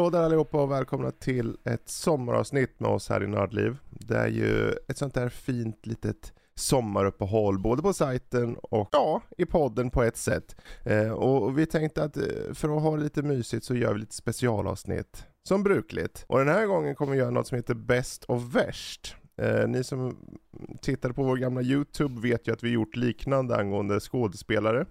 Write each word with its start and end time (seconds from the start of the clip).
Hallå 0.00 0.10
där 0.10 0.22
allihopa 0.22 0.62
och 0.62 0.70
välkomna 0.70 1.10
till 1.10 1.56
ett 1.64 1.88
sommaravsnitt 1.88 2.80
med 2.80 2.90
oss 2.90 3.08
här 3.08 3.22
i 3.22 3.26
Nördliv. 3.26 3.76
Det 3.90 4.16
är 4.16 4.26
ju 4.26 4.70
ett 4.88 4.98
sånt 4.98 5.14
där 5.14 5.28
fint 5.28 5.86
litet 5.86 6.32
sommaruppehåll 6.54 7.58
både 7.58 7.82
på 7.82 7.92
sajten 7.92 8.56
och 8.56 8.88
ja, 8.92 9.22
i 9.38 9.44
podden 9.44 9.90
på 9.90 10.02
ett 10.02 10.16
sätt. 10.16 10.56
Eh, 10.84 11.10
och 11.10 11.58
vi 11.58 11.66
tänkte 11.66 12.04
att 12.04 12.16
eh, 12.16 12.22
för 12.54 12.76
att 12.76 12.82
ha 12.82 12.96
det 12.96 13.02
lite 13.02 13.22
mysigt 13.22 13.64
så 13.64 13.74
gör 13.74 13.92
vi 13.92 14.00
lite 14.00 14.14
specialavsnitt 14.14 15.26
som 15.48 15.62
brukligt. 15.62 16.24
Och 16.28 16.38
den 16.38 16.48
här 16.48 16.66
gången 16.66 16.94
kommer 16.94 17.12
vi 17.12 17.18
göra 17.18 17.30
något 17.30 17.46
som 17.46 17.56
heter 17.56 17.74
Bäst 17.74 18.24
och 18.24 18.56
Värst. 18.56 19.16
Eh, 19.42 19.68
ni 19.68 19.84
som 19.84 20.16
tittade 20.82 21.14
på 21.14 21.22
vår 21.22 21.36
gamla 21.36 21.62
YouTube 21.62 22.20
vet 22.20 22.48
ju 22.48 22.52
att 22.52 22.62
vi 22.62 22.70
gjort 22.70 22.96
liknande 22.96 23.56
angående 23.56 24.00
skådespelare. 24.00 24.86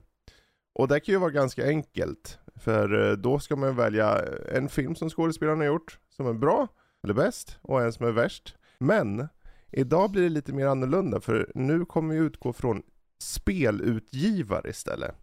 Och 0.76 0.88
det 0.88 1.00
kan 1.00 1.14
ju 1.14 1.20
vara 1.20 1.32
ganska 1.32 1.68
enkelt. 1.68 2.40
För 2.60 3.10
eh, 3.10 3.18
då 3.18 3.40
ska 3.40 3.56
man 3.56 3.76
välja 3.76 4.22
en 4.52 4.70
film 4.70 4.96
som 4.96 5.10
skådespelaren 5.10 5.60
har 5.60 5.68
gjort, 5.68 6.00
som 6.10 6.28
är 6.28 6.34
bra, 6.34 6.68
eller 7.04 7.14
bäst, 7.14 7.58
och 7.62 7.82
en 7.82 7.94
som 7.94 8.06
är 8.06 8.12
värst. 8.12 8.56
Men 8.80 9.28
idag 9.72 10.12
blir 10.12 10.24
det 10.24 10.30
lite 10.30 10.54
mer 10.54 10.66
annorlunda, 10.66 11.20
för 11.20 11.52
nu 11.56 11.86
kommer 11.86 12.16
vi 12.16 12.20
utgå 12.20 12.54
från 12.54 12.82
spelutgivare 13.22 14.70
istället. 14.70 15.16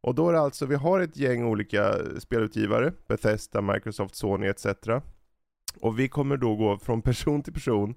Och 0.00 0.14
då 0.14 0.28
är 0.28 0.32
det 0.32 0.40
alltså, 0.40 0.66
vi 0.66 0.74
har 0.74 1.00
ett 1.00 1.16
gäng 1.16 1.44
olika 1.44 1.94
spelutgivare, 2.18 2.92
Bethesda, 3.08 3.62
Microsoft, 3.62 4.14
Sony 4.14 4.46
etc. 4.46 4.66
Och 5.80 5.98
vi 5.98 6.08
kommer 6.08 6.36
då 6.36 6.56
gå 6.56 6.78
från 6.78 7.02
person 7.02 7.42
till 7.42 7.52
person 7.52 7.94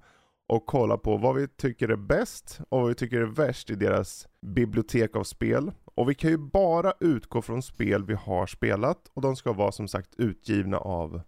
och 0.48 0.66
kolla 0.66 0.96
på 0.96 1.16
vad 1.16 1.34
vi 1.34 1.48
tycker 1.48 1.88
är 1.88 1.96
bäst 1.96 2.60
och 2.68 2.80
vad 2.80 2.88
vi 2.88 2.94
tycker 2.94 3.20
är 3.20 3.26
värst 3.26 3.70
i 3.70 3.74
deras 3.74 4.28
bibliotek 4.46 5.16
av 5.16 5.24
spel. 5.24 5.72
Och 5.94 6.10
vi 6.10 6.14
kan 6.14 6.30
ju 6.30 6.38
bara 6.38 6.92
utgå 7.00 7.42
från 7.42 7.62
spel 7.62 8.04
vi 8.04 8.14
har 8.14 8.46
spelat 8.46 8.98
och 9.14 9.22
de 9.22 9.36
ska 9.36 9.52
vara 9.52 9.72
som 9.72 9.88
sagt 9.88 10.14
utgivna 10.18 10.78
av 10.78 11.20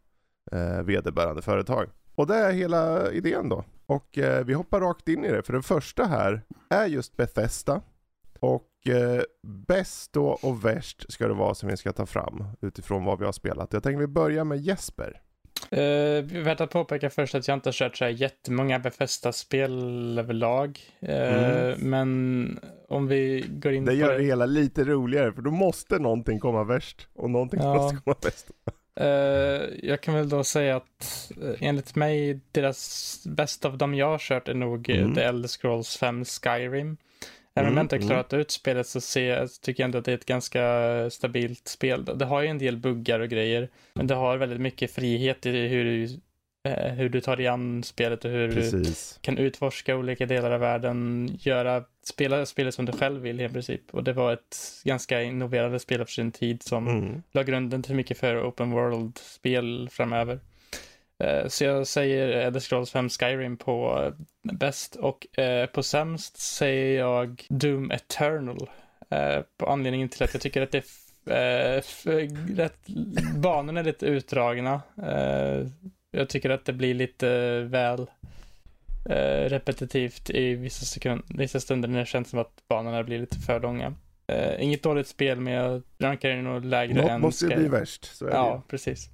eh, 0.53 0.83
vederbörande 0.83 1.43
företag. 1.43 1.91
Och 2.15 2.27
det 2.27 2.35
är 2.35 2.53
hela 2.53 3.13
idén 3.13 3.49
då. 3.49 3.65
Och 3.87 4.19
eh, 4.19 4.45
vi 4.45 4.53
hoppar 4.53 4.81
rakt 4.81 5.09
in 5.09 5.25
i 5.25 5.31
det, 5.31 5.43
för 5.43 5.53
den 5.53 5.63
första 5.63 6.05
här 6.05 6.43
är 6.71 6.87
just 6.87 7.17
Bethesda. 7.17 7.83
Och 8.41 8.89
eh, 8.89 9.23
bäst 9.43 10.13
då 10.13 10.39
och 10.43 10.65
värst 10.65 11.13
ska 11.13 11.29
det 11.29 11.35
vara 11.35 11.55
som 11.55 11.69
vi 11.69 11.77
ska 11.77 11.93
ta 11.93 12.07
fram 12.07 12.45
utifrån 12.61 13.05
vad 13.05 13.19
vi 13.19 13.25
har 13.25 13.33
spelat. 13.33 13.73
Jag 13.73 13.83
tänker 13.83 14.01
vi 14.01 14.07
börjar 14.07 14.45
med 14.45 14.61
Jesper. 14.61 15.21
Uh, 15.73 16.43
värt 16.43 16.61
att 16.61 16.71
påpeka 16.71 17.11
först 17.11 17.35
att 17.35 17.49
jag 17.49 17.57
inte 17.57 17.69
har 17.69 17.73
kört 17.73 17.97
så 17.97 18.05
här 18.05 18.11
jättemånga 18.11 18.79
Befästa-spel 18.79 20.19
överlag. 20.19 20.81
Uh, 21.03 21.11
mm. 21.11 21.91
Men 21.91 22.61
om 22.89 23.07
vi 23.07 23.45
går 23.49 23.73
in 23.73 23.85
det 23.85 23.91
på... 23.91 23.97
gör 23.97 24.19
det 24.19 24.25
hela 24.25 24.47
lite 24.47 24.85
roligare, 24.85 25.33
för 25.33 25.43
då 25.43 25.51
måste 25.51 25.99
någonting 25.99 26.41
komma 26.41 26.65
värst 26.65 27.09
och 27.15 27.31
någonting 27.31 27.61
ja. 27.61 27.75
måste 27.75 27.97
komma 27.97 28.17
bäst. 28.23 28.51
Uh, 29.01 29.07
jag 29.83 30.01
kan 30.01 30.15
väl 30.15 30.29
då 30.29 30.45
säga 30.45 30.77
att 30.77 31.33
uh, 31.43 31.55
enligt 31.61 31.95
mig, 31.95 32.41
deras 32.53 33.23
bästa 33.27 33.69
av 33.69 33.79
dem 33.79 33.95
jag 33.95 34.07
har 34.07 34.19
kört 34.19 34.49
är 34.49 34.55
nog 34.55 34.91
mm. 34.91 35.15
The 35.15 35.21
Elder 35.21 35.49
Scrolls 35.49 35.97
5 35.97 36.25
Skyrim. 36.25 36.97
Även 37.55 37.75
jag 37.75 37.85
inte 37.85 37.95
har 37.97 38.01
mm, 38.01 38.09
klarat 38.09 38.33
mm. 38.33 38.41
ut 38.41 38.51
spelet 38.51 38.87
så 38.87 39.01
ser, 39.01 39.47
tycker 39.63 39.83
jag 39.83 39.89
ändå 39.89 39.99
att 39.99 40.05
det 40.05 40.13
är 40.13 40.17
ett 40.17 40.27
ganska 40.27 41.11
stabilt 41.11 41.69
spel. 41.69 42.05
Det 42.05 42.25
har 42.25 42.43
ju 42.43 42.49
en 42.49 42.59
del 42.59 42.77
buggar 42.77 43.21
och 43.21 43.29
grejer, 43.29 43.69
men 43.95 44.07
det 44.07 44.15
har 44.15 44.37
väldigt 44.37 44.61
mycket 44.61 44.91
frihet 44.91 45.47
i 45.47 45.69
hur 45.69 45.85
du, 45.85 46.05
eh, 46.71 46.93
hur 46.93 47.09
du 47.09 47.21
tar 47.21 47.37
dig 47.37 47.47
an 47.47 47.83
spelet 47.83 48.25
och 48.25 48.31
hur 48.31 48.53
Precis. 48.53 49.15
du 49.15 49.27
kan 49.27 49.39
utforska 49.39 49.97
olika 49.97 50.27
delar 50.27 50.51
av 50.51 50.61
världen, 50.61 51.31
göra, 51.41 51.85
spela 52.05 52.47
spelet 52.47 52.75
som 52.75 52.85
du 52.85 52.93
själv 52.93 53.21
vill 53.21 53.41
i 53.41 53.49
princip. 53.49 53.95
Och 53.95 54.05
det 54.05 54.13
var 54.13 54.33
ett 54.33 54.57
ganska 54.85 55.23
innoverande 55.23 55.79
spel 55.79 56.05
för 56.05 56.13
sin 56.13 56.33
tid 56.33 56.63
som 56.63 56.89
mm. 56.89 57.23
la 57.33 57.43
grunden 57.43 57.83
till 57.83 57.95
mycket 57.95 58.19
för 58.19 58.49
open 58.49 58.71
world-spel 58.71 59.89
framöver. 59.93 60.41
Eh, 61.19 61.49
så 61.49 61.65
jag 61.65 61.87
säger 61.87 62.29
Elder 62.29 62.61
Scrolls 62.61 62.91
5 62.91 63.09
Skyrim 63.09 63.57
på 63.57 64.13
bäst 64.43 64.97
och 64.97 65.39
eh, 65.39 65.67
på 65.67 65.83
sämst 65.83 66.37
säger 66.37 66.99
jag 66.99 67.43
Doom 67.49 67.91
Eternal. 67.91 68.71
Eh, 69.11 69.41
på 69.57 69.67
anledningen 69.67 70.09
till 70.09 70.23
att 70.23 70.35
jag 70.35 70.43
tycker 70.43 70.63
att 70.63 70.73
det 70.73 70.85
är 71.27 71.83
rätt, 72.57 72.87
banorna 73.37 73.81
är 73.81 73.85
lite 73.85 74.07
utdragna. 74.07 74.83
Jag 76.11 76.29
tycker 76.29 76.51
att 76.51 76.65
det 76.65 76.73
blir 76.73 76.95
lite 76.95 77.61
väl 77.61 78.11
repetitivt 79.49 80.31
i 80.31 80.55
vissa, 80.55 80.85
sekund, 80.85 81.23
vissa 81.29 81.61
stunder 81.61 81.89
när 81.89 81.99
det 82.01 82.07
känns 82.07 82.31
som 82.31 82.39
att 82.39 82.63
banorna 82.69 83.03
blir 83.03 83.19
lite 83.19 83.39
för 83.39 83.61
långa. 83.61 83.95
inget 84.59 84.83
dåligt 84.83 85.09
spel 85.09 85.41
men 85.41 85.53
jag 85.53 85.83
rankar 85.99 86.29
det 86.29 86.43
nog 86.43 86.65
lägre 86.65 86.95
Något 86.95 87.11
än... 87.11 87.21
måste 87.21 87.47
ju 87.47 87.57
bli 87.57 87.69
värst, 87.69 88.17
så 88.17 88.27
är 88.27 88.31
Ja, 88.31 88.55
det. 88.55 88.71
precis. 88.71 89.11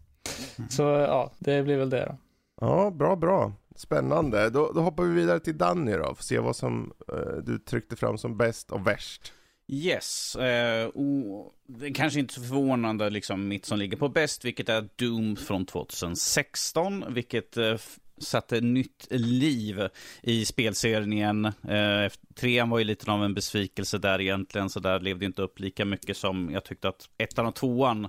Så 0.71 0.83
ja, 0.83 1.33
det 1.39 1.63
blir 1.63 1.77
väl 1.77 1.91
det 1.91 2.05
då. 2.05 2.17
Ja, 2.61 2.91
bra, 2.91 3.17
bra. 3.17 3.53
Spännande. 3.77 4.51
Då, 4.51 4.73
då 4.75 4.81
hoppar 4.81 5.05
vi 5.05 5.15
vidare 5.15 5.41
till 5.41 5.59
Danny 5.59 5.93
då, 5.93 6.05
för 6.05 6.11
att 6.11 6.25
se 6.25 6.39
vad 6.39 6.57
som 6.57 6.93
eh, 7.13 7.37
du 7.43 7.59
tryckte 7.59 7.97
fram 7.97 8.19
som 8.19 8.37
bäst 8.37 8.71
och 8.71 8.87
värst. 8.87 9.33
Yes, 9.73 10.37
eh, 10.37 10.87
och 10.87 11.55
det 11.67 11.87
är 11.87 11.95
kanske 11.95 12.21
inte 12.21 12.35
så 12.35 12.41
förvånande 12.41 13.11
liksom 13.11 13.49
mitt 13.49 13.67
som 13.67 13.79
ligger 13.79 13.97
på 13.97 14.09
bäst, 14.09 14.45
vilket 14.45 14.69
är 14.69 14.89
Doom 14.97 15.37
från 15.37 15.67
2016, 15.67 17.05
vilket 17.15 17.57
eh, 17.57 17.77
satte 18.19 18.61
nytt 18.61 19.07
liv 19.11 19.89
i 20.23 20.45
spelserien 20.45 21.13
igen. 21.13 21.45
Eh, 21.45 22.13
trean 22.35 22.71
var 22.71 22.79
ju 22.79 22.85
lite 22.85 23.11
av 23.11 23.25
en 23.25 23.35
besvikelse 23.35 23.99
där 23.99 24.21
egentligen, 24.21 24.71
så 24.71 24.81
där 24.81 25.01
levde 25.01 25.25
inte 25.25 25.43
upp 25.43 25.61
lika 25.61 25.85
mycket 25.85 26.17
som 26.17 26.51
jag 26.53 26.65
tyckte 26.65 26.89
att 26.89 27.09
ettan 27.19 27.47
och 27.47 27.55
tvåan 27.55 28.09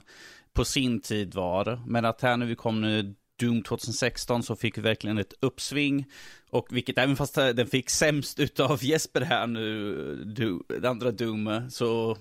på 0.53 0.65
sin 0.65 1.01
tid 1.01 1.33
var. 1.33 1.81
Men 1.85 2.05
att 2.05 2.21
här 2.21 2.37
när 2.37 2.45
vi 2.45 2.55
kom 2.55 2.81
nu 2.81 3.15
Doom 3.39 3.63
2016 3.63 4.43
så 4.43 4.55
fick 4.55 4.77
vi 4.77 4.81
verkligen 4.81 5.17
ett 5.17 5.33
uppsving. 5.39 6.05
Och 6.49 6.67
vilket 6.71 6.97
även 6.97 7.15
fast 7.15 7.35
den 7.35 7.67
fick 7.67 7.89
sämst 7.89 8.39
utav 8.39 8.83
Jesper 8.83 9.21
här 9.21 9.47
nu, 9.47 10.55
det 10.81 10.89
andra 10.89 11.11
Doom, 11.11 11.67
så 11.69 12.17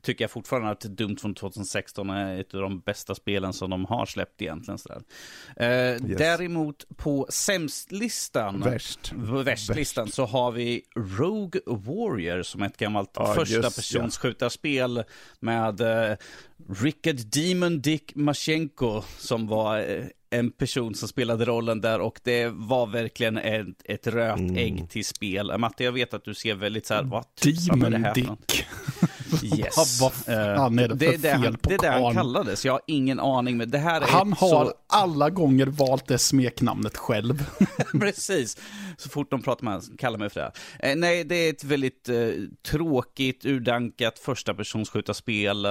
tycker 0.00 0.24
jag 0.24 0.30
fortfarande 0.30 0.70
att 0.70 0.80
Doom 0.80 1.16
från 1.16 1.34
2016 1.34 2.10
är 2.10 2.40
ett 2.40 2.54
av 2.54 2.60
de 2.60 2.80
bästa 2.80 3.14
spelen 3.14 3.52
som 3.52 3.70
de 3.70 3.84
har 3.84 4.06
släppt 4.06 4.42
egentligen. 4.42 4.78
Sådär. 4.78 5.02
Eh, 5.56 5.66
yes. 5.66 6.00
Däremot 6.18 6.96
på 6.96 7.26
sämstlistan, 7.30 8.60
Värst. 8.60 9.12
västlistan, 9.44 10.08
så 10.08 10.26
har 10.26 10.52
vi 10.52 10.82
Rogue 10.96 11.60
Warrior 11.66 12.42
som 12.42 12.62
är 12.62 12.66
ett 12.66 12.76
gammalt 12.76 13.10
ah, 13.14 13.34
första 13.34 13.62
persons 13.62 14.18
skjutarspel 14.18 15.04
med 15.40 15.80
eh, 15.80 16.16
Rickard 16.68 17.16
Demon 17.16 17.80
Dick 17.80 18.14
Mashenko 18.14 19.02
som 19.18 19.46
var 19.46 19.78
eh, 19.78 20.04
en 20.32 20.50
person 20.50 20.94
som 20.94 21.08
spelade 21.08 21.44
rollen 21.44 21.80
där 21.80 22.00
och 22.00 22.20
det 22.22 22.48
var 22.48 22.86
verkligen 22.86 23.38
ett, 23.38 23.66
ett 23.84 24.06
rött 24.06 24.38
mm. 24.38 24.56
ägg 24.56 24.90
till 24.90 25.04
spel. 25.04 25.58
Matte, 25.58 25.84
jag 25.84 25.92
vet 25.92 26.14
att 26.14 26.24
du 26.24 26.34
ser 26.34 26.54
väldigt 26.54 26.86
så 26.86 26.94
här, 26.94 27.02
vad 27.02 27.24
Demon 27.42 27.90
det 27.90 27.98
här 27.98 28.14
Dick. 28.14 28.66
Yes. 29.42 30.00
vad 30.00 30.12
fan 30.12 30.78
är 30.78 30.88
det 30.88 30.98
för 30.98 31.06
det, 31.06 31.16
det, 31.16 31.38
fel 31.42 31.58
på 31.58 31.68
Det 31.68 31.74
är 31.74 31.78
det 31.78 32.04
han 32.04 32.14
kallades, 32.14 32.64
jag 32.64 32.72
har 32.72 32.82
ingen 32.86 33.20
aning. 33.20 33.56
Men 33.56 33.70
det 33.70 33.78
här 33.78 34.00
är 34.00 34.06
han 34.06 34.32
har 34.32 34.64
så... 34.64 34.72
alla 34.86 35.30
gånger 35.30 35.66
valt 35.66 36.06
det 36.06 36.18
smeknamnet 36.18 36.96
själv. 36.96 37.44
Precis, 38.00 38.56
så 38.96 39.08
fort 39.08 39.30
de 39.30 39.42
pratar 39.42 39.64
med 39.64 39.72
honom 39.74 39.96
kallar 39.98 40.18
mig 40.18 40.30
för 40.30 40.40
det. 40.40 40.52
Eh, 40.88 40.96
nej, 40.96 41.24
det 41.24 41.34
är 41.34 41.50
ett 41.50 41.64
väldigt 41.64 42.08
eh, 42.08 42.16
tråkigt, 42.66 43.44
urdankat 43.44 44.18
första 44.18 44.54
personsskjutarspel. 44.54 45.66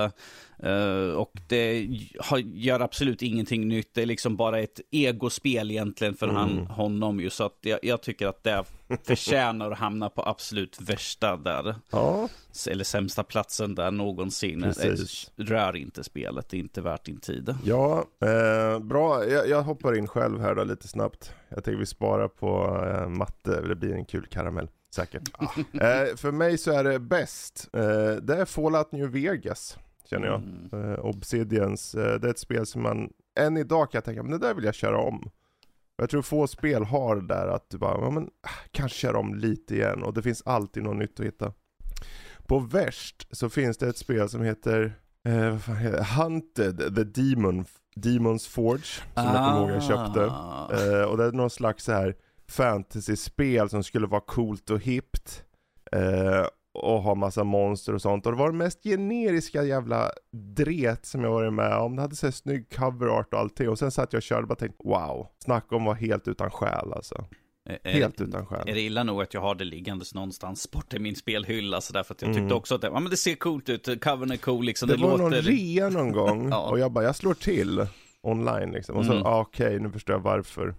Uh, 0.65 1.13
och 1.13 1.31
det 1.47 1.89
har, 2.19 2.37
gör 2.37 2.79
absolut 2.79 3.21
ingenting 3.21 3.67
nytt. 3.67 3.93
Det 3.93 4.01
är 4.01 4.05
liksom 4.05 4.35
bara 4.35 4.59
ett 4.59 4.79
egospel 4.91 5.71
egentligen 5.71 6.13
för 6.13 6.27
mm. 6.27 6.37
han, 6.37 6.57
honom 6.67 7.19
ju. 7.19 7.29
Så 7.29 7.43
att 7.43 7.57
jag, 7.61 7.79
jag, 7.81 8.01
tycker 8.01 8.27
att 8.27 8.43
det 8.43 8.63
förtjänar 9.03 9.71
att 9.71 9.77
hamna 9.77 10.09
på 10.09 10.23
absolut 10.25 10.81
värsta 10.81 11.37
där. 11.37 11.75
Ja. 11.91 12.29
Eller 12.69 12.83
sämsta 12.83 13.23
platsen 13.23 13.75
där 13.75 13.91
någonsin. 13.91 14.61
Precis. 14.61 15.31
Rör 15.35 15.75
inte 15.75 16.03
spelet, 16.03 16.49
det 16.49 16.57
är 16.57 16.59
inte 16.59 16.81
värt 16.81 17.05
din 17.05 17.19
tid. 17.19 17.55
Ja, 17.63 18.05
eh, 18.25 18.79
bra. 18.79 19.25
Jag, 19.25 19.49
jag, 19.49 19.61
hoppar 19.61 19.97
in 19.97 20.07
själv 20.07 20.41
här 20.41 20.55
då 20.55 20.63
lite 20.63 20.87
snabbt. 20.87 21.33
Jag 21.49 21.63
tänker 21.63 21.79
vi 21.79 21.85
sparar 21.85 22.27
på 22.27 22.81
eh, 22.87 23.09
matte, 23.09 23.61
det 23.61 23.75
blir 23.75 23.93
en 23.93 24.05
kul 24.05 24.25
karamell. 24.25 24.69
Säkert. 24.95 25.29
eh, 25.73 26.15
för 26.15 26.31
mig 26.31 26.57
så 26.57 26.71
är 26.71 26.83
det 26.83 26.99
bäst. 26.99 27.69
Eh, 27.73 28.11
det 28.21 28.35
är 28.35 28.45
Fallout 28.45 28.91
New 28.91 29.11
Vegas 29.11 29.77
känner 30.11 30.27
jag. 30.27 30.41
Mm. 30.41 30.89
Uh, 30.89 31.05
Obsidians, 31.05 31.95
uh, 31.95 32.01
det 32.01 32.27
är 32.27 32.31
ett 32.31 32.39
spel 32.39 32.65
som 32.65 32.81
man 32.81 33.09
än 33.39 33.57
idag 33.57 33.91
kan 33.91 33.97
jag 33.97 34.05
tänka, 34.05 34.23
men 34.23 34.31
det 34.31 34.47
där 34.47 34.53
vill 34.53 34.65
jag 34.65 34.75
köra 34.75 34.97
om. 34.97 35.29
Jag 35.97 36.09
tror 36.09 36.21
få 36.21 36.47
spel 36.47 36.83
har 36.83 37.15
det 37.15 37.27
där 37.27 37.47
att 37.47 37.69
du 37.69 37.77
bara, 37.77 38.01
ja, 38.01 38.09
men 38.09 38.23
ah, 38.23 38.49
kanske 38.71 38.97
köra 38.97 39.17
om 39.17 39.35
lite 39.35 39.75
igen 39.75 40.03
och 40.03 40.13
det 40.13 40.21
finns 40.21 40.41
alltid 40.45 40.83
något 40.83 40.97
nytt 40.97 41.19
att 41.19 41.25
hitta. 41.25 41.53
På 42.47 42.59
värst 42.59 43.27
så 43.31 43.49
finns 43.49 43.77
det 43.77 43.87
ett 43.87 43.97
spel 43.97 44.29
som 44.29 44.41
heter, 44.41 44.93
eh, 45.27 45.49
vad 45.49 45.61
fan 45.61 45.75
heter 45.75 45.97
det? 45.97 46.03
Hunted 46.03 46.95
the 46.95 47.03
Demon, 47.03 47.65
Demons 47.95 48.47
Forge, 48.47 48.83
som 48.83 49.03
ah. 49.13 49.35
jag 49.35 49.53
kommer 49.53 49.59
ihåg 49.59 49.71
jag 49.71 49.83
köpte. 49.83 50.21
Eh, 50.21 51.03
och 51.03 51.17
det 51.17 51.25
är 51.25 51.31
någon 51.31 51.49
slags 51.49 51.83
så 51.83 51.91
här 51.91 52.15
fantasy-spel 52.47 53.69
som 53.69 53.83
skulle 53.83 54.07
vara 54.07 54.21
coolt 54.21 54.69
och 54.69 54.79
hippt. 54.79 55.43
Eh, 55.91 56.45
och 56.73 57.01
ha 57.01 57.15
massa 57.15 57.43
monster 57.43 57.93
och 57.93 58.01
sånt. 58.01 58.25
Och 58.25 58.31
det 58.31 58.37
var 58.37 58.51
det 58.51 58.57
mest 58.57 58.83
generiska 58.83 59.63
jävla 59.63 60.11
dret 60.55 61.05
som 61.05 61.23
jag 61.23 61.31
varit 61.31 61.53
med 61.53 61.77
om. 61.77 61.95
Det 61.95 62.01
hade 62.01 62.15
så 62.15 62.31
snygg 62.31 62.75
cover 62.75 63.07
art 63.07 63.33
och 63.33 63.39
allting. 63.39 63.69
Och 63.69 63.79
sen 63.79 63.91
satt 63.91 64.13
jag 64.13 64.19
och 64.19 64.23
körde 64.23 64.41
och 64.41 64.47
bara 64.47 64.55
tänkte 64.55 64.77
wow, 64.83 65.27
snacka 65.43 65.75
om 65.75 65.81
att 65.81 65.85
vara 65.85 65.95
helt 65.95 66.27
utan 66.27 66.51
själ 66.51 66.93
alltså. 66.93 67.25
Helt 67.83 68.21
utan 68.21 68.45
själ. 68.45 68.69
Är 68.69 68.73
det 68.73 68.81
illa 68.81 69.03
nog 69.03 69.21
att 69.21 69.33
jag 69.33 69.41
har 69.41 69.55
det 69.55 69.63
liggandes 69.63 70.13
någonstans 70.13 70.71
bort 70.71 70.93
i 70.93 70.99
min 70.99 71.15
spelhylla 71.15 71.81
så 71.81 71.93
därför 71.93 72.13
att 72.13 72.21
jag 72.21 72.29
tyckte 72.29 72.41
mm. 72.41 72.57
också 72.57 72.75
att 72.75 72.81
det, 72.81 72.87
ja, 72.87 72.99
men 72.99 73.09
det 73.09 73.17
ser 73.17 73.35
coolt 73.35 73.69
ut, 73.69 74.03
covern 74.03 74.31
är 74.31 74.37
cool 74.37 74.65
liksom. 74.65 74.89
Det, 74.89 74.95
det 74.95 75.03
var 75.03 75.11
låter... 75.11 75.23
någon 75.23 75.33
rea 75.33 75.89
någon 75.89 76.11
gång 76.11 76.49
ja. 76.51 76.69
och 76.69 76.79
jag 76.79 76.91
bara, 76.91 77.05
jag 77.05 77.15
slår 77.15 77.33
till 77.33 77.85
online 78.21 78.71
liksom. 78.71 78.95
Och 78.95 79.05
så, 79.05 79.11
mm. 79.11 79.25
ah, 79.25 79.39
okej, 79.39 79.67
okay, 79.67 79.79
nu 79.79 79.91
förstår 79.91 80.15
jag 80.15 80.21
varför. 80.21 80.75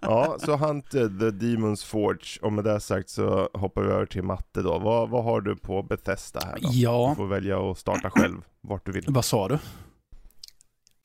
Ja, 0.00 0.36
så 0.38 0.56
Hunted, 0.56 1.20
The 1.20 1.30
Demons 1.30 1.84
Forge. 1.84 2.40
Och 2.42 2.52
med 2.52 2.64
det 2.64 2.80
sagt 2.80 3.10
så 3.10 3.48
hoppar 3.54 3.82
vi 3.82 3.88
över 3.88 4.06
till 4.06 4.22
matte 4.22 4.62
då. 4.62 4.78
Vad, 4.78 5.08
vad 5.08 5.24
har 5.24 5.40
du 5.40 5.56
på 5.56 5.82
Bethesda 5.82 6.40
här 6.44 6.58
då? 6.62 6.68
Ja. 6.72 7.08
Du 7.10 7.16
får 7.16 7.26
välja 7.26 7.70
att 7.70 7.78
starta 7.78 8.10
själv, 8.10 8.36
vart 8.60 8.86
du 8.86 8.92
vill. 8.92 9.04
Vad 9.08 9.24
sa 9.24 9.48
du? 9.48 9.58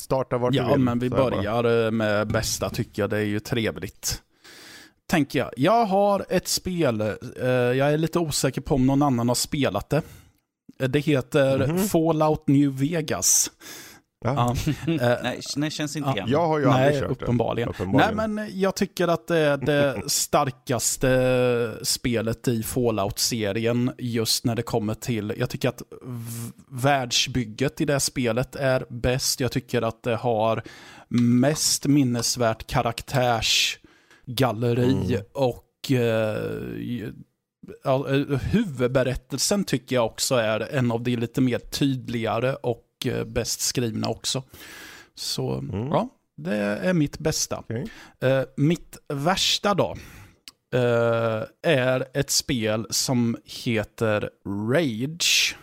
Starta 0.01 0.38
vart 0.38 0.53
ja, 0.53 0.63
du 0.63 0.69
vill. 0.69 0.79
Ja, 0.79 0.85
men 0.85 1.00
vi 1.00 1.09
börjar 1.09 1.85
eh, 1.85 1.91
med 1.91 2.27
bästa 2.27 2.69
tycker 2.69 3.01
jag. 3.01 3.09
Det 3.09 3.18
är 3.18 3.25
ju 3.25 3.39
trevligt. 3.39 4.21
Tänker 5.09 5.39
jag. 5.39 5.50
Jag 5.57 5.85
har 5.85 6.25
ett 6.29 6.47
spel, 6.47 7.01
eh, 7.01 7.47
jag 7.50 7.94
är 7.94 7.97
lite 7.97 8.19
osäker 8.19 8.62
på 8.62 8.75
om 8.75 8.88
någon 8.88 9.01
annan 9.01 9.27
har 9.27 9.35
spelat 9.35 9.89
det. 9.89 10.01
Det 10.88 11.00
heter 11.00 11.56
mm 11.56 11.77
-hmm. 11.77 11.88
Fallout 11.88 12.47
New 12.47 12.79
Vegas. 12.79 13.51
Ja. 14.23 14.56
ja. 14.65 14.73
nej, 14.88 15.39
nej, 15.56 15.71
känns 15.71 15.95
inte 15.95 16.09
igen. 16.09 16.25
Jag 16.29 16.47
har 16.47 16.59
ju 16.59 16.65
nej, 16.65 16.85
aldrig 16.85 17.01
kört 17.01 17.12
uppenbarligen. 17.12 17.68
det. 17.68 17.73
Uppenbarligen. 17.73 18.18
Nej, 18.18 18.27
men 18.27 18.59
jag 18.59 18.75
tycker 18.75 19.07
att 19.07 19.27
det 19.27 19.38
är 19.38 19.57
det 19.57 20.01
starkaste 20.09 21.77
spelet 21.83 22.47
i 22.47 22.63
Fallout-serien 22.63 23.91
just 23.97 24.45
när 24.45 24.56
det 24.56 24.62
kommer 24.62 24.94
till, 24.94 25.33
jag 25.38 25.50
tycker 25.50 25.69
att 25.69 25.81
världsbygget 26.69 27.81
i 27.81 27.85
det 27.85 28.00
spelet 28.00 28.56
är 28.56 28.85
bäst. 28.89 29.39
Jag 29.39 29.51
tycker 29.51 29.81
att 29.81 30.03
det 30.03 30.15
har 30.15 30.63
mest 31.09 31.88
minnesvärt 31.88 32.67
karaktärsgalleri 32.67 34.91
mm. 34.91 35.21
och 35.33 35.91
eh, 35.91 36.35
huvudberättelsen 38.51 39.63
tycker 39.63 39.95
jag 39.95 40.06
också 40.06 40.35
är 40.35 40.59
en 40.59 40.91
av 40.91 41.03
de 41.03 41.15
lite 41.15 41.41
mer 41.41 41.59
tydligare 41.59 42.53
och 42.53 42.88
Eh, 43.06 43.24
bäst 43.24 43.62
skrivna 43.62 44.09
också. 44.09 44.44
Så 45.15 45.53
mm. 45.53 45.88
ja, 45.88 46.09
det 46.38 46.56
är 46.56 46.94
mitt 46.94 47.19
bästa. 47.19 47.59
Okay. 47.59 47.86
Uh, 48.24 48.44
mitt 48.57 48.98
värsta 49.07 49.74
då 49.74 49.95
uh, 50.75 51.44
är 51.62 52.07
ett 52.13 52.30
spel 52.30 52.88
som 52.89 53.38
heter 53.45 54.30
Rage. 54.71 55.57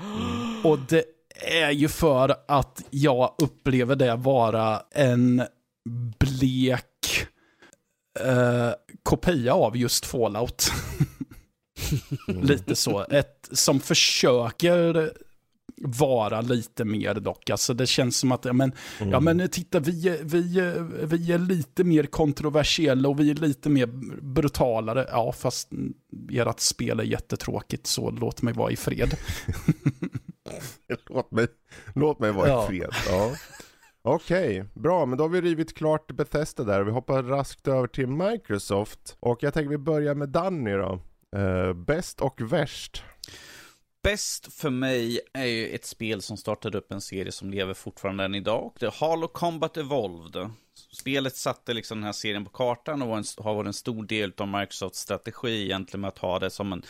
Mm. 0.00 0.64
Och 0.66 0.78
det 0.78 1.04
är 1.40 1.70
ju 1.70 1.88
för 1.88 2.36
att 2.48 2.84
jag 2.90 3.34
upplever 3.38 3.96
det 3.96 4.16
vara 4.16 4.82
en 4.90 5.42
blek 6.18 7.26
uh, 8.26 8.70
kopia 9.02 9.54
av 9.54 9.76
just 9.76 10.06
Fallout. 10.06 10.72
mm. 12.28 12.42
Lite 12.42 12.76
så. 12.76 13.04
Ett 13.10 13.48
som 13.52 13.80
försöker 13.80 15.12
vara 15.76 16.40
lite 16.40 16.84
mer 16.84 17.14
dock. 17.14 17.50
Alltså 17.50 17.74
det 17.74 17.86
känns 17.86 18.18
som 18.18 18.32
att, 18.32 18.44
ja 18.44 18.52
men, 18.52 18.72
mm. 19.00 19.12
ja, 19.12 19.20
men 19.20 19.48
titta, 19.48 19.80
vi, 19.80 20.18
vi, 20.22 20.42
vi 21.02 21.32
är 21.32 21.38
lite 21.38 21.84
mer 21.84 22.04
kontroversiella 22.06 23.08
och 23.08 23.20
vi 23.20 23.30
är 23.30 23.34
lite 23.34 23.68
mer 23.68 23.86
brutalare. 24.22 25.06
Ja, 25.10 25.32
fast 25.32 25.70
ert 26.30 26.60
spel 26.60 27.00
är 27.00 27.04
jättetråkigt, 27.04 27.86
så 27.86 28.10
låt 28.10 28.42
mig 28.42 28.54
vara 28.54 28.70
i 28.70 28.76
fred. 28.76 29.16
låt, 31.08 31.30
mig, 31.30 31.46
låt 31.94 32.18
mig 32.18 32.32
vara 32.32 32.48
ja. 32.48 32.64
i 32.64 32.66
fred, 32.66 32.90
ja. 33.08 33.32
Okej, 34.06 34.60
okay, 34.60 34.82
bra, 34.82 35.06
men 35.06 35.18
då 35.18 35.24
har 35.24 35.28
vi 35.28 35.40
rivit 35.40 35.74
klart 35.74 36.12
Bethesda 36.12 36.64
där. 36.64 36.82
Vi 36.82 36.90
hoppar 36.90 37.22
raskt 37.22 37.68
över 37.68 37.86
till 37.86 38.06
Microsoft. 38.06 39.16
Och 39.20 39.42
jag 39.42 39.54
tänker 39.54 39.70
vi 39.70 39.78
börjar 39.78 40.14
med 40.14 40.28
Danny 40.28 40.72
då. 40.72 41.00
Uh, 41.36 41.72
bäst 41.72 42.20
och 42.20 42.40
värst. 42.40 43.02
Bäst 44.04 44.52
för 44.52 44.70
mig 44.70 45.20
är 45.32 45.44
ju 45.44 45.68
ett 45.68 45.84
spel 45.84 46.22
som 46.22 46.36
startade 46.36 46.78
upp 46.78 46.92
en 46.92 47.00
serie 47.00 47.32
som 47.32 47.50
lever 47.50 47.74
fortfarande 47.74 48.24
än 48.24 48.34
idag. 48.34 48.72
Det 48.80 48.86
är 48.86 48.90
Halo 48.90 49.28
Combat 49.28 49.76
Evolved. 49.76 50.50
Spelet 50.92 51.36
satte 51.36 51.74
liksom 51.74 51.98
den 51.98 52.04
här 52.04 52.12
serien 52.12 52.44
på 52.44 52.50
kartan 52.50 53.02
och 53.02 53.08
har 53.38 53.54
varit 53.54 53.66
en 53.66 53.72
stor 53.72 54.06
del 54.06 54.32
av 54.36 54.48
Microsofts 54.48 55.00
strategi 55.00 55.64
egentligen 55.64 56.00
med 56.00 56.08
att 56.08 56.18
ha 56.18 56.38
det 56.38 56.50
som 56.50 56.72
en 56.72 56.82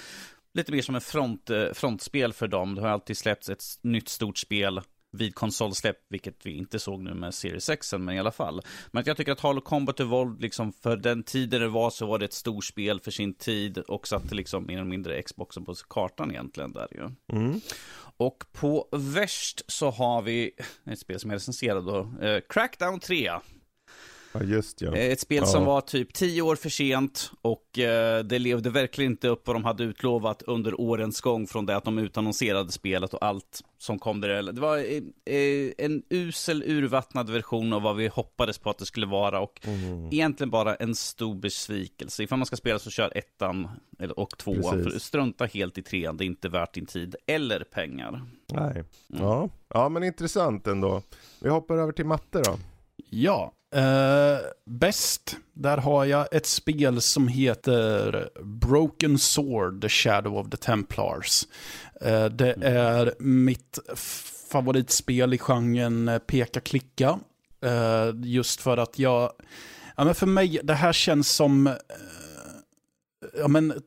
lite 0.55 0.73
mer 0.73 0.83
som 0.83 0.95
en 0.95 1.01
front, 1.01 1.51
eh, 1.51 1.73
frontspel 1.73 2.33
för 2.33 2.49
dem. 2.49 2.75
Det 2.75 2.81
har 2.81 2.89
alltid 2.89 3.19
släppts 3.19 3.49
ett 3.49 3.65
nytt 3.83 4.09
stort 4.09 4.39
spel 4.39 4.81
vid 5.15 5.35
konsolsläpp, 5.35 5.97
vilket 6.09 6.47
vi 6.47 6.57
inte 6.57 6.79
såg 6.79 7.01
nu 7.01 7.15
med 7.15 7.35
Series 7.35 7.69
X, 7.69 7.95
men 7.99 8.15
i 8.15 8.19
alla 8.19 8.33
fall. 8.33 8.63
Men 8.91 9.03
jag 9.07 9.17
tycker 9.17 9.33
att 9.33 9.41
Halo 9.41 9.61
Combat 9.61 10.01
Evolved, 10.01 10.43
liksom 10.43 10.73
för 10.73 10.97
den 10.97 11.23
tiden 11.23 11.61
det 11.61 11.69
var 11.69 11.91
så 11.91 12.07
var 12.07 12.19
det 12.19 12.25
ett 12.25 12.33
stort 12.33 12.65
spel 12.65 13.01
för 13.01 13.11
sin 13.11 13.35
tid 13.35 13.79
och 13.79 14.09
satte 14.09 14.35
liksom 14.35 14.67
mer 14.67 14.75
eller 14.75 14.85
mindre 14.85 15.23
Xboxen 15.23 15.65
på 15.65 15.75
kartan 15.89 16.31
egentligen 16.31 16.73
där 16.73 16.89
ju. 16.91 17.37
Mm. 17.39 17.61
Och 18.17 18.45
på 18.53 18.89
värst 18.93 19.63
så 19.67 19.91
har 19.91 20.23
vi 20.23 20.51
ett 20.85 20.99
spel 20.99 21.21
som 21.21 21.31
är 21.31 21.35
recenserat 21.35 21.87
då, 21.87 22.27
eh, 22.27 22.41
Crackdown 22.49 23.01
3. 23.01 23.33
Ja, 24.35 24.43
just 24.43 24.81
ja. 24.81 24.97
Ett 24.97 25.21
spel 25.21 25.43
ja. 25.43 25.47
som 25.47 25.65
var 25.65 25.81
typ 25.81 26.15
tio 26.15 26.43
år 26.43 26.57
för 26.57 26.69
sent 26.69 27.33
och 27.43 27.79
eh, 27.79 28.25
det 28.25 28.39
levde 28.39 28.71
verkligen 28.71 29.13
inte 29.13 29.29
upp 29.29 29.47
vad 29.47 29.57
de 29.57 29.65
hade 29.65 29.85
utlovat 29.85 30.43
under 30.43 30.81
årens 30.81 31.21
gång 31.21 31.47
från 31.47 31.67
det 31.67 31.77
att 31.77 31.85
de 31.85 31.99
utannonserade 31.99 32.73
spelet 32.73 33.15
och 33.15 33.25
allt 33.25 33.63
som 33.79 33.99
kom 33.99 34.21
där. 34.21 34.53
Det 34.53 34.61
var 34.61 34.79
eh, 34.79 35.73
en 35.79 36.03
usel, 36.11 36.63
urvattnad 36.67 37.31
version 37.31 37.73
av 37.73 37.83
vad 37.83 37.97
vi 37.97 38.09
hoppades 38.09 38.59
på 38.59 38.71
att 38.71 38.79
det 38.79 38.87
skulle 38.87 39.07
vara 39.07 39.41
och 39.41 39.61
mm. 39.63 40.07
egentligen 40.13 40.51
bara 40.51 40.75
en 40.75 40.95
stor 40.95 41.35
besvikelse. 41.35 42.23
Ifall 42.23 42.39
man 42.39 42.47
ska 42.47 42.57
spela 42.57 42.79
så 42.79 42.91
kör 42.91 43.19
ettan 43.19 43.69
och 44.17 44.39
tvåan, 44.39 44.83
för 44.83 44.99
strunta 44.99 45.45
helt 45.45 45.79
i 45.79 45.83
trean, 45.83 46.17
det 46.17 46.25
är 46.25 46.27
inte 46.27 46.49
värt 46.49 46.75
din 46.75 46.87
tid 46.87 47.17
eller 47.27 47.61
pengar. 47.61 48.23
Nej, 48.53 48.71
mm. 48.73 48.87
ja. 49.09 49.49
ja 49.69 49.89
men 49.89 50.05
intressant 50.05 50.67
ändå. 50.67 51.03
Vi 51.41 51.49
hoppar 51.49 51.77
över 51.77 51.93
till 51.93 52.07
matte 52.07 52.43
då. 52.45 52.59
Ja, 52.97 53.53
Uh, 53.77 54.41
bäst, 54.67 55.37
där 55.53 55.77
har 55.77 56.05
jag 56.05 56.29
ett 56.33 56.47
spel 56.47 57.01
som 57.01 57.29
heter 57.29 58.29
Broken 58.43 59.19
Sword, 59.19 59.83
The 59.83 59.89
Shadow 59.89 60.39
of 60.39 60.51
the 60.51 60.57
Templars. 60.57 61.47
Uh, 62.07 62.25
det 62.25 62.53
mm. 62.53 62.77
är 62.77 63.15
mitt 63.19 63.79
favoritspel 64.51 65.35
i 65.35 65.39
genren 65.39 66.21
peka-klicka. 66.27 67.19
Uh, 67.65 68.25
just 68.25 68.61
för 68.61 68.77
att 68.77 68.99
jag, 68.99 69.33
ja 69.97 70.05
men 70.05 70.15
för 70.15 70.27
mig, 70.27 70.61
det 70.63 70.75
här 70.75 70.93
känns 70.93 71.29
som, 71.29 71.75
ja 73.39 73.49
men 73.49 73.83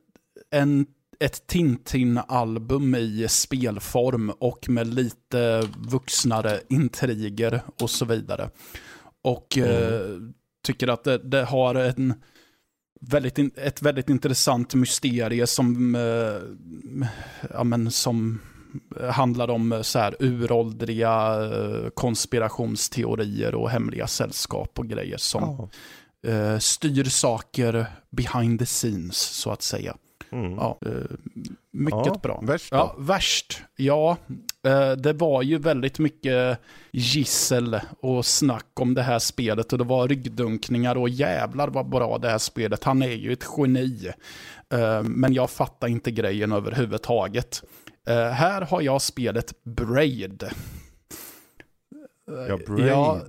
en 0.50 0.86
ett 1.20 1.46
Tintin-album 1.46 2.94
i 2.94 3.26
spelform 3.28 4.30
och 4.30 4.68
med 4.68 4.94
lite 4.94 5.68
vuxnare 5.76 6.60
intriger 6.68 7.62
och 7.80 7.90
så 7.90 8.04
vidare. 8.04 8.50
Och 9.24 9.58
mm. 9.58 9.70
eh, 9.70 10.18
tycker 10.64 10.88
att 10.88 11.04
det, 11.04 11.18
det, 11.18 11.44
har 11.44 11.74
en 11.74 12.14
väldigt, 13.00 13.58
ett 13.58 13.82
väldigt 13.82 14.08
intressant 14.08 14.74
mysterie 14.74 15.46
som, 15.46 15.94
eh, 15.94 16.42
ja, 17.50 17.64
men 17.64 17.90
som 17.90 18.40
handlar 19.10 19.50
om 19.50 19.72
eh, 19.72 19.82
så 19.82 19.98
här 19.98 20.16
uråldriga 20.18 21.38
konspirationsteorier 21.94 23.54
och 23.54 23.70
hemliga 23.70 24.06
sällskap 24.06 24.78
och 24.78 24.88
grejer 24.88 25.18
som 25.18 25.42
oh. 25.44 26.58
styr 26.58 27.04
saker 27.04 27.86
behind 28.10 28.58
the 28.58 28.66
scenes 28.66 29.16
så 29.16 29.50
att 29.50 29.62
säga. 29.62 29.96
Mm. 30.32 30.52
Ja, 30.52 30.78
eh, 30.86 30.92
mycket 31.70 32.06
ja, 32.06 32.20
bra. 32.22 32.40
Värst 32.42 32.68
Ja, 32.70 32.94
värst. 32.98 33.62
Ja, 33.76 34.16
eh, 34.66 34.92
det 34.92 35.12
var 35.12 35.42
ju 35.42 35.58
väldigt 35.58 35.98
mycket 35.98 36.58
gissel 36.92 37.80
och 38.00 38.26
snack 38.26 38.80
om 38.80 38.94
det 38.94 39.02
här 39.02 39.18
spelet 39.18 39.72
och 39.72 39.78
det 39.78 39.84
var 39.84 40.08
ryggdunkningar 40.08 40.96
och 40.96 41.08
jävlar 41.08 41.68
vad 41.68 41.88
bra 41.88 42.18
det 42.18 42.28
här 42.28 42.38
spelet. 42.38 42.84
Han 42.84 43.02
är 43.02 43.12
ju 43.12 43.32
ett 43.32 43.44
geni. 43.58 44.10
Eh, 44.74 45.02
men 45.02 45.32
jag 45.32 45.50
fattar 45.50 45.88
inte 45.88 46.10
grejen 46.10 46.52
överhuvudtaget. 46.52 47.62
Här 48.32 48.60
har 48.60 48.82
jag 48.82 49.02
spelet 49.02 49.64
Braid. 49.64 50.50
Ja, 52.48 52.58
Braid. 52.66 52.88
Ja, 52.88 53.20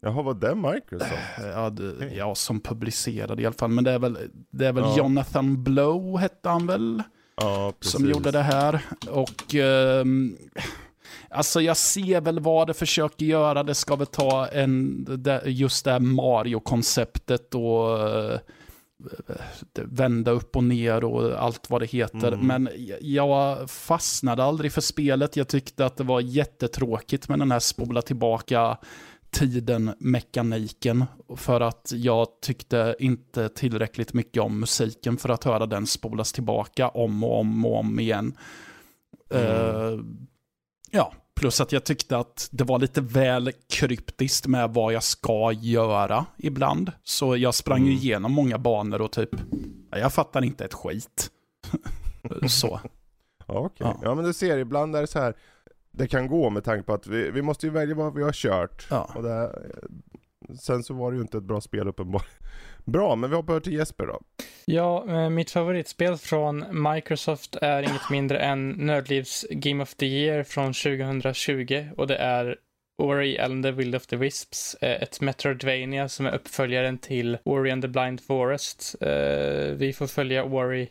Jaha, 0.00 0.22
var 0.22 0.34
det 0.34 0.54
Microsoft? 0.54 1.12
Ja, 1.54 1.70
det, 1.70 2.14
ja, 2.14 2.34
som 2.34 2.60
publicerade 2.60 3.42
i 3.42 3.46
alla 3.46 3.54
fall. 3.54 3.70
Men 3.70 3.84
det 3.84 3.90
är 3.90 3.98
väl, 3.98 4.18
det 4.50 4.66
är 4.66 4.72
väl 4.72 4.84
ja. 4.84 4.96
Jonathan 4.98 5.64
Blow, 5.64 6.18
hette 6.18 6.48
han 6.48 6.66
väl? 6.66 7.02
Ja, 7.36 7.72
precis. 7.80 7.92
Som 7.92 8.10
gjorde 8.10 8.30
det 8.30 8.42
här. 8.42 8.80
Och... 9.10 9.54
Eh, 9.54 10.04
Alltså 11.32 11.60
jag 11.60 11.76
ser 11.76 12.20
väl 12.20 12.40
vad 12.40 12.66
det 12.66 12.74
försöker 12.74 13.26
göra. 13.26 13.62
Det 13.62 13.74
ska 13.74 13.96
väl 13.96 14.06
ta 14.06 14.46
en, 14.46 15.06
just 15.44 15.84
det 15.84 15.92
här 15.92 16.00
Mario-konceptet 16.00 17.54
och 17.54 17.98
vända 19.74 20.30
upp 20.30 20.56
och 20.56 20.64
ner 20.64 21.04
och 21.04 21.42
allt 21.42 21.70
vad 21.70 21.82
det 21.82 21.86
heter. 21.86 22.32
Mm. 22.32 22.46
Men 22.46 22.68
jag 23.00 23.70
fastnade 23.70 24.44
aldrig 24.44 24.72
för 24.72 24.80
spelet. 24.80 25.36
Jag 25.36 25.48
tyckte 25.48 25.86
att 25.86 25.96
det 25.96 26.04
var 26.04 26.20
jättetråkigt 26.20 27.28
med 27.28 27.38
den 27.38 27.50
här 27.50 27.58
spola 27.58 28.02
tillbaka 28.02 28.78
tiden-mekaniken. 29.30 31.04
För 31.36 31.60
att 31.60 31.92
jag 31.94 32.26
tyckte 32.42 32.96
inte 32.98 33.48
tillräckligt 33.48 34.12
mycket 34.12 34.42
om 34.42 34.60
musiken 34.60 35.16
för 35.16 35.28
att 35.28 35.44
höra 35.44 35.66
den 35.66 35.86
spolas 35.86 36.32
tillbaka 36.32 36.88
om 36.88 37.24
och 37.24 37.40
om 37.40 37.66
och 37.66 37.78
om 37.78 38.00
igen. 38.00 38.36
Mm. 39.30 39.46
Uh, 39.46 40.04
ja, 40.90 41.12
plus 41.40 41.60
att 41.60 41.72
jag 41.72 41.84
tyckte 41.84 42.16
att 42.16 42.48
det 42.52 42.64
var 42.64 42.78
lite 42.78 43.00
väl 43.00 43.52
kryptiskt 43.68 44.46
med 44.46 44.70
vad 44.70 44.92
jag 44.92 45.02
ska 45.02 45.52
göra 45.52 46.26
ibland. 46.36 46.92
Så 47.02 47.36
jag 47.36 47.54
sprang 47.54 47.80
mm. 47.80 47.92
igenom 47.92 48.32
många 48.32 48.58
banor 48.58 49.02
och 49.02 49.12
typ, 49.12 49.30
jag 49.90 50.12
fattar 50.12 50.44
inte 50.44 50.64
ett 50.64 50.74
skit. 50.74 51.30
så. 52.48 52.80
Okej, 53.46 53.60
okay. 53.60 53.86
ja. 53.86 53.98
ja 54.02 54.14
men 54.14 54.24
du 54.24 54.32
ser, 54.32 54.58
ibland 54.58 54.96
är 54.96 55.00
det 55.00 55.06
så 55.06 55.18
här, 55.18 55.34
det 55.90 56.08
kan 56.08 56.28
gå 56.28 56.50
med 56.50 56.64
tanke 56.64 56.82
på 56.82 56.94
att 56.94 57.06
vi, 57.06 57.30
vi 57.30 57.42
måste 57.42 57.66
ju 57.66 57.72
välja 57.72 57.94
vad 57.94 58.14
vi 58.14 58.22
har 58.22 58.32
kört. 58.32 58.86
Ja. 58.90 59.10
Och 59.14 59.22
det, 59.22 59.52
sen 60.60 60.82
så 60.82 60.94
var 60.94 61.10
det 61.10 61.16
ju 61.16 61.22
inte 61.22 61.38
ett 61.38 61.44
bra 61.44 61.60
spel 61.60 61.88
uppenbarligen. 61.88 62.34
Bra, 62.84 63.16
men 63.16 63.30
vi 63.30 63.36
hoppar 63.36 63.60
till 63.60 63.72
Jesper 63.72 64.06
då. 64.06 64.20
Ja, 64.64 65.04
eh, 65.08 65.30
mitt 65.30 65.50
favoritspel 65.50 66.16
från 66.16 66.82
Microsoft 66.92 67.56
är 67.56 67.82
inget 67.82 68.10
mindre 68.10 68.38
än 68.38 68.70
Nördlivs 68.70 69.46
Game 69.50 69.82
of 69.82 69.94
the 69.94 70.06
Year 70.06 70.42
från 70.42 70.72
2020 70.72 71.88
och 71.96 72.06
det 72.06 72.16
är 72.16 72.56
Ori 72.98 73.38
and 73.38 73.64
the 73.64 73.70
Will 73.70 73.94
of 73.94 74.06
the 74.06 74.16
Wisps, 74.16 74.74
eh, 74.74 75.02
ett 75.02 75.20
Metroidvania 75.20 76.08
som 76.08 76.26
är 76.26 76.34
uppföljaren 76.34 76.98
till 76.98 77.38
Ori 77.44 77.70
and 77.70 77.82
the 77.82 77.88
Blind 77.88 78.20
Forest. 78.20 78.96
Eh, 79.00 79.72
vi 79.74 79.92
får 79.92 80.06
följa 80.06 80.44
Ori 80.44 80.88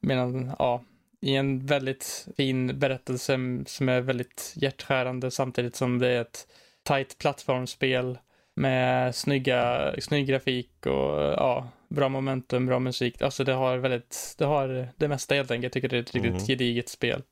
medan, 0.00 0.52
ja, 0.58 0.84
i 1.20 1.36
en 1.36 1.66
väldigt 1.66 2.28
fin 2.36 2.78
berättelse 2.78 3.38
som 3.66 3.88
är 3.88 4.00
väldigt 4.00 4.54
hjärtskärande 4.56 5.30
samtidigt 5.30 5.76
som 5.76 5.98
det 5.98 6.08
är 6.08 6.20
ett 6.20 6.46
tight 6.88 7.18
plattformsspel 7.18 8.18
med 8.58 9.14
snygga, 9.14 9.94
snygg 9.98 10.26
grafik 10.26 10.86
och 10.86 11.20
ja, 11.20 11.68
bra 11.88 12.08
momentum, 12.08 12.66
bra 12.66 12.78
musik. 12.78 13.22
Alltså 13.22 13.44
det 13.44 13.52
har 13.52 13.78
väldigt, 13.78 14.34
det 14.38 14.44
har 14.44 14.88
det 14.96 15.08
mesta 15.08 15.34
helt 15.34 15.50
enkelt. 15.50 15.74
Jag 15.74 15.82
tycker 15.82 15.88
det 15.88 15.96
är 15.96 16.02
ett 16.02 16.14
riktigt 16.14 16.32
mm. 16.32 16.46
gediget 16.46 16.88
spel. 16.88 17.22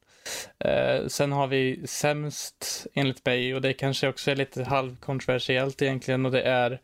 Eh, 0.59 1.07
sen 1.07 1.33
har 1.33 1.47
vi 1.47 1.87
sämst 1.87 2.87
enligt 2.95 3.27
mig 3.27 3.55
och 3.55 3.61
det 3.61 3.73
kanske 3.73 4.09
också 4.09 4.31
är 4.31 4.37
lite 4.37 4.65
halvkontroversiellt 4.65 5.83
egentligen 5.83 6.27
och 6.27 6.33
det 6.33 6.43
är 6.43 6.81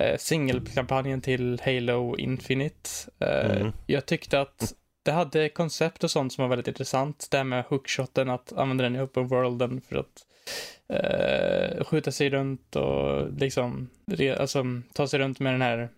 eh, 0.00 0.16
singelkampanjen 0.18 1.20
till 1.20 1.60
Halo 1.64 2.16
Infinite. 2.16 2.90
Eh, 3.18 3.56
mm. 3.56 3.72
Jag 3.86 4.06
tyckte 4.06 4.40
att 4.40 4.74
det 5.02 5.12
hade 5.12 5.48
koncept 5.48 6.04
och 6.04 6.10
sånt 6.10 6.32
som 6.32 6.42
var 6.42 6.48
väldigt 6.48 6.68
intressant. 6.68 7.28
Det 7.30 7.36
här 7.36 7.44
med 7.44 7.64
hookshoten, 7.64 8.30
att 8.30 8.52
använda 8.52 8.84
den 8.84 8.96
i 8.96 9.00
open 9.00 9.28
worlden 9.28 9.80
för 9.88 9.96
att 9.96 10.26
eh, 10.88 11.84
skjuta 11.84 12.12
sig 12.12 12.30
runt 12.30 12.76
och 12.76 13.32
liksom 13.32 13.88
alltså, 14.38 14.64
ta 14.92 15.08
sig 15.08 15.18
runt 15.18 15.40
med 15.40 15.54
den 15.54 15.62
här 15.62 15.88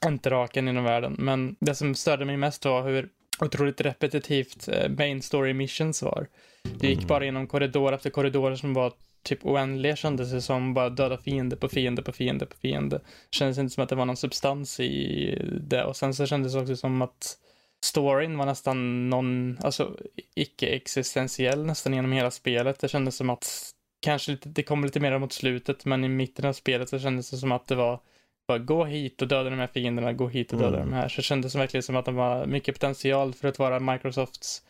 enterraken 0.00 0.68
inom 0.68 0.84
världen. 0.84 1.16
Men 1.18 1.56
det 1.60 1.74
som 1.74 1.94
störde 1.94 2.24
mig 2.24 2.36
mest 2.36 2.64
var 2.64 2.82
hur 2.82 3.08
otroligt 3.40 3.80
repetitivt 3.80 4.68
eh, 4.68 4.88
main 4.88 5.22
story 5.22 5.52
missions 5.52 6.02
var. 6.02 6.26
Det 6.80 6.86
gick 6.86 7.06
bara 7.06 7.24
genom 7.24 7.46
korridor 7.46 7.92
efter 7.92 8.10
korridor 8.10 8.54
som 8.54 8.74
var 8.74 8.92
typ 9.22 9.46
oändliga 9.46 9.96
kändes 9.96 10.30
det 10.30 10.42
som. 10.42 10.74
Bara 10.74 10.90
döda 10.90 11.18
fiende 11.18 11.56
på 11.56 11.68
fiende 11.68 12.02
på 12.02 12.12
fiende 12.12 12.46
på 12.46 12.56
fiende. 12.56 13.00
Kändes 13.30 13.58
inte 13.58 13.74
som 13.74 13.82
att 13.82 13.88
det 13.88 13.96
var 13.96 14.04
någon 14.04 14.16
substans 14.16 14.80
i 14.80 15.38
det. 15.60 15.84
Och 15.84 15.96
sen 15.96 16.14
så 16.14 16.26
kändes 16.26 16.52
det 16.52 16.60
också 16.60 16.76
som 16.76 17.02
att 17.02 17.38
storyn 17.84 18.38
var 18.38 18.46
nästan 18.46 19.10
någon, 19.10 19.58
alltså 19.62 19.96
icke-existentiell 20.34 21.66
nästan 21.66 21.94
genom 21.94 22.12
hela 22.12 22.30
spelet. 22.30 22.78
Det 22.78 22.88
kändes 22.88 23.16
som 23.16 23.30
att 23.30 23.74
kanske 24.00 24.30
lite, 24.30 24.48
det 24.48 24.62
kom 24.62 24.84
lite 24.84 25.00
mer 25.00 25.18
mot 25.18 25.32
slutet, 25.32 25.84
men 25.84 26.04
i 26.04 26.08
mitten 26.08 26.44
av 26.44 26.52
spelet 26.52 26.88
så 26.88 26.98
kändes 26.98 27.30
det 27.30 27.36
som 27.36 27.52
att 27.52 27.66
det 27.66 27.74
var 27.74 28.00
bara 28.48 28.58
gå 28.58 28.84
hit 28.84 29.22
och 29.22 29.28
döda 29.28 29.50
de 29.50 29.58
här 29.58 29.66
fienderna, 29.66 30.12
gå 30.12 30.28
hit 30.28 30.52
och 30.52 30.58
döda 30.58 30.76
mm. 30.76 30.90
de 30.90 30.96
här. 30.96 31.08
Så 31.08 31.16
det 31.16 31.22
kändes 31.22 31.54
verkligen 31.54 31.82
som 31.82 31.96
att 31.96 32.04
de 32.04 32.14
var 32.14 32.46
mycket 32.46 32.74
potential 32.74 33.34
för 33.34 33.48
att 33.48 33.58
vara 33.58 33.80
Microsofts 33.80 34.62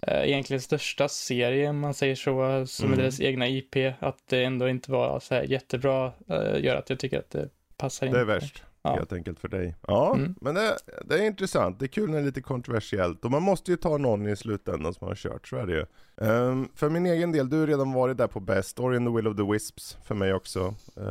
eh, 0.00 0.28
egentligen 0.28 0.60
största 0.60 1.08
serie, 1.08 1.68
om 1.68 1.78
man 1.78 1.94
säger 1.94 2.14
så, 2.14 2.66
som 2.66 2.86
mm. 2.86 2.98
är 2.98 3.02
deras 3.02 3.20
egna 3.20 3.48
IP. 3.48 3.76
Att 3.98 4.18
det 4.28 4.44
ändå 4.44 4.68
inte 4.68 4.92
var 4.92 5.20
så 5.20 5.34
här 5.34 5.42
jättebra, 5.42 6.12
eh, 6.28 6.64
gör 6.64 6.76
att 6.76 6.90
jag 6.90 6.98
tycker 6.98 7.18
att 7.18 7.30
det 7.30 7.48
passar 7.76 8.06
in. 8.06 8.12
Det 8.12 8.20
är 8.20 8.24
värst 8.24 8.64
ja. 8.84 8.94
helt 8.94 9.12
enkelt 9.12 9.40
för 9.40 9.48
dig. 9.48 9.76
Ja, 9.86 10.14
mm. 10.14 10.34
men 10.40 10.54
det, 10.54 10.76
det, 11.04 11.14
är 11.14 11.26
intressant. 11.26 11.78
Det 11.78 11.84
är 11.84 11.88
kul 11.88 12.10
när 12.10 12.16
det 12.16 12.22
är 12.22 12.26
lite 12.26 12.42
kontroversiellt. 12.42 13.24
Och 13.24 13.30
man 13.30 13.42
måste 13.42 13.70
ju 13.70 13.76
ta 13.76 13.98
någon 13.98 14.28
i 14.28 14.36
slutändan 14.36 14.94
som 14.94 15.08
har 15.08 15.14
kört, 15.14 15.48
så 15.48 15.56
är 15.56 15.66
det 15.66 15.72
ju. 15.72 15.86
Um, 16.16 16.68
för 16.74 16.90
min 16.90 17.06
egen 17.06 17.32
del, 17.32 17.50
du 17.50 17.60
har 17.60 17.66
redan 17.66 17.92
varit 17.92 18.18
där 18.18 18.26
på 18.26 18.40
bäst. 18.40 18.68
Story 18.68 18.96
in 18.96 19.06
the 19.06 19.12
Will 19.12 19.26
of 19.26 19.36
the 19.36 19.52
Wisps 19.52 19.98
för 20.04 20.14
mig 20.14 20.34
också. 20.34 20.74
Uh, 20.98 21.04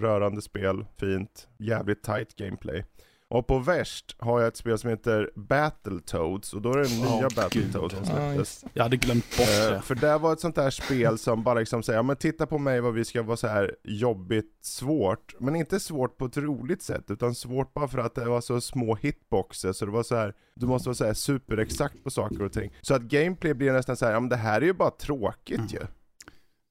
rörande 0.00 0.42
spel, 0.42 0.84
fint, 0.96 1.48
jävligt 1.58 2.02
tight 2.02 2.36
gameplay. 2.36 2.84
Och 3.34 3.46
på 3.46 3.58
värst 3.58 4.16
har 4.18 4.40
jag 4.40 4.48
ett 4.48 4.56
spel 4.56 4.78
som 4.78 4.90
heter 4.90 5.30
Battletoads 5.34 6.52
och 6.54 6.62
då 6.62 6.72
är 6.72 6.76
det 6.76 6.84
oh, 6.84 7.16
nya 7.16 7.28
Battletoads 7.36 7.94
som 7.94 8.04
släpptes. 8.04 8.64
Jag 8.72 8.82
hade 8.82 8.96
glömt 8.96 9.38
bort 9.38 9.46
det. 9.46 9.74
Uh, 9.74 9.80
för 9.80 9.94
det 9.94 10.18
var 10.18 10.32
ett 10.32 10.40
sånt 10.40 10.54
där 10.54 10.70
spel 10.70 11.18
som 11.18 11.42
bara 11.42 11.58
liksom 11.58 11.82
säger, 11.82 11.98
ja 11.98 12.02
men 12.02 12.16
titta 12.16 12.46
på 12.46 12.58
mig 12.58 12.80
vad 12.80 12.94
vi 12.94 13.04
ska 13.04 13.22
vara 13.22 13.36
så 13.36 13.46
här 13.46 13.76
jobbigt 13.84 14.58
svårt. 14.60 15.34
Men 15.38 15.56
inte 15.56 15.80
svårt 15.80 16.16
på 16.16 16.24
ett 16.24 16.36
roligt 16.36 16.82
sätt, 16.82 17.10
utan 17.10 17.34
svårt 17.34 17.74
bara 17.74 17.88
för 17.88 17.98
att 17.98 18.14
det 18.14 18.24
var 18.24 18.40
så 18.40 18.60
små 18.60 18.94
hitboxer 18.94 19.72
så 19.72 19.84
det 19.84 19.92
var 19.92 20.02
så 20.02 20.16
här, 20.16 20.34
du 20.54 20.66
måste 20.66 20.88
vara 20.88 20.94
så 20.94 21.04
här 21.04 21.14
superexakt 21.14 22.04
på 22.04 22.10
saker 22.10 22.42
och 22.42 22.52
ting. 22.52 22.72
Så 22.80 22.94
att 22.94 23.02
gameplay 23.02 23.54
blir 23.54 23.72
nästan 23.72 23.96
så 23.96 24.04
här, 24.04 24.12
ja 24.12 24.20
men 24.20 24.28
det 24.28 24.36
här 24.36 24.60
är 24.60 24.66
ju 24.66 24.72
bara 24.72 24.90
tråkigt 24.90 25.58
mm. 25.58 25.68
ju. 25.70 25.80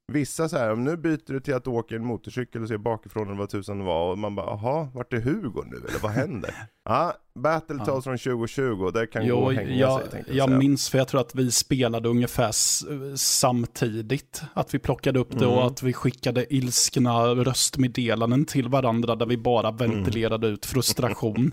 Vissa 0.08 0.50
så 0.50 0.58
här, 0.58 0.72
om 0.72 0.84
nu 0.84 0.98
byter 0.98 1.34
du 1.34 1.40
till 1.40 1.54
att 1.54 1.68
åker 1.68 1.96
en 1.96 2.06
motorcykel 2.06 2.62
och 2.62 2.68
ser 2.68 2.78
bakifrån 2.78 3.28
eller 3.28 3.38
vad 3.38 3.50
tusan 3.50 3.78
det 3.80 3.84
var 3.86 4.12
och 4.12 4.18
man 4.18 4.36
bara, 4.36 4.46
jaha, 4.46 4.90
vart 4.94 5.14
är 5.14 5.22
Hugo 5.22 5.64
nu 5.66 5.78
eller 5.78 6.00
vad 6.02 6.12
händer? 6.12 6.56
ja, 6.86 7.14
Battletoads 7.36 8.04
från 8.04 8.18
2020, 8.18 8.92
det 8.94 9.08
kan 9.08 9.26
jo, 9.26 9.36
gå 9.36 9.46
och 9.46 9.54
hänga 9.54 9.76
jag, 9.76 10.02
sig. 10.02 10.24
Jag, 10.28 10.36
jag 10.36 10.52
minns, 10.52 10.90
för 10.90 10.98
jag 10.98 11.08
tror 11.08 11.22
att 11.22 11.36
vi 11.36 11.52
spelade 11.52 12.10
ungefär 12.10 12.52
samtidigt. 13.16 14.42
Att 14.54 14.74
vi 14.74 14.80
plockade 14.80 15.20
upp 15.20 15.32
det 15.32 15.46
mm. 15.46 15.58
och 15.58 15.68
att 15.68 15.84
vi 15.84 15.94
skickade 15.94 16.54
ilskna 16.54 17.26
röstmeddelanden 17.26 18.46
till 18.46 18.70
varandra 18.70 19.16
där 19.16 19.26
vi 19.26 19.38
bara 19.38 19.68
mm. 19.68 19.78
ventilerade 19.78 20.48
mm. 20.48 20.54
ut 20.54 20.66
frustration. 20.66 21.52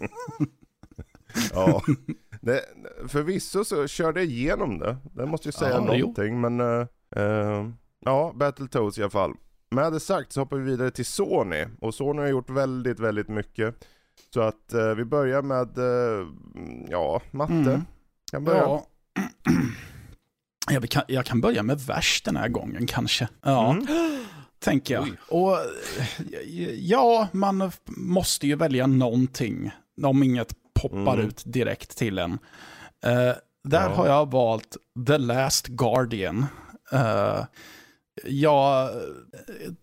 ja, 1.52 1.82
det, 2.40 2.60
förvisso 3.08 3.64
så 3.64 3.86
körde 3.86 4.20
jag 4.20 4.30
igenom 4.30 4.78
det. 4.78 4.96
Det 5.02 5.26
måste 5.26 5.48
ju 5.48 5.52
säga 5.52 5.74
ja, 5.74 5.80
någonting, 5.80 6.42
jo. 6.42 6.50
men... 6.50 6.60
Uh, 7.16 7.70
Ja, 8.00 8.32
Battletoads 8.36 8.98
i 8.98 9.02
alla 9.02 9.10
fall. 9.10 9.34
Med 9.70 9.92
det 9.92 10.00
sagt 10.00 10.32
så 10.32 10.40
hoppar 10.40 10.56
vi 10.56 10.70
vidare 10.70 10.90
till 10.90 11.06
Sony. 11.06 11.66
Och 11.80 11.94
Sony 11.94 12.20
har 12.20 12.28
gjort 12.28 12.50
väldigt, 12.50 13.00
väldigt 13.00 13.28
mycket. 13.28 13.84
Så 14.34 14.40
att 14.40 14.72
eh, 14.72 14.94
vi 14.94 15.04
börjar 15.04 15.42
med, 15.42 15.78
eh, 15.78 16.26
ja, 16.88 17.22
matte. 17.30 17.52
Mm. 17.52 17.84
Kan 18.30 18.44
börja. 18.44 18.60
Ja. 18.60 18.86
Jag 20.70 20.90
kan, 20.90 21.02
jag 21.08 21.26
kan 21.26 21.40
börja 21.40 21.62
med 21.62 21.80
värst 21.80 22.24
den 22.24 22.36
här 22.36 22.48
gången 22.48 22.86
kanske. 22.86 23.28
Ja, 23.42 23.70
mm. 23.70 23.86
tänker 24.58 24.94
jag. 24.94 25.02
Oj. 25.02 25.16
Och 25.28 25.56
ja, 26.76 27.28
man 27.32 27.72
måste 27.86 28.46
ju 28.46 28.56
välja 28.56 28.86
någonting 28.86 29.70
om 30.02 30.22
inget 30.22 30.54
poppar 30.80 31.14
mm. 31.14 31.26
ut 31.26 31.42
direkt 31.46 31.96
till 31.96 32.18
en. 32.18 32.32
Uh, 32.32 32.38
där 33.64 33.88
ja. 33.88 33.94
har 33.94 34.06
jag 34.06 34.30
valt 34.30 34.76
The 35.06 35.18
Last 35.18 35.66
Guardian. 35.66 36.46
Uh, 36.92 37.44
jag 38.24 38.84
eh, 38.84 38.90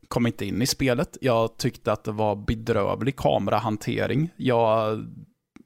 kom 0.08 0.27
inte 0.27 0.46
in 0.46 0.62
i 0.62 0.67
spelet. 0.67 1.17
Jag 1.22 1.58
tyckte 1.58 1.91
att 1.91 2.03
det 2.03 2.12
var 2.12 2.36
bedrövlig 2.36 3.15
kamerahantering. 3.15 4.29
Jag 4.38 5.06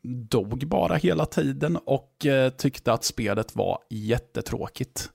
dog 0.03 0.67
bara 0.67 0.95
hela 0.95 1.25
tiden 1.25 1.77
och 1.85 2.25
eh, 2.25 2.49
tyckte 2.49 2.93
att 2.93 3.03
spelet 3.03 3.55
var 3.55 3.79
jättetråkigt. 3.89 5.09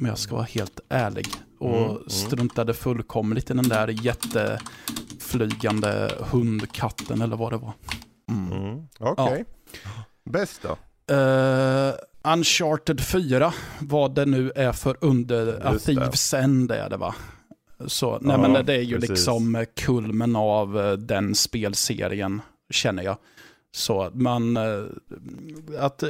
Om 0.00 0.06
jag 0.06 0.18
ska 0.18 0.34
vara 0.34 0.46
helt 0.46 0.80
ärlig. 0.88 1.26
Och 1.58 1.76
mm, 1.76 1.90
mm. 1.90 2.08
struntade 2.08 2.74
fullkomligt 2.74 3.50
i 3.50 3.54
den 3.54 3.68
där 3.68 3.88
jätteflygande 3.88 6.10
hundkatten 6.18 7.22
eller 7.22 7.36
vad 7.36 7.52
det 7.52 7.56
var. 7.56 7.72
Mm. 8.30 8.52
mm 8.52 8.88
Okej. 8.98 9.24
Okay. 9.24 9.44
Ja. 9.84 9.90
Bäst 10.24 10.62
då? 10.62 10.76
Uh, 11.10 11.94
Uncharted 12.22 13.00
4, 13.00 13.52
vad 13.80 14.14
det 14.14 14.26
nu 14.26 14.52
är 14.54 14.72
för 14.72 14.96
under, 15.00 15.66
a 15.66 15.78
Thieves 15.78 16.34
End 16.34 16.70
är 16.70 16.90
det 16.90 16.96
va? 16.96 17.14
Så, 17.86 18.18
nej 18.20 18.36
ja, 18.36 18.48
men 18.48 18.66
det 18.66 18.74
är 18.74 18.82
ju 18.82 18.94
precis. 18.94 19.10
liksom 19.10 19.64
kulmen 19.76 20.36
av 20.36 20.80
eh, 20.80 20.92
den 20.92 21.34
spelserien, 21.34 22.42
känner 22.70 23.02
jag. 23.02 23.16
Så 23.72 24.10
man, 24.14 24.56
eh, 24.56 24.84
att, 25.78 26.02
eh, 26.02 26.08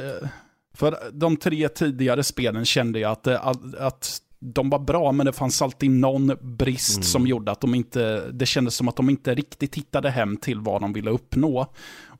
för 0.73 0.97
de 1.11 1.37
tre 1.37 1.69
tidigare 1.69 2.23
spelen 2.23 2.65
kände 2.65 2.99
jag 2.99 3.11
att, 3.11 3.27
att, 3.27 3.75
att 3.75 4.21
de 4.39 4.69
var 4.69 4.79
bra, 4.79 5.11
men 5.11 5.25
det 5.25 5.33
fanns 5.33 5.61
alltid 5.61 5.91
någon 5.91 6.37
brist 6.41 6.95
mm. 6.95 7.03
som 7.03 7.27
gjorde 7.27 7.51
att 7.51 7.61
de 7.61 7.75
inte, 7.75 8.31
det 8.31 8.45
kändes 8.45 8.75
som 8.75 8.87
att 8.87 8.95
de 8.95 9.09
inte 9.09 9.35
riktigt 9.35 9.75
hittade 9.75 10.09
hem 10.09 10.37
till 10.37 10.59
vad 10.59 10.81
de 10.81 10.93
ville 10.93 11.11
uppnå. 11.11 11.67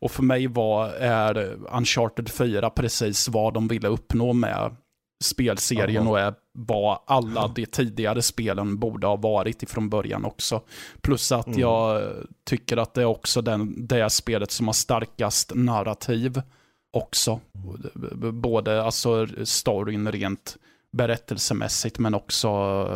Och 0.01 0.11
för 0.11 0.23
mig 0.23 0.47
var, 0.47 0.89
är 0.89 1.57
Uncharted 1.71 2.29
4 2.29 2.69
precis 2.69 3.27
vad 3.27 3.53
de 3.53 3.67
ville 3.67 3.87
uppnå 3.87 4.33
med 4.33 4.75
spelserien 5.23 6.07
och 6.07 6.19
är 6.19 6.33
vad 6.53 6.99
alla 7.05 7.47
de 7.47 7.65
tidigare 7.65 8.21
spelen 8.21 8.79
borde 8.79 9.07
ha 9.07 9.15
varit 9.15 9.63
ifrån 9.63 9.89
början 9.89 10.25
också. 10.25 10.61
Plus 11.01 11.31
att 11.31 11.47
mm. 11.47 11.59
jag 11.59 12.11
tycker 12.45 12.77
att 12.77 12.93
det 12.93 13.01
är 13.01 13.05
också 13.05 13.41
den, 13.41 13.87
det 13.87 14.09
spelet 14.09 14.51
som 14.51 14.67
har 14.67 14.73
starkast 14.73 15.51
narrativ 15.55 16.41
också. 16.93 17.39
Både 18.33 18.83
alltså 18.83 19.27
storyn 19.43 20.11
rent 20.11 20.57
berättelsemässigt 20.91 21.99
men 21.99 22.13
också 22.13 22.49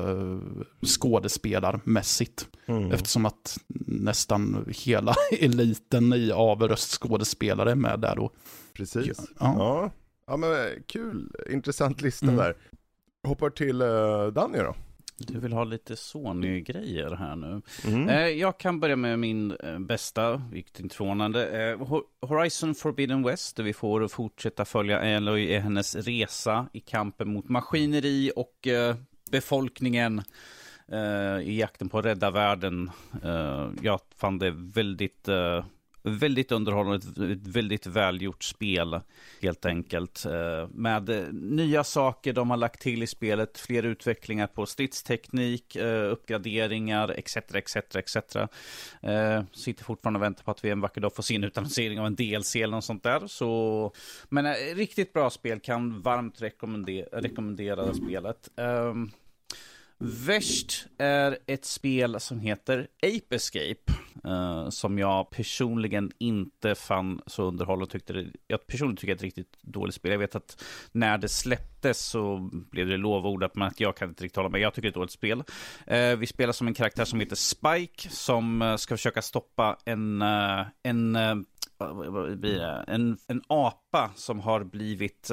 uh, 0.08 0.42
skådespelarmässigt. 0.86 2.48
Mm. 2.66 2.92
Eftersom 2.92 3.26
att 3.26 3.58
nästan 3.86 4.66
hela 4.68 5.16
eliten 5.40 6.14
i 6.14 6.32
av 6.32 6.68
röstskådespelare 6.68 7.72
är 7.72 7.76
med 7.76 8.00
där. 8.00 8.20
Och, 8.20 8.34
Precis. 8.74 9.18
Ja. 9.40 9.56
ja. 9.58 9.92
Ja 10.28 10.38
men 10.38 10.52
eh, 10.52 10.72
kul, 10.88 11.32
intressant 11.50 12.02
lista 12.02 12.26
mm. 12.26 12.38
där. 12.38 12.56
Hoppar 13.28 13.50
till 13.50 13.82
uh, 13.82 14.28
Danny 14.28 14.58
då. 14.58 14.76
Du 15.18 15.40
vill 15.40 15.54
ha 15.54 15.64
lite 15.64 15.96
Sony-grejer 15.96 17.16
här 17.16 17.36
nu. 17.36 17.62
Mm. 17.86 18.10
Eh, 18.10 18.28
jag 18.28 18.58
kan 18.58 18.80
börja 18.80 18.96
med 18.96 19.20
min 19.20 19.52
eh, 19.52 19.80
bästa, 19.80 20.42
vilket 20.52 20.80
inte 20.80 20.96
förvånande. 20.96 21.70
Eh, 21.72 22.02
Horizon 22.22 22.76
Forbidden 22.76 23.24
West, 23.24 23.56
där 23.56 23.64
vi 23.64 23.74
får 23.74 24.08
fortsätta 24.08 24.66
följa 24.66 25.18
Aloy 25.18 25.44
i 25.44 25.58
hennes 25.60 25.96
resa 25.96 26.68
i 26.74 26.80
kampen 26.80 27.34
mot 27.34 27.50
maskineri 27.50 28.32
och 28.36 28.68
eh, 28.68 28.96
befolkningen 29.32 30.22
eh, 30.92 31.40
i 31.40 31.60
jakten 31.60 31.90
på 31.90 32.00
att 32.00 32.06
rädda 32.06 32.32
världen. 32.32 32.92
Eh, 33.24 33.70
jag 33.82 34.00
fann 34.18 34.40
det 34.40 34.52
väldigt 34.52 35.28
väldigt 36.06 36.52
underhållande, 36.52 36.98
ett, 37.34 37.48
väldigt 37.48 37.88
välgjort 37.88 38.44
spel 38.44 39.00
helt 39.42 39.66
enkelt. 39.66 40.26
Eh, 40.26 40.68
med 40.70 41.10
eh, 41.10 41.24
nya 41.32 41.84
saker 41.84 42.34
de 42.34 42.50
har 42.50 42.58
lagt 42.58 42.82
till 42.82 43.04
i 43.04 43.08
spelet, 43.08 43.58
fler 43.58 43.84
utvecklingar 43.84 44.48
på 44.48 44.66
stridsteknik, 44.66 45.76
eh, 45.76 46.12
uppgraderingar, 46.12 47.10
etc. 47.18 47.38
etc, 47.38 47.76
etc. 47.76 48.16
Sitter 49.52 49.84
fortfarande 49.84 50.18
och 50.18 50.24
väntar 50.24 50.44
på 50.44 50.52
att 50.52 50.66
vi 50.66 50.70
en 50.70 50.82
vacker 50.82 51.02
dag 51.02 51.16
får 51.16 51.24
se 51.24 51.36
en 51.36 51.44
utannonsering 51.44 52.00
av 52.00 52.06
en 52.06 52.16
DLC 52.16 52.56
eller 52.56 52.76
något 52.76 52.84
sånt 52.84 53.04
där. 53.04 53.28
Så, 53.28 53.92
men 54.30 54.56
riktigt 54.56 55.14
bra 55.14 55.30
spel, 55.30 55.60
kan 55.60 56.02
varmt 56.02 56.42
rekommendera, 56.42 57.22
rekommendera 57.22 57.94
spelet. 57.94 58.50
Ehm, 58.58 59.12
Värst 59.98 60.88
är 60.98 61.38
ett 61.48 61.66
spel 61.66 62.20
som 62.20 62.40
heter 62.40 62.88
Ape 63.04 63.36
Escape. 63.36 63.94
Uh, 64.28 64.70
som 64.70 65.00
jag 65.00 65.30
personligen 65.30 66.12
inte 66.18 66.76
fann 66.76 67.22
så 67.28 67.44
underhållande. 67.44 67.92
Tyckte 67.92 68.14
det, 68.14 68.26
jag 68.48 68.68
personligen 68.68 68.98
tycker 68.98 69.08
det 69.08 69.14
är 69.14 69.16
ett 69.16 69.24
riktigt 69.24 69.58
dåligt 69.62 69.96
spel. 69.96 70.12
Jag 70.12 70.20
vet 70.20 70.36
att 70.36 70.64
när 70.92 71.18
det 71.18 71.30
släpptes 71.30 72.00
så 72.00 72.50
blev 72.52 72.88
det 72.88 72.98
lovordat, 72.98 73.56
men 73.56 73.68
att 73.68 73.80
jag 73.80 73.98
kan 73.98 74.10
inte 74.10 74.24
riktigt 74.24 74.36
hålla 74.36 74.50
med. 74.50 74.62
Jag 74.62 74.74
tycker 74.74 74.82
det 74.82 74.88
är 74.88 74.90
ett 74.90 74.96
dåligt 74.96 75.12
spel. 75.12 75.44
Uh, 75.92 76.16
vi 76.18 76.28
spelar 76.28 76.54
som 76.54 76.68
en 76.68 76.74
karaktär 76.74 77.06
som 77.06 77.20
heter 77.20 77.36
Spike, 77.36 78.10
som 78.10 78.62
uh, 78.62 78.76
ska 78.76 78.98
försöka 78.98 79.22
stoppa 79.22 79.78
en, 79.86 80.22
en 80.84 81.18
vad 81.78 82.40
blir 82.40 82.60
det? 82.60 82.86
En, 82.88 83.18
en 83.28 83.42
apa 83.48 84.12
som 84.16 84.40
har 84.40 84.64
blivit 84.64 85.32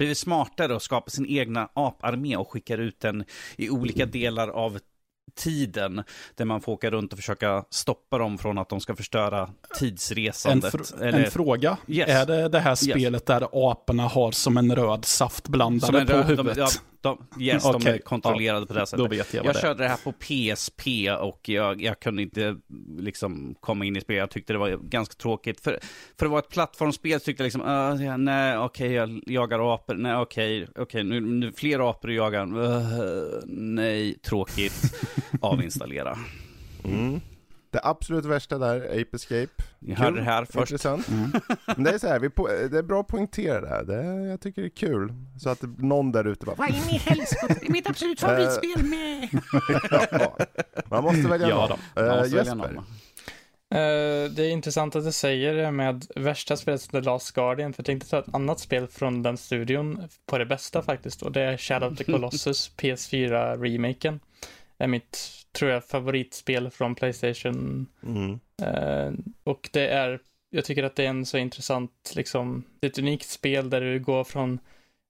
blivit 0.00 0.18
smartare 0.18 0.74
och 0.74 0.82
skapat 0.82 1.12
sin 1.12 1.26
egna 1.26 1.68
aparmé 1.74 2.36
och 2.36 2.50
skickar 2.50 2.78
ut 2.78 3.00
den 3.00 3.24
i 3.56 3.70
olika 3.70 4.06
delar 4.06 4.48
av 4.48 4.78
tiden 5.36 6.02
där 6.34 6.44
man 6.44 6.60
får 6.60 6.72
åka 6.72 6.90
runt 6.90 7.12
och 7.12 7.18
försöka 7.18 7.64
stoppa 7.70 8.18
dem 8.18 8.38
från 8.38 8.58
att 8.58 8.68
de 8.68 8.80
ska 8.80 8.96
förstöra 8.96 9.50
tidsresandet. 9.78 10.74
En, 10.74 10.84
fr 10.84 11.02
Eller... 11.02 11.24
en 11.24 11.30
fråga. 11.30 11.76
Yes. 11.86 12.08
Är 12.08 12.26
det 12.26 12.48
det 12.48 12.60
här 12.60 12.74
spelet 12.74 13.12
yes. 13.12 13.22
där 13.22 13.70
aporna 13.70 14.02
har 14.02 14.32
som 14.32 14.56
en 14.56 14.76
röd 14.76 15.04
saftblandare 15.04 16.06
på 16.06 16.16
huvudet? 16.16 16.56
De, 16.56 16.60
ja, 16.60 16.68
de, 17.02 17.26
yes, 17.40 17.64
okay. 17.64 17.80
de 17.80 17.90
är 17.90 17.98
kontrollerade 17.98 18.60
ja, 18.60 18.66
på 18.66 18.74
det 18.74 18.86
sättet. 18.86 18.98
Då 18.98 19.08
vet 19.08 19.34
jag 19.34 19.44
jag 19.44 19.54
det. 19.54 19.60
körde 19.60 19.82
det 19.82 19.88
här 19.88 19.96
på 19.96 20.12
PSP 20.12 20.82
och 21.20 21.48
jag, 21.48 21.82
jag 21.82 22.00
kunde 22.00 22.22
inte 22.22 22.56
liksom 22.98 23.54
komma 23.60 23.84
in 23.84 23.96
i 23.96 24.00
spelet. 24.00 24.20
Jag 24.20 24.30
tyckte 24.30 24.52
det 24.52 24.58
var 24.58 24.70
ganska 24.70 25.14
tråkigt. 25.14 25.60
För, 25.60 25.78
för 26.18 26.26
att 26.26 26.32
vara 26.32 26.40
ett 26.40 26.48
plattformsspel 26.48 27.20
tyckte 27.20 27.42
jag 27.42 27.44
liksom, 27.44 27.62
uh, 27.62 28.04
ja, 28.04 28.16
nej 28.16 28.58
okej 28.58 29.02
okay, 29.02 29.14
jag 29.14 29.22
jagar 29.26 29.74
apor, 29.74 29.94
nej 29.94 30.16
okej, 30.16 30.62
okay, 30.62 30.82
okej 30.82 31.04
nu, 31.04 31.20
nu 31.20 31.52
fler 31.52 31.90
apor 31.90 32.10
att 32.10 32.16
jaga, 32.16 32.42
uh, 32.42 33.40
nej 33.46 34.18
tråkigt, 34.18 34.94
avinstallera. 35.40 36.18
Mm. 36.84 37.20
Det 37.72 37.80
absolut 37.82 38.24
värsta 38.24 38.58
där, 38.58 38.84
Ape 38.84 39.16
Escape. 39.16 39.62
Ni 39.78 39.94
hörde 39.94 40.16
det 40.16 40.22
här 40.22 40.44
först. 40.44 40.56
Intressant. 40.56 41.08
Mm. 41.08 41.30
Men 41.66 41.84
det 41.84 41.90
är 41.90 41.98
så 41.98 42.08
här, 42.08 42.18
vi 42.18 42.28
det 42.68 42.78
är 42.78 42.82
bra 42.82 43.00
att 43.00 43.06
poängtera 43.06 43.60
det 43.60 43.68
här. 43.68 43.84
Det, 43.84 44.28
jag 44.28 44.40
tycker 44.40 44.62
det 44.62 44.68
är 44.68 44.70
kul. 44.70 45.12
Så 45.38 45.50
att 45.50 45.62
någon 45.78 46.12
där 46.12 46.26
ute 46.26 46.46
bara... 46.46 46.56
Vad 46.56 46.68
är 46.68 46.86
min 46.90 47.00
helskott? 47.00 47.60
Det 47.60 47.66
är 47.66 47.70
mitt 47.70 47.90
absolut 47.90 48.20
favoritspel 48.30 48.84
med! 48.84 49.28
ja, 50.10 50.36
man 50.90 51.04
måste 51.04 51.28
välja 51.28 51.48
ja, 51.48 51.78
någon. 51.96 52.04
Uh, 52.04 52.34
Jesper. 52.34 52.54
Någon. 52.54 52.84
Uh, 53.74 54.30
det 54.30 54.42
är 54.42 54.50
intressant 54.50 54.96
att 54.96 55.04
du 55.04 55.12
säger 55.12 55.54
det 55.54 55.70
med 55.70 56.06
värsta 56.16 56.56
spelet 56.56 56.80
som 56.80 57.00
The 57.00 57.10
Last 57.10 57.34
Guardian, 57.34 57.72
för 57.72 57.80
jag 57.80 57.86
tänkte 57.86 58.10
ta 58.10 58.18
ett 58.18 58.34
annat 58.34 58.60
spel 58.60 58.86
från 58.86 59.22
den 59.22 59.36
studion 59.36 60.08
på 60.26 60.38
det 60.38 60.46
bästa 60.46 60.82
faktiskt, 60.82 61.22
och 61.22 61.32
det 61.32 61.42
är 61.42 61.56
Shadow 61.56 61.92
of 61.92 61.98
the 61.98 62.04
Colossus 62.04 62.70
PS4-remaken. 62.76 64.20
Är 64.80 64.86
mitt 64.86 65.40
tror 65.52 65.70
jag, 65.70 65.84
favoritspel 65.84 66.70
från 66.70 66.94
Playstation. 66.94 67.86
Mm. 68.02 68.40
Uh, 68.62 69.18
och 69.44 69.70
det 69.72 69.88
är, 69.88 70.20
jag 70.50 70.64
tycker 70.64 70.82
att 70.82 70.96
det 70.96 71.04
är 71.04 71.08
en 71.08 71.26
så 71.26 71.38
intressant, 71.38 72.12
liksom, 72.16 72.64
det 72.80 72.86
är 72.86 72.90
ett 72.90 72.98
unikt 72.98 73.28
spel 73.28 73.70
där 73.70 73.80
du 73.80 74.00
går 74.00 74.24
från 74.24 74.58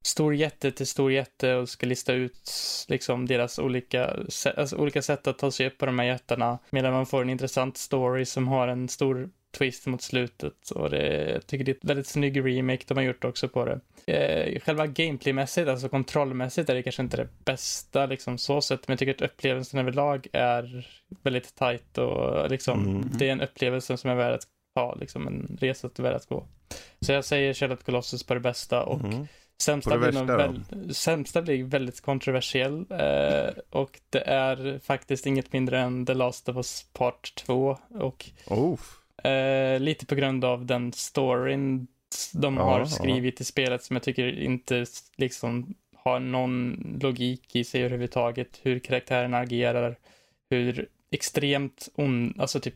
stor 0.04 0.34
jätte 0.34 0.72
till 0.72 0.86
stor 0.86 1.12
jätte 1.12 1.54
och 1.54 1.68
ska 1.68 1.86
lista 1.86 2.12
ut 2.12 2.50
liksom 2.88 3.26
deras 3.26 3.58
olika, 3.58 4.16
alltså, 4.56 4.76
olika 4.76 5.02
sätt 5.02 5.26
att 5.26 5.38
ta 5.38 5.50
sig 5.50 5.66
upp 5.66 5.78
på 5.78 5.86
de 5.86 5.98
här 5.98 6.06
jättarna. 6.06 6.58
Medan 6.70 6.92
man 6.92 7.06
får 7.06 7.22
en 7.22 7.30
intressant 7.30 7.76
story 7.76 8.24
som 8.24 8.48
har 8.48 8.68
en 8.68 8.88
stor 8.88 9.30
twist 9.50 9.86
mot 9.86 10.02
slutet. 10.02 10.70
Och 10.70 10.90
det, 10.90 11.30
jag 11.30 11.46
tycker 11.46 11.64
det 11.64 11.70
är 11.70 11.74
ett 11.74 11.84
väldigt 11.84 12.06
snygg 12.06 12.46
remake 12.46 12.84
de 12.86 12.96
har 12.96 13.04
gjort 13.04 13.24
också 13.24 13.48
på 13.48 13.64
det. 13.64 13.80
Eh, 14.06 14.60
själva 14.60 14.86
gameplaymässigt, 14.86 15.68
alltså 15.68 15.88
kontrollmässigt 15.88 16.70
är 16.70 16.74
det 16.74 16.82
kanske 16.82 17.02
inte 17.02 17.16
det 17.16 17.28
bästa 17.44 18.06
liksom 18.06 18.38
så 18.38 18.60
sett, 18.60 18.88
men 18.88 18.92
jag 18.92 18.98
tycker 18.98 19.14
att 19.14 19.30
upplevelsen 19.30 19.80
överlag 19.80 20.26
är 20.32 20.88
väldigt 21.22 21.54
tight 21.54 21.98
och 21.98 22.50
liksom 22.50 22.86
mm. 22.86 23.10
det 23.18 23.28
är 23.28 23.32
en 23.32 23.40
upplevelse 23.40 23.96
som 23.96 24.10
är 24.10 24.14
värd 24.14 24.34
att 24.34 24.46
ha, 24.74 24.94
liksom 24.94 25.26
en 25.26 25.56
resa 25.60 25.88
till 25.88 26.04
värd 26.04 26.14
att 26.14 26.28
gå. 26.28 26.46
Så 27.00 27.12
jag 27.12 27.24
säger 27.24 27.54
Shadow 27.54 27.76
Colossus 27.76 28.22
på 28.22 28.34
det 28.34 28.40
bästa 28.40 28.82
och 28.82 29.04
mm. 29.04 29.26
Sämsta 29.62 29.98
blir, 29.98 30.36
väl, 30.36 30.64
sämsta 30.94 31.42
blir 31.42 31.64
väldigt 31.64 32.00
kontroversiell 32.00 32.86
eh, 32.90 33.52
och 33.70 34.00
det 34.10 34.20
är 34.20 34.80
faktiskt 34.84 35.26
inget 35.26 35.52
mindre 35.52 35.80
än 35.80 36.06
The 36.06 36.14
Last 36.14 36.48
of 36.48 36.56
Us 36.56 36.86
Part 36.92 37.34
2 37.34 37.78
och 37.88 38.30
oh. 38.46 38.78
Eh, 39.24 39.80
lite 39.80 40.06
på 40.06 40.14
grund 40.14 40.44
av 40.44 40.66
den 40.66 40.92
storyn 40.92 41.86
de 42.32 42.56
ja, 42.56 42.62
har 42.62 42.84
skrivit 42.84 43.40
ja. 43.40 43.42
i 43.42 43.44
spelet 43.44 43.82
som 43.82 43.96
jag 43.96 44.02
tycker 44.02 44.38
inte 44.38 44.86
liksom 45.16 45.74
har 45.96 46.20
någon 46.20 46.76
logik 47.02 47.56
i 47.56 47.64
sig 47.64 47.80
överhuvudtaget. 47.80 48.60
Hur 48.62 48.78
karaktärerna 48.78 49.38
agerar, 49.38 49.96
hur 50.50 50.88
extremt 51.10 51.88
on, 51.94 52.34
alltså 52.38 52.60
typ 52.60 52.74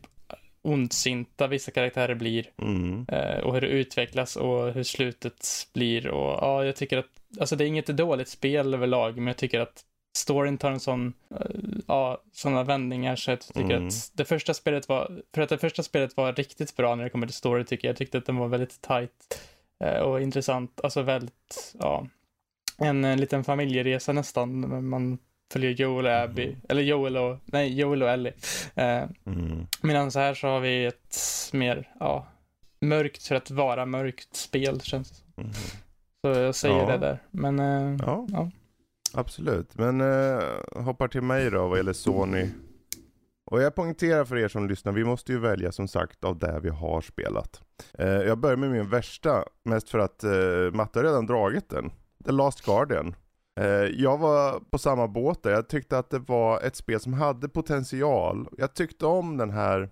ondsinta 0.61 1.47
vissa 1.47 1.71
karaktärer 1.71 2.15
blir 2.15 2.49
mm. 2.57 3.05
eh, 3.11 3.39
och 3.39 3.53
hur 3.53 3.61
det 3.61 3.67
utvecklas 3.67 4.35
och 4.35 4.73
hur 4.73 4.83
slutet 4.83 5.67
blir 5.73 6.07
och 6.07 6.43
ja, 6.43 6.65
jag 6.65 6.75
tycker 6.75 6.97
att 6.97 7.09
alltså 7.39 7.55
det 7.55 7.63
är 7.63 7.67
inget 7.67 7.87
dåligt 7.87 8.29
spel 8.29 8.73
överlag, 8.73 9.15
men 9.15 9.27
jag 9.27 9.37
tycker 9.37 9.59
att 9.59 9.83
storyn 10.15 10.57
tar 10.57 10.71
en 10.71 10.79
sån, 10.79 11.13
eh, 11.31 11.45
ja, 11.87 12.21
sådana 12.31 12.63
vändningar 12.63 13.15
så 13.15 13.31
jag 13.31 13.39
tycker 13.39 13.75
mm. 13.75 13.87
att 13.87 14.11
det 14.13 14.25
första 14.25 14.53
spelet 14.53 14.89
var, 14.89 15.21
för 15.33 15.41
att 15.41 15.49
det 15.49 15.57
första 15.57 15.83
spelet 15.83 16.17
var 16.17 16.33
riktigt 16.33 16.75
bra 16.75 16.95
när 16.95 17.03
det 17.03 17.09
kommer 17.09 17.27
till 17.27 17.35
story 17.35 17.63
tycker 17.63 17.87
jag. 17.87 17.91
Jag 17.91 17.97
tyckte 17.97 18.17
att 18.17 18.25
den 18.25 18.37
var 18.37 18.47
väldigt 18.47 18.81
tight 18.81 19.41
eh, 19.79 19.99
och 19.99 20.21
intressant, 20.21 20.79
alltså 20.83 21.01
väldigt, 21.01 21.75
ja, 21.79 22.07
en, 22.77 23.05
en 23.05 23.19
liten 23.19 23.43
familjeresa 23.43 24.13
nästan. 24.13 24.85
Man 24.89 25.17
följer 25.53 25.71
Joel 25.71 26.05
och 26.05 26.11
Abby, 26.11 26.43
mm. 26.43 26.59
eller 26.69 26.81
Joel 26.81 27.17
och, 27.17 27.37
nej, 27.45 27.79
Joel 27.79 28.03
och 28.03 28.09
Ellie. 28.09 28.33
Eh, 28.75 29.03
mm. 29.25 29.67
Medan 29.81 30.11
så 30.11 30.19
här 30.19 30.33
så 30.33 30.47
har 30.47 30.59
vi 30.59 30.85
ett 30.85 31.19
mer, 31.53 31.89
ja, 31.99 32.27
mörkt 32.81 33.27
för 33.27 33.35
att 33.35 33.51
vara 33.51 33.85
mörkt 33.85 34.35
spel 34.35 34.81
känns 34.81 35.09
det 35.09 35.15
som. 35.15 35.43
Mm. 35.43 35.55
Så 36.21 36.39
jag 36.39 36.55
säger 36.55 36.79
ja. 36.79 36.85
det 36.85 36.97
där. 36.97 37.19
Men, 37.31 37.59
eh, 37.59 38.05
ja. 38.05 38.27
ja. 38.31 38.51
Absolut, 39.15 39.77
men 39.77 40.01
eh, 40.01 40.43
hoppar 40.83 41.07
till 41.07 41.21
mig 41.21 41.51
då 41.51 41.67
vad 41.67 41.77
gäller 41.77 41.93
Sony. 41.93 42.49
Och 43.45 43.61
jag 43.61 43.75
poängterar 43.75 44.25
för 44.25 44.37
er 44.37 44.47
som 44.47 44.67
lyssnar, 44.67 44.91
vi 44.91 45.03
måste 45.03 45.31
ju 45.31 45.39
välja 45.39 45.71
som 45.71 45.87
sagt 45.87 46.23
av 46.23 46.37
det 46.39 46.59
vi 46.63 46.69
har 46.69 47.01
spelat. 47.01 47.61
Eh, 47.93 48.07
jag 48.07 48.37
börjar 48.37 48.57
med 48.57 48.71
min 48.71 48.89
värsta, 48.89 49.43
mest 49.63 49.89
för 49.89 49.99
att 49.99 50.23
eh, 50.23 50.31
Matte 50.73 50.99
har 50.99 51.03
redan 51.03 51.25
dragit 51.25 51.69
den. 51.69 51.91
The 52.25 52.31
Last 52.31 52.65
Guardian. 52.65 53.15
Eh, 53.59 53.65
jag 54.01 54.17
var 54.17 54.59
på 54.71 54.77
samma 54.77 55.07
båt 55.07 55.43
där. 55.43 55.51
Jag 55.51 55.67
tyckte 55.69 55.97
att 55.97 56.09
det 56.09 56.19
var 56.19 56.61
ett 56.61 56.75
spel 56.75 56.99
som 56.99 57.13
hade 57.13 57.49
potential. 57.49 58.47
Jag 58.57 58.73
tyckte 58.73 59.05
om 59.05 59.37
den 59.37 59.49
här 59.51 59.89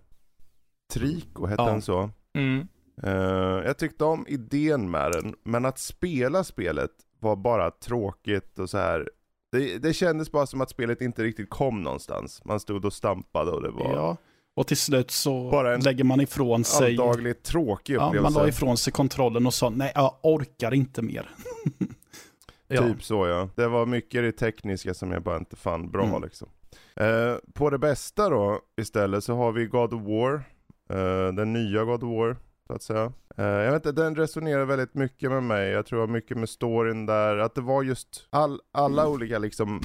Trico, 0.93 1.45
hette 1.45 1.61
Ja. 1.63 1.69
den 1.69 1.81
så? 1.81 2.09
Mm. 2.33 2.67
Eh, 3.03 3.65
jag 3.65 3.77
tyckte 3.77 4.03
om 4.05 4.25
idén 4.27 4.91
med 4.91 5.11
den, 5.11 5.35
men 5.43 5.65
att 5.65 5.79
spela 5.79 6.43
spelet 6.43 6.91
var 7.23 7.35
bara 7.35 7.71
tråkigt 7.71 8.59
och 8.59 8.69
så 8.69 8.77
här. 8.77 9.09
Det, 9.51 9.77
det 9.77 9.93
kändes 9.93 10.31
bara 10.31 10.45
som 10.45 10.61
att 10.61 10.69
spelet 10.69 11.01
inte 11.01 11.23
riktigt 11.23 11.49
kom 11.49 11.81
någonstans. 11.81 12.41
Man 12.45 12.59
stod 12.59 12.85
och 12.85 12.93
stampade 12.93 13.51
och 13.51 13.61
det 13.63 13.69
var 13.71 13.93
Ja. 13.95 14.17
Och 14.55 14.67
till 14.67 14.77
slut 14.77 15.11
så 15.11 15.49
Bara 15.51 15.73
en 15.75 15.81
lägger 15.81 16.03
man 16.03 16.21
ifrån 16.21 16.63
sig... 16.63 16.85
alldagligt 16.87 17.43
tråkig 17.43 17.93
Ja, 17.95 17.99
man 17.99 18.07
upplevelse. 18.09 18.39
la 18.39 18.47
ifrån 18.47 18.77
sig 18.77 18.93
kontrollen 18.93 19.45
och 19.47 19.53
sa 19.53 19.69
nej, 19.69 19.91
jag 19.95 20.15
orkar 20.23 20.73
inte 20.73 21.01
mer. 21.01 21.29
ja. 22.67 22.81
Typ 22.81 23.03
så 23.03 23.27
ja. 23.27 23.49
Det 23.55 23.67
var 23.67 23.85
mycket 23.85 24.19
i 24.19 24.21
det 24.21 24.31
tekniska 24.31 24.93
som 24.93 25.11
jag 25.11 25.23
bara 25.23 25.37
inte 25.37 25.55
fann 25.55 25.91
bra 25.91 26.05
Mm. 26.05 26.21
liksom. 26.23 26.47
Eh, 26.95 27.35
på 27.53 27.69
det 27.69 27.77
bästa 27.77 28.29
då 28.29 28.59
istället 28.81 29.23
så 29.23 29.35
har 29.35 29.51
vi 29.51 29.65
God 29.65 29.93
of 29.93 30.01
War. 30.01 30.33
Eh, 30.89 31.33
den 31.33 31.53
nya 31.53 31.83
God 31.83 32.03
of 32.03 32.09
War 32.17 32.37
så 32.67 32.73
att 32.73 32.83
säga. 32.83 33.13
Eh, 33.37 33.45
jag 33.45 33.71
vet 33.71 33.85
inte, 33.85 34.01
den 34.01 34.15
resonerar 34.15 34.65
väldigt 34.65 34.93
mycket 34.93 35.31
med 35.31 35.43
mig. 35.43 35.69
Jag 35.69 35.85
tror 35.85 35.99
det 35.99 36.05
var 36.05 36.13
mycket 36.13 36.37
med 36.37 36.49
storyn 36.49 37.05
där. 37.05 37.37
Att 37.37 37.55
det 37.55 37.61
var 37.61 37.83
just 37.83 38.27
all, 38.29 38.61
alla 38.71 39.07
olika 39.07 39.39
liksom 39.39 39.81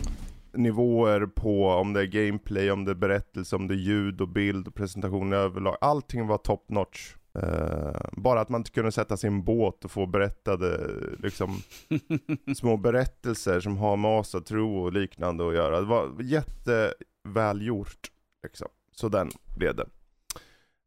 nivåer 0.53 1.27
på 1.27 1.69
om 1.69 1.93
det 1.93 2.01
är 2.01 2.07
gameplay, 2.07 2.71
om 2.71 2.85
det 2.85 2.91
är 2.91 2.95
berättelse, 2.95 3.57
om 3.57 3.69
det 3.69 3.75
är 3.75 3.79
ljud 3.79 4.21
och 4.21 4.29
bild 4.29 4.69
och 4.69 4.75
presentation 4.75 5.33
överlag. 5.33 5.77
Allting 5.81 6.27
var 6.27 6.39
top 6.39 6.69
notch. 6.69 7.15
Eh, 7.35 8.01
bara 8.13 8.41
att 8.41 8.49
man 8.49 8.61
inte 8.61 8.71
kunde 8.71 8.93
sätta 8.93 9.17
sin 9.17 9.45
båt 9.45 9.85
och 9.85 9.91
få 9.91 10.07
berättade 10.07 10.91
liksom 11.19 11.63
små 12.57 12.77
berättelser 12.77 13.61
som 13.61 13.77
har 13.77 13.97
med 13.97 14.11
asa 14.11 14.41
tro 14.41 14.79
och 14.79 14.93
liknande 14.93 15.49
att 15.49 15.55
göra. 15.55 15.81
Det 15.81 15.87
var 15.87 16.23
jättevälgjort. 16.23 18.11
Liksom. 18.43 18.69
Så 18.93 19.09
den 19.09 19.31
blev 19.57 19.77
det. 19.77 19.87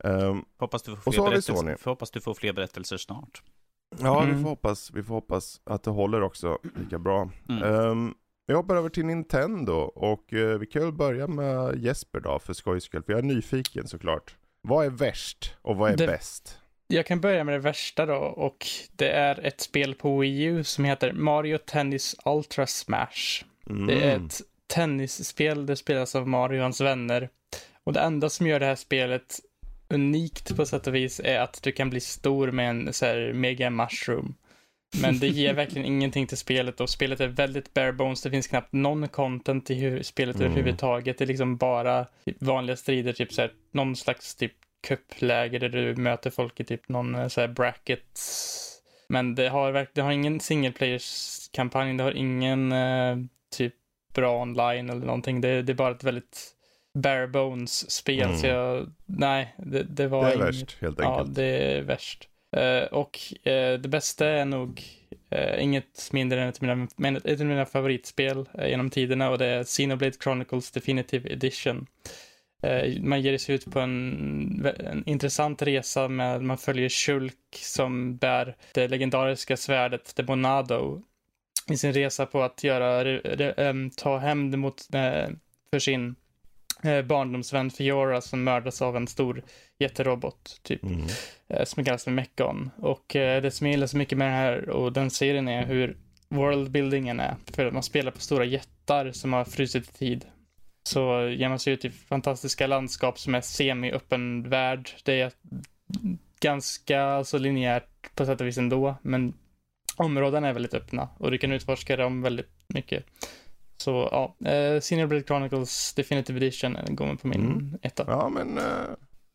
Ehm, 0.03 0.45
Hoppas 0.59 0.83
du 0.83 0.95
får 0.95 1.07
Och 1.07 1.13
fler 1.31 1.41
så 1.41 1.53
har 1.55 1.63
vi 1.65 1.75
hoppas 1.85 2.11
du 2.11 2.21
får 2.21 2.33
fler 2.33 2.53
berättelser 2.53 2.97
snart. 2.97 3.43
ja, 3.99 4.19
vi 4.19 4.29
Mm. 4.31 4.41
får, 4.43 4.49
hoppas, 4.49 4.91
vi 4.93 5.03
får 5.03 5.13
hoppas 5.13 5.61
att 5.63 5.83
det 5.83 5.91
håller 5.91 6.21
också 6.21 6.57
lika 6.79 6.99
bra. 6.99 7.29
Mm. 7.49 7.63
Ehm, 7.63 8.13
vi 8.47 8.53
hoppar 8.53 8.75
över 8.75 8.89
till 8.89 9.05
Nintendo 9.05 9.73
och 9.95 10.33
eh, 10.33 10.57
vi 10.59 10.65
kan 10.65 10.81
väl 10.81 10.91
börja 10.93 11.27
med 11.27 11.75
Jesper 11.83 12.19
då 12.19 12.39
för 12.39 12.53
skojs 12.53 12.83
skull. 12.83 13.03
För 13.03 13.13
jag 13.13 13.19
är 13.19 13.23
nyfiken 13.23 13.87
såklart. 13.87 14.35
Vad 14.61 14.85
är 14.85 14.89
värst 14.89 15.53
och 15.61 15.75
vad 15.75 15.91
är 15.91 15.97
Det- 15.97 16.07
bäst? 16.07 16.57
Jag 16.87 17.05
kan 17.05 17.21
börja 17.21 17.43
med 17.43 17.53
det 17.53 17.59
värsta 17.59 18.05
då 18.05 18.15
och 18.15 18.67
det 18.91 19.09
är 19.09 19.39
ett 19.45 19.61
spel 19.61 19.95
på 19.95 20.17
Wii 20.19 20.43
U 20.43 20.63
som 20.63 20.85
heter 20.85 21.13
Mario 21.13 21.57
Tennis 21.57 22.15
Ultra 22.25 22.67
Smash. 22.67 23.43
Mm. 23.69 23.87
Det 23.87 24.03
är 24.03 24.15
ett 24.17 24.41
tennisspel, 24.67 25.65
det 25.65 25.75
spelas 25.75 26.15
av 26.15 26.27
Mario 26.27 26.57
och 26.57 26.63
hans 26.63 26.81
vänner. 26.81 27.29
Och 27.83 27.93
det 27.93 27.99
enda 27.99 28.29
som 28.29 28.47
gör 28.47 28.59
det 28.59 28.65
här 28.65 28.75
spelet 28.75 29.39
unikt 29.93 30.55
på 30.55 30.65
sätt 30.65 30.87
och 30.87 30.95
vis 30.95 31.21
är 31.23 31.39
att 31.39 31.63
du 31.63 31.71
kan 31.71 31.89
bli 31.89 31.99
stor 31.99 32.51
med 32.51 32.69
en 32.69 32.93
så 32.93 33.05
här 33.05 33.33
mega 33.33 33.69
mushroom. 33.69 34.35
Men 35.01 35.19
det 35.19 35.27
ger 35.27 35.53
verkligen 35.61 35.87
ingenting 35.87 36.27
till 36.27 36.37
spelet 36.37 36.81
och 36.81 36.89
spelet 36.89 37.19
är 37.19 37.27
väldigt 37.27 37.73
bare 37.73 37.93
bones. 37.93 38.21
Det 38.21 38.29
finns 38.29 38.47
knappt 38.47 38.73
någon 38.73 39.07
content 39.07 39.71
i 39.71 39.73
hur 39.73 40.03
spelet 40.03 40.35
Mm. 40.35 40.47
överhuvudtaget. 40.47 41.17
Det 41.17 41.23
är 41.23 41.27
liksom 41.27 41.57
bara 41.57 42.05
vanliga 42.39 42.75
strider, 42.77 43.13
typ 43.13 43.33
så 43.33 43.41
här, 43.41 43.51
någon 43.71 43.95
slags 43.95 44.35
typ 44.35 44.53
cup-läge 44.87 45.59
där 45.59 45.69
du 45.69 45.95
möter 45.95 46.29
folk 46.29 46.59
i 46.59 46.63
typ 46.63 46.89
någon 46.89 47.15
eh, 47.15 47.27
så 47.27 47.41
här 47.41 47.47
bracket. 47.47 48.19
Men 49.09 49.35
det 49.35 49.49
har 49.49 49.87
det 49.93 50.01
har 50.01 50.11
ingen 50.11 50.39
single 50.39 50.71
players-kampanj, 50.71 51.97
det 51.97 52.03
har 52.03 52.11
ingen 52.11 52.71
eh, 52.71 53.17
typ 53.57 53.73
bra 54.13 54.41
online 54.41 54.89
eller 54.89 55.05
någonting. 55.05 55.41
Det, 55.41 55.61
det 55.61 55.71
är 55.71 55.75
bara 55.75 55.91
ett 55.91 56.03
väldigt 56.03 56.51
bare 56.93 57.27
bones-spel. 57.27 58.21
Mm. 58.27 58.37
Så 58.37 58.47
jag, 58.47 58.91
nej, 59.05 59.55
det, 59.57 59.83
det 59.83 60.07
var 60.07 60.23
Det 60.25 60.31
är 60.31 60.35
inget- 60.35 60.47
värst 60.47 60.77
helt 60.81 60.99
Ja, 60.99 61.17
enkelt. 61.19 61.35
det 61.35 61.43
är 61.45 61.81
värst. 61.81 62.27
Eh, 62.57 62.83
och 62.83 63.19
eh, 63.47 63.79
det 63.79 63.89
bästa 63.89 64.27
är 64.27 64.45
nog 64.45 64.83
eh, 65.29 65.63
inget 65.63 66.09
mindre 66.13 66.41
än 66.41 66.47
ett 66.49 66.57
av 66.57 66.63
mina, 66.63 66.87
men 66.95 67.15
ett 67.15 67.39
av 67.39 67.45
mina 67.45 67.65
favoritspel 67.65 68.49
genom 68.67 68.89
tiderna 68.89 69.29
och 69.29 69.37
det 69.37 69.45
är 69.45 69.63
Xenoblade 69.63 70.15
Chronicles 70.23 70.71
Definitive 70.71 71.29
Edition. 71.33 71.87
Man 72.99 73.21
ger 73.21 73.37
sig 73.37 73.55
ut 73.55 73.71
på 73.71 73.79
en, 73.79 74.65
en 74.79 75.03
intressant 75.05 75.61
resa 75.61 76.07
med, 76.07 76.41
man 76.41 76.57
följer 76.57 76.89
Shulk 76.89 77.35
som 77.55 78.17
bär 78.17 78.55
det 78.73 78.87
legendariska 78.87 79.57
svärdet 79.57 80.15
Demonado 80.15 81.01
i 81.71 81.77
sin 81.77 81.93
resa 81.93 82.25
på 82.25 82.41
att 82.43 82.63
göra, 82.63 83.05
re, 83.05 83.17
re, 83.23 83.51
em, 83.69 83.89
ta 83.89 84.17
hämnd 84.17 84.57
mot, 84.57 84.87
för 85.71 85.79
sin 85.79 86.15
eh, 86.83 87.01
barndomsvän 87.01 87.71
Fiora 87.71 88.21
som 88.21 88.43
mördas 88.43 88.81
av 88.81 88.97
en 88.97 89.07
stor 89.07 89.43
jätterobot, 89.79 90.59
typ 90.63 90.83
Mm. 90.83 91.01
eh, 91.49 91.63
som 91.63 91.85
kallas 91.85 92.03
för 92.03 92.11
Mekon. 92.11 92.71
Och 92.77 93.15
eh, 93.15 93.41
det 93.41 93.51
som 93.51 93.67
jag 93.67 93.71
gillar 93.71 93.87
så 93.87 93.97
mycket 93.97 94.17
med 94.17 94.27
den 94.27 94.35
här 94.35 94.69
och 94.69 94.93
den 94.93 95.09
serien 95.09 95.47
är 95.47 95.65
hur 95.65 95.97
worldbuildingen 96.29 97.19
är. 97.19 97.35
För 97.53 97.65
att 97.65 97.73
man 97.73 97.83
spelar 97.83 98.11
på 98.11 98.19
stora 98.21 98.45
jättar 98.45 99.11
som 99.11 99.33
har 99.33 99.45
frusit 99.45 99.89
i 99.89 99.93
tid. 99.93 100.25
Så 100.83 101.27
ger 101.27 101.49
man 101.49 101.59
sig 101.59 101.73
ut 101.73 101.85
i 101.85 101.89
fantastiska 101.89 102.67
landskap 102.67 103.19
som 103.19 103.35
är 103.35 103.41
semi-öppen 103.41 104.49
värld. 104.49 104.89
Det 105.03 105.21
är 105.21 105.31
ganska 106.39 107.01
alltså, 107.03 107.37
linjärt 107.37 108.15
på 108.15 108.25
sätt 108.25 108.41
och 108.41 108.47
vis 108.47 108.57
ändå, 108.57 108.95
men 109.01 109.33
områdena 109.97 110.47
är 110.47 110.53
väldigt 110.53 110.73
öppna 110.73 111.09
och 111.17 111.31
du 111.31 111.37
kan 111.37 111.51
utforska 111.51 111.97
dem 111.97 112.21
väldigt 112.21 112.49
mycket. 112.67 113.05
Så 113.81 114.09
ja, 114.11 114.49
eh, 114.51 114.79
Senior 114.81 115.07
Blade 115.07 115.23
Chronicles 115.23 115.93
Definitive 115.93 116.37
Edition 116.37 116.75
eh, 116.75 116.93
går 116.93 117.05
man 117.05 117.17
på 117.17 117.27
min 117.27 117.41
Mm. 117.45 117.77
etta. 117.81 118.03
Ja 118.07 118.29
men 118.29 118.57
eh, 118.57 118.63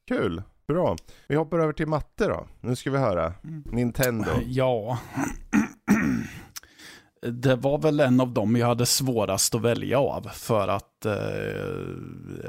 kul, 0.08 0.42
bra. 0.68 0.96
Vi 1.28 1.36
hoppar 1.36 1.58
över 1.58 1.72
till 1.72 1.86
matte 1.86 2.28
då. 2.28 2.46
Nu 2.60 2.76
ska 2.76 2.90
vi 2.90 2.98
höra. 2.98 3.34
Mm. 3.44 3.62
Nintendo. 3.72 4.30
Ja. 4.46 4.98
Det 7.32 7.56
var 7.56 7.78
väl 7.78 8.00
en 8.00 8.20
av 8.20 8.32
dem 8.32 8.56
jag 8.56 8.66
hade 8.66 8.86
svårast 8.86 9.54
att 9.54 9.60
välja 9.62 9.98
av. 10.00 10.28
För 10.34 10.68
att, 10.68 11.04
eh, 11.06 11.14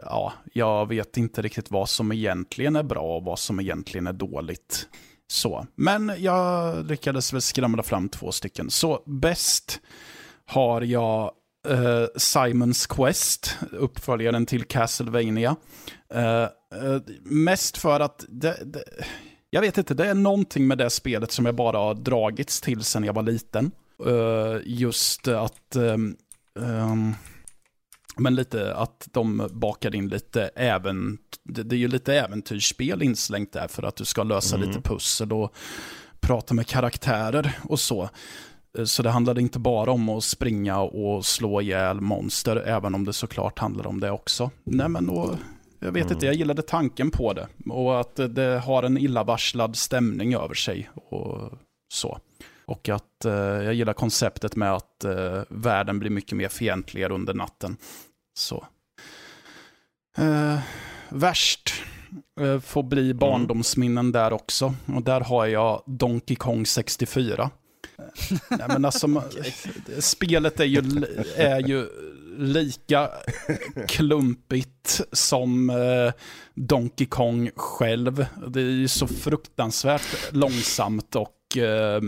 ja, 0.03 0.33
jag 0.53 0.87
vet 0.87 1.17
inte 1.17 1.41
riktigt 1.41 1.71
vad 1.71 1.89
som 1.89 2.11
egentligen 2.11 2.75
är 2.75 2.83
bra 2.83 3.17
och 3.17 3.23
vad 3.23 3.39
som 3.39 3.59
egentligen 3.59 4.07
är 4.07 4.13
dåligt. 4.13 4.87
Så, 5.27 5.67
men 5.75 6.11
jag 6.17 6.85
lyckades 6.85 7.33
väl 7.33 7.41
skramla 7.41 7.83
fram 7.83 8.09
två 8.09 8.31
stycken. 8.31 8.69
Så 8.69 9.03
bäst 9.05 9.81
har 10.45 10.81
jag 10.81 11.31
eh, 11.69 12.05
Simons 12.15 12.87
Quest, 12.87 13.55
uppföljaren 13.71 14.45
till 14.45 14.63
Castlevania. 14.63 15.55
Eh, 16.13 16.43
eh, 16.43 17.01
mest 17.23 17.77
för 17.77 17.99
att 17.99 18.25
det, 18.29 18.57
det, 18.65 18.83
jag 19.49 19.61
vet 19.61 19.77
inte, 19.77 19.93
det 19.93 20.05
är 20.05 20.13
någonting 20.13 20.67
med 20.67 20.77
det 20.77 20.89
spelet 20.89 21.31
som 21.31 21.45
jag 21.45 21.55
bara 21.55 21.77
har 21.77 21.93
dragits 21.93 22.61
till 22.61 22.83
sen 22.83 23.03
jag 23.03 23.13
var 23.13 23.23
liten. 23.23 23.71
Eh, 24.05 24.57
just 24.65 25.27
att, 25.27 25.75
ehm, 25.75 26.15
men 28.17 28.35
lite 28.35 28.75
att 28.75 29.07
de 29.11 29.49
bakade 29.51 29.97
in 29.97 30.07
lite 30.07 30.49
även, 30.55 31.17
det, 31.43 31.63
det 31.63 31.75
är 31.75 31.77
ju 31.77 31.87
lite 31.87 32.13
äventyrsspel 32.15 33.03
inslängt 33.03 33.53
där 33.53 33.67
för 33.67 33.83
att 33.83 33.95
du 33.95 34.05
ska 34.05 34.23
lösa 34.23 34.55
Mm. 34.55 34.67
lite 34.69 34.81
pussel 34.81 35.33
och 35.33 35.53
prata 36.19 36.53
med 36.53 36.67
karaktärer 36.67 37.59
och 37.63 37.79
så. 37.79 38.09
Så 38.85 39.03
det 39.03 39.09
handlade 39.09 39.41
inte 39.41 39.59
bara 39.59 39.91
om 39.91 40.09
att 40.09 40.23
springa 40.23 40.79
och 40.79 41.25
slå 41.25 41.61
ihjäl 41.61 42.01
monster, 42.01 42.55
även 42.55 42.95
om 42.95 43.05
det 43.05 43.13
såklart 43.13 43.59
handlar 43.59 43.87
om 43.87 43.99
det 43.99 44.11
också. 44.11 44.51
Nej 44.63 44.89
men 44.89 45.09
och, 45.09 45.35
jag 45.79 45.91
vet 45.91 46.11
inte, 46.11 46.25
jag 46.25 46.35
gillade 46.35 46.61
tanken 46.61 47.11
på 47.11 47.33
det. 47.33 47.47
Och 47.69 47.99
att 47.99 48.15
det- 48.15 48.59
har 48.65 48.83
en 48.83 48.97
illavarslad 48.97 49.75
stämning 49.75 50.33
över 50.33 50.53
sig 50.53 50.89
och 51.09 51.51
så. 51.93 52.19
Och 52.65 52.89
att 52.89 53.25
eh, 53.25 53.33
jag 53.33 53.73
gillar 53.73 53.93
konceptet 53.93 54.55
med 54.55 54.73
att 54.73 55.03
eh, 55.03 55.41
världen 55.49 55.99
blir 55.99 56.09
mycket 56.09 56.37
mer 56.37 56.49
fientligare 56.49 57.13
under 57.13 57.33
natten. 57.33 57.77
Så. 58.39 58.65
Eh, 60.17 60.59
värst 61.09 61.73
eh, 62.41 62.59
får 62.59 62.83
bli 62.83 63.13
barndomsminnen 63.13 64.11
där 64.11 64.33
också. 64.33 64.73
Och 64.95 65.01
där 65.03 65.21
har 65.21 65.45
jag 65.45 65.83
Donkey 65.85 66.35
Kong 66.35 66.65
64. 66.65 67.49
Nej, 68.49 68.65
men 68.67 68.85
alltså, 68.85 69.07
ma- 69.07 69.51
spelet 70.01 70.59
är 70.59 70.65
ju, 70.65 70.81
är 71.35 71.67
ju 71.67 71.87
lika 72.37 73.09
klumpigt 73.87 75.01
som 75.11 75.69
eh, 75.69 76.13
Donkey 76.55 77.07
Kong 77.07 77.49
själv. 77.55 78.25
Det 78.47 78.59
är 78.61 78.63
ju 78.63 78.87
så 78.87 79.07
fruktansvärt 79.07 80.33
långsamt 80.33 81.15
och 81.15 81.57
eh, 81.57 81.95
eh, 81.95 82.01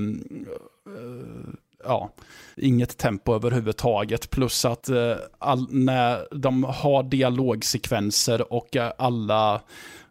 ja, 1.83 2.11
inget 2.55 2.97
tempo 2.97 3.35
överhuvudtaget. 3.35 4.29
Plus 4.29 4.65
att 4.65 4.89
eh, 4.89 5.15
all, 5.37 5.67
när 5.71 6.27
de 6.35 6.63
har 6.63 7.03
dialogsekvenser 7.03 8.53
och 8.53 8.75
eh, 8.75 8.91
alla 8.97 9.61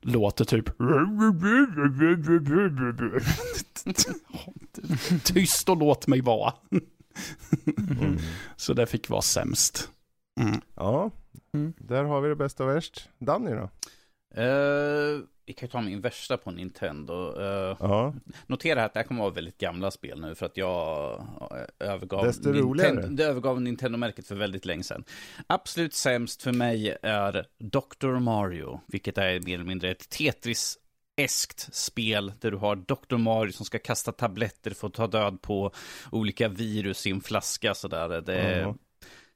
låter 0.01 0.45
typ 0.45 0.65
Tyst 5.25 5.69
och 5.69 5.77
låt 5.77 6.07
mig 6.07 6.21
vara. 6.21 6.53
Mm. 6.71 6.85
Så 8.57 8.73
det 8.73 8.87
fick 8.87 9.09
vara 9.09 9.23
sämst. 9.23 9.91
Mm. 10.41 10.61
Ja, 10.75 11.11
Mm. 11.55 11.73
där 11.79 12.05
har 12.05 12.21
vi 12.21 12.29
det 12.29 12.37
bästa 12.37 12.65
och 12.65 12.71
värst. 12.71 13.09
Danny 13.19 13.51
då? 13.51 13.71
Uh, 14.43 15.21
vi 15.49 15.55
kan 15.55 15.67
ju 15.67 15.71
ta 15.71 15.81
min 15.81 16.01
värsta 16.01 16.37
på 16.37 16.51
Nintendo. 16.51 17.41
Eh, 17.41 17.77
Ja, 17.81 18.15
notera 18.47 18.85
att 18.85 18.95
det 18.95 19.01
här 19.01 19.07
kommer 19.07 19.21
att 19.21 19.25
vara 19.25 19.35
väldigt 19.35 19.59
gamla 19.59 19.91
spel 19.91 20.21
nu 20.21 20.35
för 20.35 20.47
att 20.47 20.57
jag 20.57 21.15
eh, 21.81 21.89
övergav, 21.89 22.25
Desto 22.25 22.53
det 23.17 23.25
övergav 23.25 23.61
Nintendo-märket 23.61 24.27
för 24.27 24.35
väldigt 24.35 24.65
länge 24.65 24.83
sedan. 24.83 25.05
Absolut 25.47 25.95
sämst 25.95 26.43
för 26.43 26.53
mig 26.53 26.97
är 27.03 27.47
Dr. 27.59 28.19
Mario, 28.19 28.81
vilket 28.87 29.19
är 29.19 29.41
mer 29.41 29.55
eller 29.55 29.65
mindre 29.65 29.91
ett 29.91 30.09
Tetris 30.09 30.79
eskt 31.17 31.75
spel 31.75 32.33
där 32.41 32.51
du 32.51 32.57
har 32.57 32.77
Dr. 32.77 33.17
Mario 33.17 33.53
som 33.53 33.67
ska 33.67 33.79
kasta 33.79 34.13
tabletter 34.13 34.71
för 34.71 34.87
att 34.87 34.95
ta 34.95 35.07
död 35.07 35.43
på 35.43 35.73
olika 36.13 36.49
virus 36.49 37.07
i 37.07 37.11
en 37.11 37.21
flaska 37.21 37.75
sådär. 37.75 38.21
Det 38.21 38.35
är, 38.35 38.61
Ja. 38.61 38.75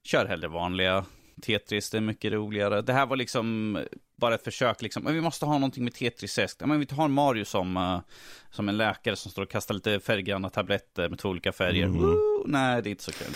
Kör 0.05 0.27
hellre 0.27 0.48
vanliga 0.48 1.05
Tetris, 1.42 1.90
det 1.90 1.96
är 1.96 2.01
mycket 2.01 2.33
roligare. 2.33 2.83
Det 2.83 2.92
här 2.92 3.07
var 3.07 3.16
liksom 3.16 3.79
bara 4.23 4.35
ett 4.35 4.45
försök, 4.45 4.83
liksom. 4.83 5.05
men 5.05 5.15
vi 5.15 5.21
måste 5.21 5.47
ha 5.47 5.53
någonting 5.53 5.85
med 5.85 5.95
Tetris 5.95 6.39
ja, 6.39 6.67
men 6.67 6.81
Vi 6.81 6.87
har 6.91 7.09
Mario 7.09 7.45
som, 7.45 7.77
eh, 7.77 8.01
som 8.51 8.69
en 8.69 8.77
läkare 8.77 9.17
som 9.17 9.31
står 9.31 9.43
och 9.43 9.51
kastar 9.51 9.75
lite 9.75 10.01
färggranna 10.01 10.51
tabletter 10.51 11.09
med 11.09 11.19
två 11.19 11.29
olika 11.29 11.53
färger. 11.53 11.85
Mm. 11.85 12.03
Woo! 12.03 12.45
Nej, 12.47 12.83
det 12.83 12.89
är 12.89 12.91
inte 12.91 13.05
så 13.05 13.13
kul. 13.13 13.35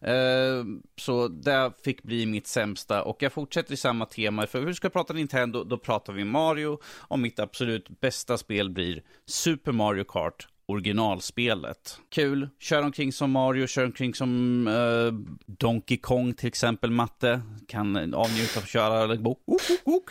Eh, 0.00 0.64
så 0.96 1.28
det 1.28 1.72
fick 1.84 2.02
bli 2.02 2.26
mitt 2.26 2.46
sämsta 2.46 3.02
och 3.02 3.22
jag 3.22 3.32
fortsätter 3.32 3.74
i 3.74 3.76
samma 3.76 4.06
tema. 4.06 4.46
För 4.46 4.60
hur 4.60 4.72
ska 4.72 4.84
jag 4.84 4.92
prata 4.92 5.12
Nintendo, 5.12 5.64
då 5.64 5.78
pratar 5.78 6.12
vi 6.12 6.24
Mario 6.24 6.78
och 6.84 7.18
mitt 7.18 7.38
absolut 7.38 8.00
bästa 8.00 8.38
spel 8.38 8.70
blir 8.70 9.02
Super 9.26 9.72
Mario 9.72 10.04
Kart 10.04 10.48
originalspelet. 10.70 12.00
Kul, 12.08 12.48
kör 12.58 12.82
omkring 12.82 13.12
som 13.12 13.30
Mario, 13.30 13.66
kör 13.66 13.84
omkring 13.84 14.14
som 14.14 14.66
eh, 14.66 15.34
Donkey 15.46 15.96
Kong 15.96 16.34
till 16.34 16.48
exempel, 16.48 16.90
matte. 16.90 17.40
Kan 17.66 18.14
avnjuta 18.14 18.58
av 18.58 18.62
att 18.62 18.68
köra 18.68 19.04
eller 19.04 19.16
bo. 19.16 19.36
Ok, 19.44 19.62
ok. 19.84 20.10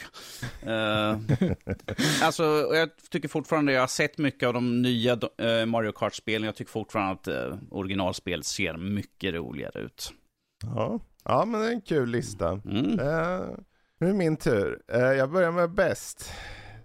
Eh, 0.63 1.17
alltså, 2.23 2.43
jag 2.73 2.89
tycker 3.09 3.27
fortfarande, 3.27 3.73
jag 3.73 3.81
har 3.81 3.87
sett 3.87 4.17
mycket 4.17 4.47
av 4.47 4.53
de 4.53 4.81
nya 4.81 5.19
eh, 5.37 5.65
Mario 5.65 5.91
Kart-spelen, 5.91 6.45
jag 6.45 6.55
tycker 6.55 6.71
fortfarande 6.71 7.11
att 7.11 7.27
eh, 7.27 7.57
originalspel 7.71 8.43
ser 8.43 8.77
mycket 8.77 9.33
roligare 9.33 9.79
ut. 9.79 10.13
ja. 10.63 10.99
ja 11.23 11.45
men 11.45 11.61
det 11.61 11.67
är 11.67 11.71
en 11.71 11.81
kul 11.81 12.09
lista. 12.09 12.49
Mm. 12.49 12.99
Eh, 12.99 13.41
nu 13.99 14.09
är 14.09 14.13
min 14.13 14.37
tur. 14.37 14.81
Eh, 14.87 14.99
jag 14.99 15.31
börjar 15.31 15.51
med 15.51 15.71
bäst. 15.71 16.33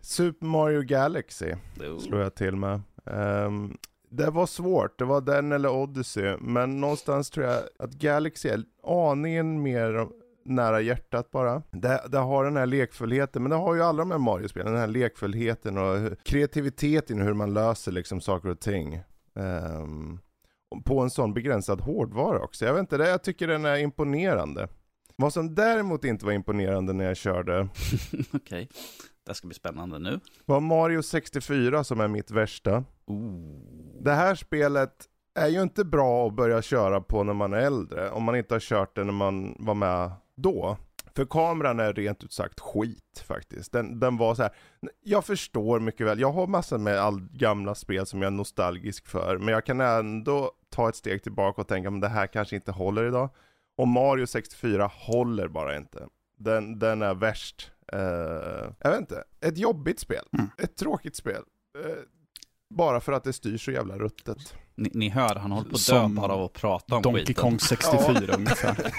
Super 0.01 0.47
Mario 0.47 0.83
Galaxy 0.83 1.55
slår 2.01 2.21
jag 2.21 2.35
till 2.35 2.57
med. 2.57 2.81
Ehm, 3.07 3.77
det 4.11 4.31
var 4.31 4.47
svårt, 4.47 4.99
det 4.99 5.05
var 5.05 5.21
den 5.21 5.53
eller 5.53 5.69
Odyssey, 5.69 6.37
men 6.41 6.81
någonstans 6.81 7.31
tror 7.31 7.47
jag 7.47 7.63
att 7.79 7.93
Galaxy 7.93 8.49
är 8.49 8.63
aningen 8.83 9.63
mer 9.63 10.09
nära 10.45 10.81
hjärtat 10.81 11.31
bara. 11.31 11.63
Det, 11.71 12.05
det 12.09 12.19
har 12.19 12.45
den 12.45 12.57
här 12.57 12.67
lekfullheten, 12.67 13.43
men 13.43 13.51
det 13.51 13.57
har 13.57 13.75
ju 13.75 13.83
alla 13.83 13.99
de 13.99 14.11
här 14.11 14.19
Mario-spelen, 14.19 14.73
den 14.73 14.81
här 14.81 14.87
lekfullheten 14.87 15.79
och 15.79 16.19
kreativiteten 16.23 17.21
i 17.21 17.23
hur 17.23 17.35
man 17.35 17.55
löser 17.55 17.93
liksom 17.93 18.21
saker 18.21 18.49
och 18.49 18.61
ting. 18.61 19.01
Och 20.71 20.85
på 20.85 21.01
en 21.01 21.11
sån 21.11 21.35
begränsad 21.35 21.81
hårdvara 21.81 22.41
också. 22.41 22.65
Jag 22.65 22.73
vet 22.73 22.81
inte, 22.81 22.97
det, 22.97 23.09
jag 23.09 23.23
tycker 23.23 23.49
den 23.49 23.65
är 23.65 23.77
imponerande. 23.77 24.69
Vad 25.17 25.33
som 25.33 25.55
däremot 25.55 26.05
inte 26.05 26.27
var 26.27 26.33
imponerande 26.33 26.93
när 26.93 27.05
jag 27.05 27.17
körde 27.17 27.69
Okej, 28.33 28.69
det 29.27 29.35
ska 29.35 29.47
bli 29.47 29.55
spännande 29.55 29.99
nu. 29.99 30.21
var 30.45 30.61
Mario 30.61 31.03
64 31.03 31.85
som 31.85 32.01
är 32.01 32.09
mitt 32.09 32.31
värsta. 32.31 32.85
Det 34.01 34.13
här 34.13 34.35
spelet 34.35 35.09
är 35.35 35.49
ju 35.49 35.63
inte 35.63 35.85
bra 35.85 36.27
att 36.27 36.35
börja 36.35 36.63
köra 36.63 37.01
på 37.01 37.25
när 37.25 37.35
man 37.35 37.53
är 37.53 37.59
äldre, 37.59 38.11
om 38.11 38.23
man 38.23 38.37
inte 38.37 38.55
har 38.55 38.61
kört 38.61 38.97
det 38.97 39.05
när 39.05 39.13
man 39.13 39.57
var 39.59 39.75
med 39.75 40.11
då. 40.37 40.77
För 41.17 41.25
kameran 41.25 41.81
är 41.81 41.93
rent 41.93 42.25
ut 42.25 42.33
sagt 42.33 42.61
skit 42.61 43.25
faktiskt. 43.27 43.73
Den, 43.73 44.01
den 44.01 44.17
var 44.17 44.35
så 44.35 44.43
här. 44.43 44.53
jag 45.03 45.25
förstår 45.25 45.81
mycket 45.81 46.07
väl, 46.07 46.21
jag 46.21 46.33
har 46.33 46.47
massor 46.47 46.79
med 46.79 46.99
all 46.99 47.21
gamla 47.21 47.75
spel 47.75 48.07
som 48.07 48.23
jag 48.23 48.27
är 48.27 48.37
nostalgisk 48.37 49.07
för, 49.07 49.39
men 49.39 49.49
jag 49.49 49.67
kan 49.67 49.81
ändå 49.81 50.53
ta 50.71 50.89
ett 50.89 50.97
steg 50.97 51.23
tillbaka 51.23 51.61
och 51.61 51.69
tänka, 51.69 51.91
men 51.91 52.01
det 52.01 52.09
här 52.09 52.27
kanske 52.27 52.57
inte 52.57 52.73
håller 52.73 53.05
idag. 53.05 53.29
Och 53.77 53.89
Mario 53.89 54.27
64 54.27 54.91
håller 54.95 55.49
bara 55.49 55.77
inte. 55.77 56.07
Den, 56.39 56.79
den 56.79 57.03
är 57.03 57.15
värst. 57.15 57.71
Eh, 57.93 58.01
jag 58.81 58.91
vet 58.91 59.01
inte, 59.01 59.25
ett 59.41 59.59
jobbigt 59.59 60.01
spel. 60.01 60.25
Mm. 60.33 60.47
Ett 60.59 60.77
tråkigt 60.77 61.17
spel. 61.17 61.43
Eh, 61.85 61.91
bara 62.75 63.01
för 63.01 63.13
att 63.13 63.25
det 63.25 63.33
styr 63.33 63.59
så 63.59 63.71
jävla 63.71 63.99
ruttet. 63.99 64.55
Ni, 64.75 64.91
ni 64.95 65.09
hör, 65.09 65.35
han 65.35 65.51
håller 65.53 65.71
på 65.71 65.77
att 65.77 65.87
dö 65.87 66.09
bara 66.09 66.33
av 66.33 66.43
att 66.45 66.53
prata 66.53 66.97
om 66.97 67.03
Donkey 67.03 67.21
skiten. 67.27 67.35
Kong 67.43 67.59
64 67.59 68.35
ungefär. 68.39 68.93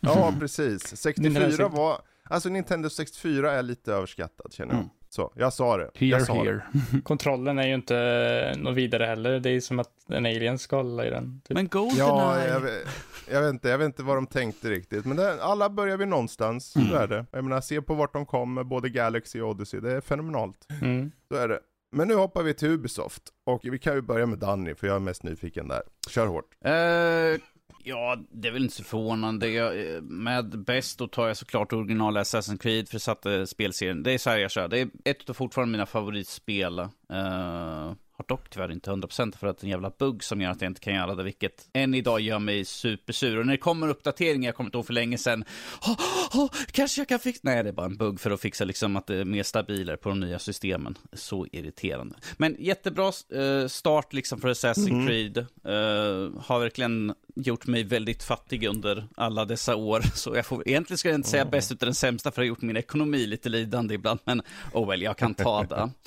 Ja, 0.00 0.32
precis. 0.40 0.82
Den 0.90 0.96
64 0.96 1.42
här- 1.68 1.68
var... 1.68 2.00
Alltså 2.28 2.48
Nintendo 2.48 2.90
64 2.90 3.52
är 3.52 3.62
lite 3.62 3.92
överskattad 3.92 4.52
känner 4.52 4.72
jag. 4.72 4.78
Mm. 4.78 4.90
Så, 5.08 5.32
jag 5.36 5.52
sa 5.52 5.76
det. 5.76 5.90
Here, 5.94 6.10
jag 6.10 6.26
sa 6.26 6.34
det. 6.34 6.38
here. 6.50 6.62
Kontrollen 7.04 7.58
är 7.58 7.66
ju 7.66 7.74
inte 7.74 8.54
något 8.58 8.74
vidare 8.76 9.04
heller. 9.04 9.40
Det 9.40 9.50
är 9.50 9.60
som 9.60 9.78
att 9.78 9.90
en 10.08 10.26
alien 10.26 10.58
ska 10.58 10.76
hålla 10.76 11.06
i 11.06 11.10
den. 11.10 11.40
Typ. 11.44 11.54
Men 11.54 11.68
Ja, 11.72 11.80
Goldeneye! 11.80 12.48
jag 12.52 12.60
vet, 12.60 12.86
jag, 13.30 13.40
vet 13.42 13.50
inte, 13.50 13.68
jag 13.68 13.78
vet 13.78 13.84
inte 13.86 14.02
vad 14.02 14.16
de 14.16 14.26
tänkte 14.26 14.70
riktigt. 14.70 15.04
Men 15.04 15.16
det, 15.16 15.42
alla 15.42 15.70
börjar 15.70 15.96
vi 15.96 16.06
någonstans, 16.06 16.66
så 16.72 16.80
Mm. 16.80 16.94
är 16.94 17.06
det. 17.06 17.26
Jag 17.32 17.44
menar, 17.44 17.60
se 17.60 17.82
på 17.82 17.94
vart 17.94 18.12
de 18.12 18.26
kommer, 18.26 18.64
både 18.64 18.88
Galaxy 18.88 19.40
och 19.40 19.50
Odyssey. 19.50 19.80
Det 19.80 19.92
är 19.92 20.00
fenomenalt. 20.00 20.66
Mm. 20.82 21.10
Så 21.28 21.34
är 21.36 21.48
det. 21.48 21.60
Men 21.92 22.08
nu 22.08 22.14
hoppar 22.14 22.42
vi 22.42 22.54
till 22.54 22.68
Ubisoft. 22.68 23.22
Och 23.46 23.60
vi 23.62 23.78
kan 23.78 23.94
ju 23.94 24.00
börja 24.00 24.26
med 24.26 24.38
Danny, 24.38 24.74
för 24.74 24.86
jag 24.86 24.96
är 24.96 25.00
mest 25.00 25.22
nyfiken 25.22 25.68
där. 25.68 25.82
Kör 26.10 26.26
hårt. 26.26 26.54
Uh... 26.66 27.40
ja, 27.84 28.16
det 28.30 28.48
är 28.48 28.52
väl 28.52 28.62
inte 28.62 28.76
så 28.76 28.84
förvånande. 28.84 29.48
Jag, 29.48 29.94
eh, 29.94 30.02
med 30.02 30.64
bäst 30.64 30.98
då 30.98 31.08
tar 31.08 31.28
jag 31.28 31.36
såklart 31.36 31.72
original 31.72 32.16
Assassin's 32.16 32.58
Creed 32.58 32.88
för 32.88 32.98
satte 32.98 33.46
spelserien. 33.46 34.02
Det 34.02 34.12
är 34.12 34.18
så 34.18 34.30
här 34.30 34.38
jag 34.38 34.50
kör. 34.50 34.68
Det 34.68 34.80
är 34.80 34.88
ett 35.04 35.30
av 35.30 35.34
fortfarande 35.34 35.72
mina 35.72 35.86
favoritspel. 35.86 36.78
Uh, 36.80 37.92
har 38.16 38.24
dock 38.28 38.50
tyvärr 38.50 38.72
inte 38.72 38.90
100% 38.90 39.36
för 39.36 39.46
att 39.46 39.62
en 39.62 39.68
jävla 39.68 39.92
bugg 39.98 40.24
som 40.24 40.40
gör 40.40 40.50
att 40.50 40.60
jag 40.60 40.70
inte 40.70 40.80
kan 40.80 40.94
göra 40.94 41.14
det, 41.14 41.22
vilket 41.22 41.68
än 41.72 41.94
idag 41.94 42.20
gör 42.20 42.38
mig 42.38 42.64
supersur. 42.64 43.38
Och 43.38 43.46
när 43.46 43.52
det 43.52 43.58
kommer 43.58 43.88
uppdateringar, 43.88 44.48
jag 44.48 44.54
kommer 44.54 44.68
inte 44.68 44.78
ihåg 44.78 44.86
för 44.86 44.92
länge 44.92 45.18
sedan, 45.18 45.44
oh, 45.86 46.40
oh, 46.40 46.50
kanske 46.70 47.00
jag 47.00 47.08
kan 47.08 47.18
fixa... 47.18 47.40
Nej, 47.42 47.62
det 47.62 47.68
är 47.68 47.72
bara 47.72 47.86
en 47.86 47.96
bugg 47.96 48.20
för 48.20 48.30
att 48.30 48.40
fixa 48.40 48.64
liksom 48.64 48.96
att 48.96 49.06
det 49.06 49.16
är 49.16 49.24
mer 49.24 49.42
stabilare 49.42 49.96
på 49.96 50.08
de 50.08 50.20
nya 50.20 50.38
systemen. 50.38 50.98
Så 51.12 51.46
irriterande. 51.52 52.16
Men 52.36 52.56
jättebra 52.58 53.12
eh, 53.34 53.68
start 53.68 54.12
liksom 54.12 54.40
för 54.40 54.48
Assassin's 54.48 55.06
Creed. 55.06 55.38
Eh, 55.38 56.42
har 56.42 56.60
verkligen 56.60 57.14
gjort 57.34 57.66
mig 57.66 57.84
väldigt 57.84 58.22
fattig 58.22 58.64
under 58.64 59.08
alla 59.16 59.44
dessa 59.44 59.76
år. 59.76 60.00
Så 60.14 60.36
jag 60.36 60.46
får, 60.46 60.68
egentligen 60.68 60.98
ska 60.98 61.08
jag 61.08 61.18
inte 61.18 61.28
säga 61.28 61.44
bäst 61.44 61.72
utan 61.72 61.86
den 61.86 61.94
sämsta 61.94 62.30
för 62.30 62.42
att 62.42 62.44
ha 62.44 62.48
gjort 62.48 62.62
min 62.62 62.76
ekonomi 62.76 63.26
lite 63.26 63.48
lidande 63.48 63.94
ibland. 63.94 64.20
Men 64.24 64.42
oh 64.72 64.88
well, 64.88 65.02
jag 65.02 65.16
kan 65.16 65.34
ta 65.34 65.62
det. 65.62 65.90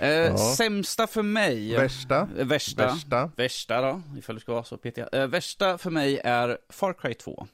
Eh, 0.00 0.36
Sämsta 0.36 1.06
för 1.06 1.22
mig. 1.22 1.76
Värsta? 1.76 2.28
Värsta. 2.34 2.86
Värsta? 2.86 3.30
Värsta 3.36 3.80
då, 3.80 4.02
ifall 4.18 4.36
du 4.36 4.40
ska 4.40 4.52
vara 4.52 4.64
så 4.64 4.76
petiga. 4.76 5.08
Eh, 5.12 5.26
värsta 5.26 5.78
för 5.78 5.90
mig 5.90 6.20
är 6.24 6.58
Far 6.68 6.92
Cry 6.92 7.14
2. 7.14 7.46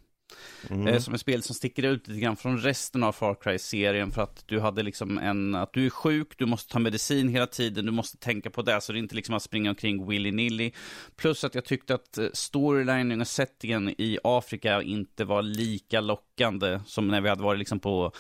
Mm. 0.70 0.86
Eh, 0.86 1.00
som 1.00 1.14
ett 1.14 1.20
spel 1.20 1.42
som 1.42 1.54
sticker 1.54 1.82
ut 1.82 2.08
lite 2.08 2.20
grann 2.20 2.36
från 2.36 2.58
resten 2.58 3.02
av 3.02 3.12
Far 3.12 3.34
Cry-serien 3.34 4.10
för 4.12 4.22
att 4.22 4.42
du 4.46 4.60
hade 4.60 4.82
liksom 4.82 5.18
en, 5.18 5.54
att 5.54 5.72
du 5.72 5.86
är 5.86 5.90
sjuk, 5.90 6.38
du 6.38 6.46
måste 6.46 6.72
ta 6.72 6.78
medicin 6.78 7.28
hela 7.28 7.46
tiden, 7.46 7.86
du 7.86 7.92
måste 7.92 8.18
tänka 8.18 8.50
på 8.50 8.62
det, 8.62 8.80
så 8.80 8.92
det 8.92 8.98
är 8.98 9.00
inte 9.00 9.14
liksom 9.14 9.34
att 9.34 9.42
springa 9.42 9.70
omkring 9.70 10.10
willy-nilly. 10.10 10.72
Plus 11.16 11.44
att 11.44 11.54
jag 11.54 11.64
tyckte 11.64 11.94
att 11.94 12.18
eh, 12.18 12.26
storylining 12.32 13.20
och 13.20 13.28
settingen 13.28 13.88
i 13.88 14.18
Afrika 14.24 14.82
inte 14.82 15.24
var 15.24 15.42
lika 15.42 16.00
lockande 16.00 16.80
som 16.86 17.08
när 17.08 17.20
vi 17.20 17.28
hade 17.28 17.42
varit 17.42 17.58
liksom 17.58 17.80
på 17.80 18.12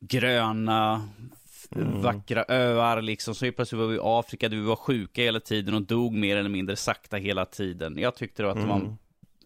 gröna, 0.00 1.08
Mm. 1.72 2.02
vackra 2.02 2.44
öar 2.48 3.02
liksom. 3.02 3.34
Så 3.34 3.44
helt 3.44 3.56
plötsligt 3.56 3.78
var 3.78 3.86
vi 3.86 3.96
i 3.96 4.00
Afrika 4.02 4.48
där 4.48 4.56
vi 4.56 4.62
var 4.62 4.76
sjuka 4.76 5.22
hela 5.22 5.40
tiden 5.40 5.74
och 5.74 5.82
dog 5.82 6.14
mer 6.14 6.36
eller 6.36 6.50
mindre 6.50 6.76
sakta 6.76 7.16
hela 7.16 7.44
tiden. 7.46 7.98
Jag 7.98 8.14
tyckte 8.14 8.42
då 8.42 8.48
att 8.48 8.56
det 8.56 8.66
var 8.66 8.76
Mm. 8.76 8.96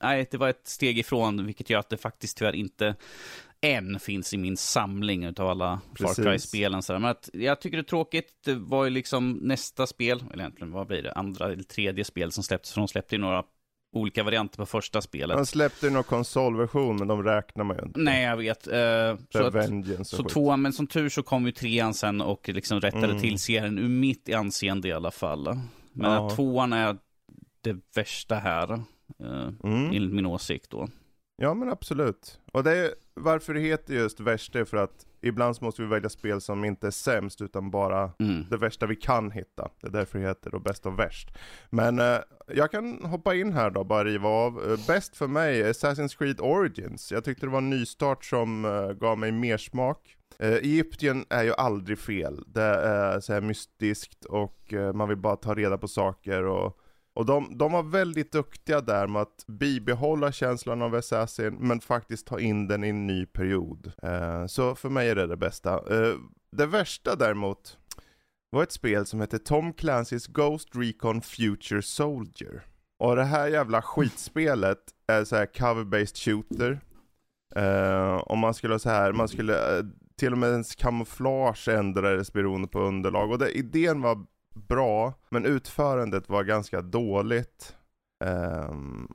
nej, 0.02 0.28
det 0.30 0.37
var 0.37 0.48
ett 0.48 0.68
steg 0.68 0.98
ifrån, 0.98 1.46
vilket 1.46 1.70
gör 1.70 1.78
att 1.78 1.88
det 1.88 1.96
faktiskt 1.96 2.37
tyvärr 2.38 2.56
inte 2.56 2.94
än 3.61 4.00
finns 4.00 4.35
i 4.35 4.37
min 4.37 4.56
samling 4.56 5.28
av 5.28 5.40
alla 5.48 5.80
Far 5.98 6.06
Precis. 6.06 6.24
Cry-spelen. 6.24 6.83
Så 6.83 6.92
där. 6.92 7.00
Men 7.00 7.11
att, 7.11 7.30
jag 7.33 7.61
tycker 7.61 7.76
det 7.76 7.80
är 7.80 7.85
tråkigt, 7.85 8.28
det 8.44 8.54
var 8.54 8.85
ju 8.85 8.90
liksom 8.90 9.33
nästa 9.33 9.87
spel, 9.87 10.24
eller 10.33 10.42
egentligen 10.42 10.72
vad 10.72 10.87
blir 10.87 11.02
det, 11.02 11.12
andra 11.12 11.44
eller 11.52 11.62
tredje 11.62 12.04
spel 12.04 12.33
som 12.33 12.44
släpptes, 12.44 12.72
för 12.72 12.80
de 12.80 12.88
släppte 12.88 13.14
ju 13.14 13.20
några 13.20 13.44
olika 13.92 14.22
varianter 14.22 14.57
på 14.57 14.66
första 14.66 15.00
spelet. 15.00 15.37
Han 15.37 15.46
släppte 15.46 15.87
ju 15.87 15.92
någon 15.92 16.05
konsolversion, 16.05 16.96
men 16.96 17.09
de 17.09 17.22
räknar 17.24 17.64
man 17.64 17.76
ju 17.76 17.83
inte. 17.83 18.00
Nej, 18.00 18.24
jag 18.24 18.37
vet. 18.37 18.66
eh, 18.66 18.72
så 19.31 19.44
att, 19.46 20.07
så 20.07 20.22
tvåan, 20.22 20.62
men 20.62 20.72
som 20.72 20.87
tur 20.87 21.09
så 21.09 21.22
kom 21.22 21.46
ju 21.46 21.53
trean 21.53 21.94
sen 21.94 22.20
och 22.20 22.48
liksom 22.48 22.81
rättade 22.81 23.05
Mm. 23.07 23.20
till 23.20 23.38
serien 23.38 23.79
ur 23.79 23.88
mitt 23.88 24.35
anseende 24.35 24.88
i 24.88 24.92
alla 24.92 25.11
fall. 25.11 25.44
Men 25.92 26.11
Ja. 26.12 26.26
att 26.26 26.37
tvåan 26.37 26.72
är 26.72 26.96
det 27.61 27.76
värsta 27.94 28.35
här, 28.35 28.72
eh, 28.72 29.48
Mm. 29.64 29.87
enligt 29.92 30.12
min 30.14 30.26
åsikt 30.26 30.70
då. 30.70 30.88
Ja 31.42 31.55
men 31.55 31.68
absolut. 31.70 32.40
Och 32.53 32.64
det 32.64 32.76
är, 32.79 32.90
varför 33.14 33.55
det 33.55 33.61
heter 33.61 33.94
just 33.94 34.20
värst 34.20 34.57
är 34.57 34.64
för 34.64 34.76
att 34.76 35.07
ibland 35.20 35.57
så 35.57 35.64
måste 35.64 35.83
vi 35.83 35.88
välja 35.88 36.09
spel 36.09 36.40
som 36.40 36.64
inte 36.64 36.87
är 36.87 36.90
sämst 36.90 37.40
utan 37.42 37.70
bara 37.70 38.11
Mm. 38.18 38.44
det 38.50 38.57
värsta 38.57 38.87
vi 38.87 38.96
kan 38.96 39.31
hitta. 39.31 39.70
Det 39.81 39.87
är 39.87 39.90
därför 39.90 40.18
det 40.18 40.26
heter 40.29 40.50
då 40.50 40.59
bäst 40.59 40.87
av 40.87 40.96
värst. 40.96 41.29
Men 41.70 41.98
eh, 41.98 42.18
jag 42.55 42.70
kan 42.70 43.05
hoppa 43.05 43.35
in 43.35 43.53
här 43.53 43.70
då, 43.70 43.85
bara 43.85 44.05
riva 44.05 44.29
av. 44.29 44.70
Eh, 44.70 44.87
bäst 44.87 45.16
för 45.16 45.26
mig 45.26 45.61
är 45.62 45.72
Assassin's 45.72 46.18
Creed 46.18 46.40
Origins. 46.40 47.12
Jag 47.12 47.24
tyckte 47.24 47.46
det 47.46 47.50
var 47.53 47.59
en 47.59 47.70
nystart 47.70 48.24
som 48.24 48.64
eh, 48.64 48.92
gav 48.92 49.18
mig 49.18 49.33
mer 49.33 49.57
smak. 49.57 50.16
Eh, 50.38 50.53
Egypten 50.55 51.24
är 51.31 51.42
ju 51.44 51.53
aldrig 51.55 51.98
fel. 51.98 52.44
Det 52.46 52.62
är 52.62 53.20
så 53.20 53.33
här 53.33 53.40
mystiskt 53.40 54.24
och 54.24 54.72
eh, 54.74 54.92
man 54.92 55.09
vill 55.09 55.18
bara 55.18 55.37
ta 55.37 55.55
reda 55.55 55.79
på 55.79 55.88
saker 55.88 56.42
och 56.44 56.76
och 57.14 57.27
de, 57.27 57.59
de 57.59 57.73
var 57.73 57.83
väldigt 57.83 58.33
duktiga 58.33 58.81
där 58.81 59.07
med 59.07 59.23
att 59.23 59.44
bibehålla 59.46 60.33
känslan 60.33 60.83
av 60.83 60.94
Assassin 60.94 61.55
men 61.55 61.81
faktiskt 61.81 62.27
ta 62.27 62.40
in 62.40 62.68
den 62.68 62.85
i 62.85 62.88
en 62.88 63.07
ny 63.07 63.27
period. 63.27 63.92
Eh, 64.03 64.46
så 64.46 64.75
för 64.75 64.88
mig 64.88 65.09
är 65.09 65.14
det 65.14 65.27
det 65.27 65.37
bästa. 65.37 65.73
Eh, 65.73 66.14
det 66.57 66.66
värsta 66.66 67.16
däremot 67.16 67.79
var 68.51 68.62
ett 68.62 68.73
spel 68.73 69.07
som 69.07 69.20
hette 69.20 69.38
Tom 69.38 69.73
Clancy's 69.73 70.33
Ghost 70.33 70.68
Recon 70.73 71.23
Future 71.23 71.83
Soldier. 71.83 72.62
Och 72.99 73.16
det 73.16 73.25
här 73.25 73.49
jävla 73.49 73.83
skitspelet 73.83 74.79
är 75.07 75.25
så 75.25 75.37
här 75.37 75.46
cover-based 75.46 76.16
shooter. 76.16 76.81
Eh, 77.57 78.14
och 78.14 78.38
man 78.38 78.55
skulle 78.55 78.79
så 78.79 78.90
här, 78.90 79.12
man 79.12 79.29
skulle 79.29 79.79
eh, 79.79 79.85
till 80.18 80.33
och 80.33 80.38
med 80.38 80.51
ens 80.51 80.75
kamouflage 80.75 81.68
ändrades 81.68 82.33
beroende 82.33 82.68
på 82.68 82.81
underlag. 82.81 83.31
Och 83.31 83.38
det, 83.38 83.51
idén 83.51 84.03
var 84.03 84.27
bra, 84.54 85.14
men 85.28 85.46
utförandet 85.46 86.28
var 86.28 86.44
ganska 86.44 86.82
dåligt. 86.82 87.76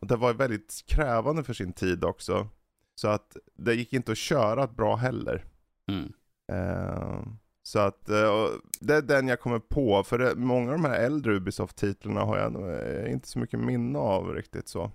Och 0.01 0.07
det 0.07 0.15
var 0.15 0.33
väldigt 0.33 0.83
krävande 0.87 1.43
för 1.43 1.53
sin 1.53 1.73
tid 1.73 2.03
också. 2.03 2.47
Så 2.95 3.07
att 3.07 3.37
det 3.57 3.73
gick 3.73 3.93
inte 3.93 4.11
att 4.11 4.17
köra 4.17 4.67
bra 4.67 4.95
heller. 4.95 5.45
Mm. 5.91 6.13
Ehm, 6.51 7.37
så 7.63 7.79
att 7.79 8.09
eh, 8.09 8.47
det 8.79 8.95
är 8.95 9.01
den 9.01 9.27
jag 9.27 9.39
kommer 9.39 9.59
på, 9.59 10.03
för 10.03 10.17
det, 10.17 10.35
många 10.35 10.71
av 10.71 10.81
de 10.81 10.85
här 10.85 10.99
äldre 10.99 11.33
Ubisoft-titlarna 11.33 12.21
har 12.21 12.37
jag 12.37 12.79
eh, 12.79 13.11
inte 13.11 13.27
så 13.27 13.39
mycket 13.39 13.59
minne 13.59 13.99
av 13.99 14.33
riktigt 14.33 14.67
så. 14.67 14.91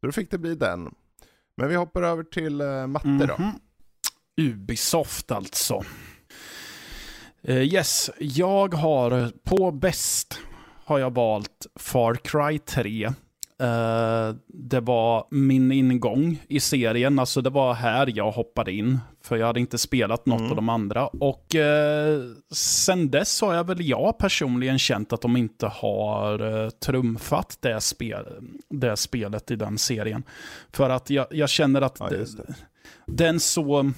Så 0.00 0.06
då 0.06 0.12
fick 0.12 0.30
det 0.30 0.38
bli 0.38 0.54
den. 0.54 0.94
Men 1.54 1.68
vi 1.68 1.74
hoppar 1.74 2.02
över 2.02 2.22
till 2.22 2.60
uh, 2.60 2.86
matte 2.86 3.26
då. 3.26 3.36
Mhm. 3.38 3.52
Ubisoft 4.36 5.30
alltså. 5.30 5.82
Eh, 7.42 7.62
yes, 7.62 8.10
jag 8.18 8.74
har 8.74 9.30
på 9.44 9.70
bäst 9.70 10.38
har 10.84 10.98
jag 10.98 11.14
valt 11.14 11.66
Far 11.76 12.14
Cry 12.14 12.58
3. 12.58 13.04
Eh, 13.60 14.34
det 14.46 14.80
var 14.80 15.24
min 15.30 15.72
ingång 15.72 16.42
i 16.48 16.60
serien, 16.60 17.18
alltså 17.18 17.40
det 17.40 17.50
var 17.50 17.74
här 17.74 18.12
jag 18.16 18.30
hoppade 18.32 18.72
in. 18.72 18.98
För 19.22 19.36
jag 19.36 19.46
hade 19.46 19.60
inte 19.60 19.78
spelat 19.78 20.26
något 20.26 20.40
Mm. 20.40 20.50
av 20.50 20.56
de 20.56 20.68
andra. 20.68 21.06
Och 21.06 21.54
eh, 21.54 22.20
sen 22.52 23.10
dess 23.10 23.40
har 23.40 23.54
jag 23.54 23.64
väl 23.66 23.80
jag 23.88 24.18
personligen 24.18 24.78
känt 24.78 25.12
att 25.12 25.20
de 25.20 25.36
inte 25.36 25.66
har 25.66 26.62
eh, 26.64 26.70
trumfat 26.70 27.56
det, 27.60 27.80
spel, 27.80 28.24
det 28.68 28.96
spelet 28.96 29.50
i 29.50 29.56
den 29.56 29.78
serien. 29.78 30.22
För 30.72 30.90
att 30.90 31.10
jag, 31.10 31.26
jag 31.30 31.48
känner 31.50 31.80
att 31.82 31.96
Ja, 32.00 32.08
den 33.06 33.40
så... 33.40 33.92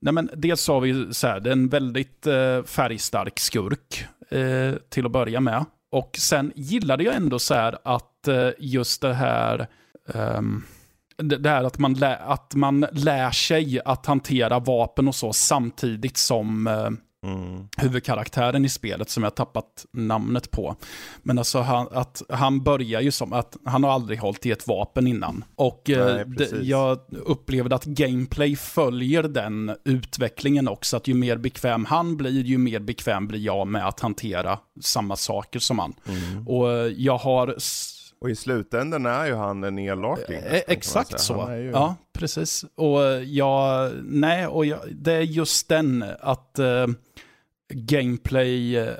Nej 0.00 0.12
men 0.12 0.30
dels 0.36 0.68
har 0.68 0.80
vi 0.80 1.14
så 1.14 1.26
här, 1.26 1.40
det 1.40 1.50
är 1.50 1.52
en 1.52 1.68
väldigt 1.68 2.26
eh, 2.26 2.62
färgstark 2.62 3.38
skurk 3.38 4.04
eh, 4.30 4.74
till 4.88 5.06
att 5.06 5.12
börja 5.12 5.40
med. 5.40 5.64
Och 5.90 6.16
sen 6.18 6.52
gillade 6.54 7.04
jag 7.04 7.14
ändå 7.14 7.38
så 7.38 7.54
här 7.54 7.78
att 7.84 8.28
eh, 8.28 8.50
just 8.58 9.02
det 9.02 9.14
här... 9.14 9.66
Ehm, 10.14 10.62
det 11.16 11.36
det 11.36 11.48
här 11.48 11.64
att 11.64 11.78
man, 11.78 11.94
lä, 11.94 12.16
att 12.16 12.54
man 12.54 12.86
lär 12.92 13.30
sig 13.30 13.80
att 13.84 14.06
hantera 14.06 14.58
vapen 14.58 15.08
och 15.08 15.14
så 15.14 15.32
samtidigt 15.32 16.16
som 16.16 16.66
eh, 16.66 16.90
Mm. 17.26 17.68
huvudkaraktären 17.76 18.64
i 18.64 18.68
spelet 18.68 19.10
som 19.10 19.22
jag 19.22 19.34
tappat 19.34 19.86
namnet 19.92 20.50
på. 20.50 20.76
Men 21.22 21.38
alltså 21.38 21.60
han, 21.60 21.88
att 21.92 22.22
han 22.28 22.62
börjar 22.62 23.00
ju 23.00 23.10
som 23.10 23.32
att 23.32 23.56
han 23.64 23.84
har 23.84 23.90
aldrig 23.90 24.18
hållit 24.18 24.46
i 24.46 24.50
ett 24.50 24.66
vapen 24.66 25.06
innan. 25.06 25.44
Och 25.54 25.90
eh, 25.90 26.14
Nej, 26.14 26.24
det, 26.26 26.50
jag 26.62 26.98
upplevde 27.10 27.74
att 27.74 27.84
gameplay 27.84 28.56
följer 28.56 29.22
den 29.22 29.76
utvecklingen 29.84 30.68
också. 30.68 30.96
Att 30.96 31.08
ju 31.08 31.14
mer 31.14 31.36
bekväm 31.36 31.84
han 31.84 32.16
blir, 32.16 32.30
ju 32.30 32.58
mer 32.58 32.80
bekväm 32.80 33.26
blir 33.28 33.40
jag 33.40 33.66
med 33.66 33.88
att 33.88 34.00
hantera 34.00 34.58
samma 34.80 35.16
saker 35.16 35.58
som 35.58 35.78
han. 35.78 35.94
Mm. 36.08 36.48
Och 36.48 36.72
eh, 36.72 36.86
jag 36.96 37.18
har... 37.18 37.56
Och 38.20 38.30
i 38.30 38.36
slutändan 38.36 39.06
är 39.06 39.26
ju 39.26 39.34
han 39.34 39.64
en 39.64 39.78
elaking. 39.78 40.36
Eh, 40.36 40.60
Exakt 40.66 41.20
så. 41.20 41.50
Ju- 41.50 41.70
Ja, 41.70 41.94
precis. 42.12 42.64
Och 42.74 43.00
jag, 43.24 43.92
nej, 44.04 44.46
och 44.46 44.66
jag, 44.66 44.78
det 44.90 45.12
är 45.12 45.20
just 45.20 45.68
den 45.68 46.04
att 46.20 46.58
eh, 46.58 46.86
gameplay 47.74 48.76
eh, 48.76 48.88
eh, 48.88 48.92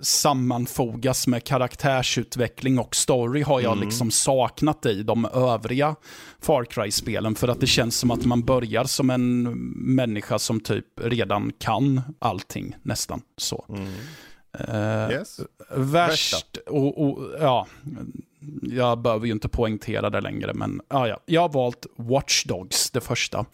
sammanfogas 0.00 1.26
med 1.26 1.44
karaktärsutveckling 1.44 2.78
och 2.78 2.96
story 2.96 3.42
har 3.42 3.60
jag 3.60 3.72
Mm. 3.72 3.84
liksom 3.84 4.10
saknat 4.10 4.86
i 4.86 5.02
de 5.02 5.24
övriga 5.24 5.96
Far 6.40 6.64
Cry-spelen. 6.64 7.34
För 7.34 7.48
att 7.48 7.60
det 7.60 7.66
känns 7.66 7.96
som 7.98 8.10
att 8.10 8.24
man 8.24 8.42
börjar 8.42 8.84
som 8.84 9.10
en 9.10 9.42
människa 9.94 10.38
som 10.38 10.60
typ 10.60 10.84
redan 11.00 11.52
kan 11.58 12.00
allting, 12.18 12.76
nästan 12.82 13.22
så. 13.36 13.64
Mm. 13.68 13.88
Eh, 14.58 15.10
Yes. 15.10 15.40
Värst, 15.76 16.56
och, 16.66 17.02
och 17.08 17.30
ja, 17.40 17.66
jag 18.62 18.98
behöver 19.02 19.26
ju 19.26 19.32
inte 19.32 19.48
poängtera 19.48 20.10
det 20.10 20.20
längre, 20.20 20.54
men 20.54 20.80
ja, 20.88 21.08
ja. 21.08 21.20
jag 21.26 21.40
har 21.40 21.48
valt 21.48 21.86
Watch 21.96 22.44
Dogs, 22.44 22.90
det 22.90 23.00
första. 23.00 23.46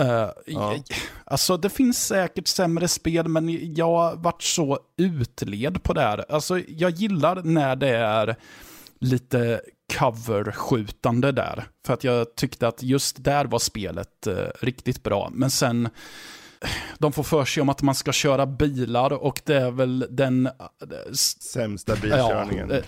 Eh, 0.00 0.30
Ja. 0.46 0.76
Alltså 1.24 1.56
det 1.56 1.70
finns 1.70 2.06
säkert 2.06 2.46
sämre 2.48 2.88
spel, 2.88 3.28
men 3.28 3.74
jag 3.74 3.86
har 3.86 4.16
varit 4.16 4.42
så 4.42 4.78
utled 4.96 5.82
på 5.82 5.92
det 5.92 6.00
här. 6.00 6.24
Alltså 6.28 6.58
jag 6.68 6.90
gillar 6.90 7.42
när 7.42 7.76
det 7.76 7.96
är 7.96 8.36
lite 8.98 9.60
coverskjutande 9.98 11.32
där. 11.32 11.64
För 11.86 11.94
att 11.94 12.04
jag 12.04 12.34
tyckte 12.34 12.68
att 12.68 12.82
just 12.82 13.24
där 13.24 13.44
var 13.44 13.58
spelet 13.58 14.26
eh, 14.26 14.34
riktigt 14.60 15.02
bra. 15.02 15.30
Men 15.32 15.50
sen, 15.50 15.88
de 16.98 17.12
får 17.12 17.22
för 17.22 17.44
sig 17.44 17.60
om 17.60 17.68
att 17.68 17.82
man 17.82 17.94
ska 17.94 18.12
köra 18.12 18.46
bilar 18.46 19.12
och 19.12 19.40
det 19.44 19.56
är 19.56 19.70
väl 19.70 20.06
den 20.10 20.46
eh, 20.46 20.52
Sämsta 21.52 21.96
bilkörningen. 21.96 22.70
Ja, 22.70 22.76
eh, 22.76 22.82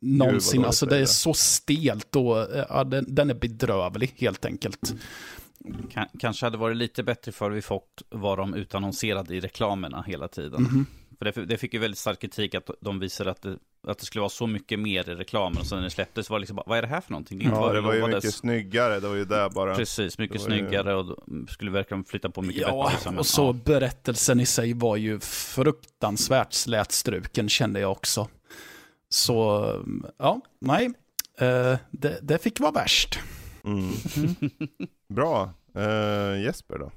någonsin. 0.00 0.64
Alltså 0.64 0.86
är 0.86 0.90
det 0.90 0.98
är 0.98 1.06
så 1.06 1.34
stelt 1.34 2.16
och 2.16 2.56
eh, 2.56 2.84
den, 2.84 3.14
den 3.14 3.30
är 3.30 3.34
bedrövlig 3.34 4.14
helt 4.16 4.44
enkelt. 4.44 4.94
Kan, 5.90 6.06
kanske 6.18 6.46
hade 6.46 6.58
varit 6.58 6.76
lite 6.76 7.02
bättre 7.02 7.32
för 7.32 7.50
vi 7.50 7.62
fått 7.62 8.02
vad 8.10 8.38
de 8.38 8.54
utannonserade 8.54 9.34
i 9.34 9.40
reklamerna 9.40 10.02
hela 10.06 10.28
tiden. 10.28 10.62
Mhm. 10.62 10.86
För 11.18 11.24
det, 11.24 11.46
det 11.46 11.56
fick 11.58 11.74
ju 11.74 11.80
väldigt 11.80 11.98
stark 11.98 12.20
kritik 12.20 12.54
att 12.54 12.70
de 12.80 12.98
visade 13.00 13.30
att 13.30 13.42
det, 13.42 13.56
att 13.86 13.98
det 13.98 14.04
skulle 14.04 14.20
vara 14.20 14.30
så 14.30 14.46
mycket 14.46 14.78
mer 14.78 15.08
i 15.10 15.14
reklamen. 15.14 15.58
Och 15.60 15.66
så 15.66 15.76
när 15.76 15.82
det 15.82 15.90
släpptes 15.90 16.30
var 16.30 16.38
det 16.38 16.40
liksom 16.40 16.56
bara, 16.56 16.64
vad 16.66 16.78
är 16.78 16.82
det 16.82 16.88
här 16.88 17.00
för 17.00 17.10
någonting? 17.10 17.38
Det 17.38 17.44
Ja, 17.44 17.72
det 17.72 17.80
var 17.80 17.92
ju 17.94 18.00
lovades. 18.00 18.24
mycket 18.24 18.34
snyggare, 18.34 19.00
det 19.00 19.08
var 19.08 19.14
ju 19.16 19.24
där 19.24 19.48
bara. 19.50 19.74
Precis, 19.74 20.18
mycket 20.18 20.40
var 20.42 20.48
ju- 20.50 20.58
snyggare 20.60 20.94
och 20.94 21.18
skulle 21.48 21.70
verkligen 21.70 22.04
flytta 22.04 22.30
på 22.30 22.42
mycket 22.42 22.62
Ja, 22.62 22.82
bättre. 22.84 22.94
liksom. 22.94 23.18
och 23.18 23.26
så 23.26 23.42
Ja. 23.46 23.52
berättelsen 23.52 24.40
i 24.40 24.46
sig 24.46 24.72
var 24.74 24.96
ju 24.96 25.20
fruktansvärt 25.20 26.52
slätstruken 26.52 27.48
kände 27.48 27.80
jag 27.80 27.92
också. 27.92 28.28
Så, 29.08 29.66
ja, 30.18 30.40
nej. 30.60 30.86
Eh, 31.38 31.76
det, 31.90 32.18
det 32.22 32.42
fick 32.42 32.60
vara 32.60 32.72
värst. 32.72 33.18
Mm. 33.64 33.92
Bra. 35.08 35.50
Uh, 35.76 36.42
Jesper 36.42 36.78
då? 36.78 36.90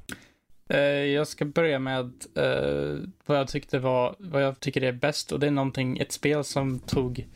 Uh, 0.73 0.79
Jag 1.05 1.27
ska 1.27 1.45
börja 1.45 1.79
med 1.79 2.13
uh, 2.37 2.99
vad 3.25 3.37
jag 3.37 3.47
tyckte 3.47 3.79
var, 3.79 4.15
vad 4.19 4.43
jag 4.43 4.59
tycker 4.59 4.81
är 4.81 4.91
bäst 4.91 5.31
och 5.31 5.39
det 5.39 5.47
är 5.47 5.51
någonting, 5.51 5.97
ett 5.97 6.11
spel 6.11 6.43
som 6.43 6.79
tog 6.79 7.27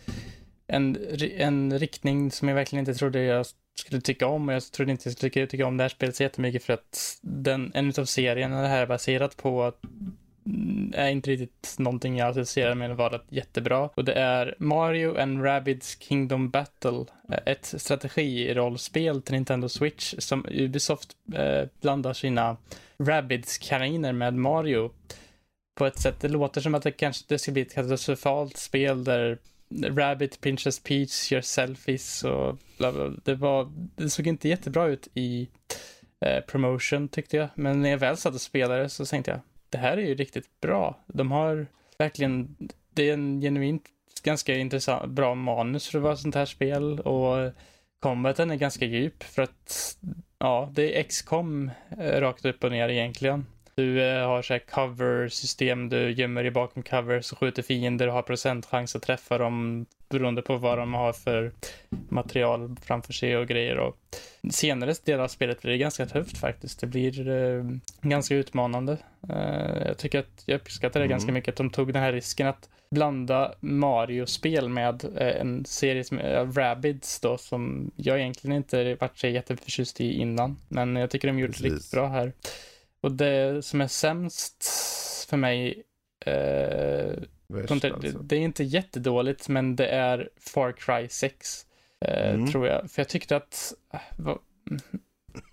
en, 0.68 0.98
en 1.38 1.80
riktning 1.80 2.32
som 2.32 2.48
jag 2.48 2.56
verkligen 2.56 2.88
inte 2.88 3.00
trodde 3.00 3.24
jag 3.24 3.46
skulle 3.80 4.02
tycka 4.02 4.28
om 4.28 4.50
och 4.50 4.56
jag 4.56 4.64
trodde 4.64 4.92
inte 4.92 5.10
jag 5.10 5.18
skulle 5.18 5.30
tycka, 5.30 5.48
tycka 5.48 5.66
om 5.66 5.78
det 5.78 5.84
här 5.84 5.90
spelet 5.90 6.16
så 6.16 6.24
jättemycket 6.24 6.64
för 6.64 6.74
att 6.74 7.20
den, 7.22 7.72
en 7.74 7.94
av 7.98 8.06
serierna 8.06 8.62
det 8.62 8.68
här 8.68 8.82
är 8.82 8.88
baserat 8.88 9.38
på 9.38 9.74
Mm, 10.48 10.94
är 10.96 11.10
inte 11.10 11.32
riktigt 11.32 11.76
någonting 11.80 12.18
jag 12.18 12.30
associerar 12.30 12.76
med 12.76 12.92
att 12.92 12.98
vara 12.98 13.22
jättebra. 13.30 13.90
Och 13.94 14.06
det 14.06 14.14
är 14.14 14.56
Mario 14.60 15.20
and 15.20 15.44
Rabbids 15.44 15.98
Kingdom 16.00 16.50
Battle. 16.50 17.06
Eh, 17.32 17.40
ett 17.46 17.74
strategirollspel 17.78 19.22
till 19.22 19.34
Nintendo 19.34 19.70
Switch 19.70 20.14
som 20.18 20.46
Ubisoft 20.52 21.16
eh, 21.34 21.68
blandar 21.82 22.14
sina 22.14 22.58
Rabbids 22.98 23.58
kaniner 23.58 24.14
med 24.14 24.34
Mario 24.34 24.92
på 25.76 25.86
ett 25.86 26.00
sätt. 26.00 26.20
Det 26.20 26.28
låter 26.28 26.62
som 26.62 26.76
att 26.76 26.84
det 26.84 26.92
kanske 26.92 27.26
det 27.28 27.40
ska 27.40 27.52
bli 27.52 27.62
ett 27.62 27.74
katastrofalt 27.74 28.58
spel 28.58 29.04
där 29.04 29.38
Rabbit, 29.84 30.42
Princess 30.42 30.80
Peach 30.80 31.32
gör 31.32 31.42
selfies 31.42 32.24
och 32.24 32.58
bla 32.78 32.92
bla. 32.92 33.14
Det, 33.24 33.36
var, 33.36 33.72
det 33.96 34.10
såg 34.10 34.28
inte 34.28 34.50
jättebra 34.50 34.88
ut 34.88 35.08
i 35.14 35.48
eh, 36.26 36.40
promotion 36.42 37.08
tyckte 37.08 37.38
jag. 37.38 37.50
Men 37.56 37.82
när 37.82 37.90
jag 37.90 37.98
väl 37.98 38.18
satt 38.18 38.36
och 38.36 38.42
spelade 38.42 38.90
så 38.90 39.06
tänkte 39.06 39.32
jag, 39.32 39.40
det 39.70 39.78
här 39.78 39.98
är 39.98 40.02
ju 40.02 40.16
riktigt 40.16 40.62
bra. 40.62 41.00
De 41.08 41.32
har 41.32 41.68
verkligen, 41.98 42.56
det 42.94 43.10
är 43.10 43.14
en 43.14 43.42
genuint 43.42 43.84
ganska 44.24 44.56
intressant, 44.56 45.12
bra 45.12 45.36
manus 45.36 45.88
för 45.88 45.98
att 45.98 46.04
vara 46.04 46.14
ett 46.14 46.20
sånt 46.20 46.36
här 46.36 46.46
spel 46.46 47.00
och 47.00 47.54
combaten 48.00 48.52
är 48.52 48.56
ganska 48.56 48.86
djup 48.86 49.24
för 49.24 49.42
att 49.42 49.98
ja, 50.40 50.70
det 50.74 50.96
är 50.96 51.00
X-com 51.00 51.72
eh, 52.00 52.22
rakt 52.22 52.46
upp 52.46 52.64
och 52.64 52.72
ner 52.72 52.90
egentligen. 52.90 53.46
Du 53.78 54.04
eh, 54.04 54.28
har 54.28 54.42
så 54.42 54.54
här 54.54 54.60
cover-system, 54.60 55.90
du 55.90 56.12
gömmer 56.12 56.44
dig 56.44 56.52
bakom 56.52 56.84
covers 56.84 57.32
och 57.32 57.38
skjuter 57.38 57.64
fiender 57.64 58.08
och 58.08 58.14
har 58.14 58.22
procentchans 58.22 58.96
att 58.96 59.02
träffa 59.02 59.38
dem 59.38 59.86
beroende 60.10 60.42
på 60.42 60.58
vad 60.58 60.78
de 60.78 60.94
har 60.94 61.14
för 61.14 61.52
material 62.10 62.76
framför 62.82 63.14
sig 63.14 63.38
och 63.38 63.48
grejer. 63.48 63.78
Och 63.78 63.98
senare 64.52 64.94
del 65.06 65.20
av 65.20 65.28
spelet 65.28 65.62
blir 65.62 65.72
det 65.72 65.78
ganska 65.78 66.06
tufft 66.06 66.38
faktiskt. 66.38 66.80
Det 66.80 66.88
blir 66.88 67.30
eh, 67.30 67.64
ganska 68.02 68.36
utmanande. 68.36 68.98
Eh, 69.30 69.88
jag 69.88 69.98
tycker 69.98 70.20
att 70.20 70.44
jag 70.46 70.56
uppskattar 70.56 71.00
det 71.00 71.06
Mm. 71.06 71.10
ganska 71.10 71.32
mycket 71.32 71.52
att 71.52 71.58
de 71.58 71.70
tog 71.70 71.94
den 71.94 72.02
här 72.02 72.14
risken 72.14 72.48
att 72.48 72.70
blanda 72.90 73.54
Mario-spel 73.60 74.70
med 74.70 75.06
eh, 75.18 75.42
en 75.42 75.66
serie 75.66 76.04
som 76.04 76.20
är 76.20 76.46
Rabbids 76.46 77.20
då 77.20 77.38
som 77.38 77.92
jag 77.96 78.20
egentligen 78.20 78.58
inte 78.58 78.96
varit 78.96 79.18
så 79.18 79.28
jätteförtjust 79.28 80.02
i 80.02 80.14
innan. 80.14 80.58
Men 80.68 80.96
jag 80.96 81.10
tycker 81.10 81.28
de 81.28 81.40
gjorde 81.40 81.54
det 81.54 81.64
riktigt 81.64 81.92
bra 81.92 82.08
här. 82.08 82.34
Och 83.02 83.12
det 83.12 83.66
som 83.66 83.82
är 83.82 83.88
sämst 83.88 84.64
för 85.30 85.38
mig 85.38 85.84
eh, 86.26 87.14
Värst, 87.48 87.72
inte, 87.72 87.94
alltså. 87.94 88.18
det, 88.20 88.36
är 88.36 88.40
inte 88.40 88.64
jättedåligt, 88.64 89.50
men 89.50 89.76
det 89.76 89.88
är 89.88 90.30
Far 90.40 90.72
Cry 90.72 91.08
6. 91.10 91.66
Eh, 92.06 92.34
Mm. 92.34 92.52
Tror 92.52 92.68
jag. 92.68 92.92
För 92.92 93.02
jag 93.02 93.10
tyckte 93.10 93.36
att... 93.36 93.74
eh, 93.94 94.00
vad- 94.18 94.40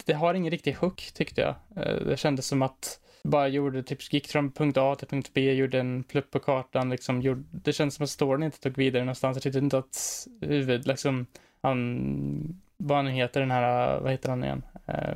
det 0.05 0.13
har 0.13 0.35
ingen 0.35 0.51
riktig 0.51 0.73
hook, 0.75 1.11
tyckte 1.15 1.41
jag. 1.41 1.55
Eh, 1.87 1.95
det 2.07 2.17
kändes 2.17 2.47
som 2.47 2.63
att 2.63 3.01
bara 3.25 3.49
gjorde, 3.49 3.83
typ 3.83 4.13
gick 4.13 4.29
från 4.29 4.53
punkt 4.53 4.77
A 4.77 4.95
till 4.99 5.09
punkt 5.09 5.31
B, 5.35 5.53
gjorde 5.53 5.81
en 5.81 6.05
plupp 6.05 6.31
på 6.31 6.39
kartan, 6.39 6.91
liksom. 6.91 7.23
Gjorde, 7.23 7.43
det 7.51 7.73
kändes 7.73 7.95
som 7.95 8.05
att 8.05 8.11
storyn 8.11 8.43
inte 8.43 8.61
tog 8.61 8.77
vidare 8.77 9.05
någonstans. 9.05 9.37
Jag 9.37 9.43
tyckte 9.43 9.59
inte 9.59 9.79
att 9.79 10.27
huvud, 10.41 10.87
liksom, 10.87 11.27
han, 11.63 12.61
vad 12.77 12.97
han 12.97 13.07
heter, 13.07 13.41
den 13.41 13.51
här, 13.51 14.01
vad 14.01 14.11
heter 14.13 14.29
han 14.29 14.45
igen? 14.45 14.63
Eh, 14.87 15.15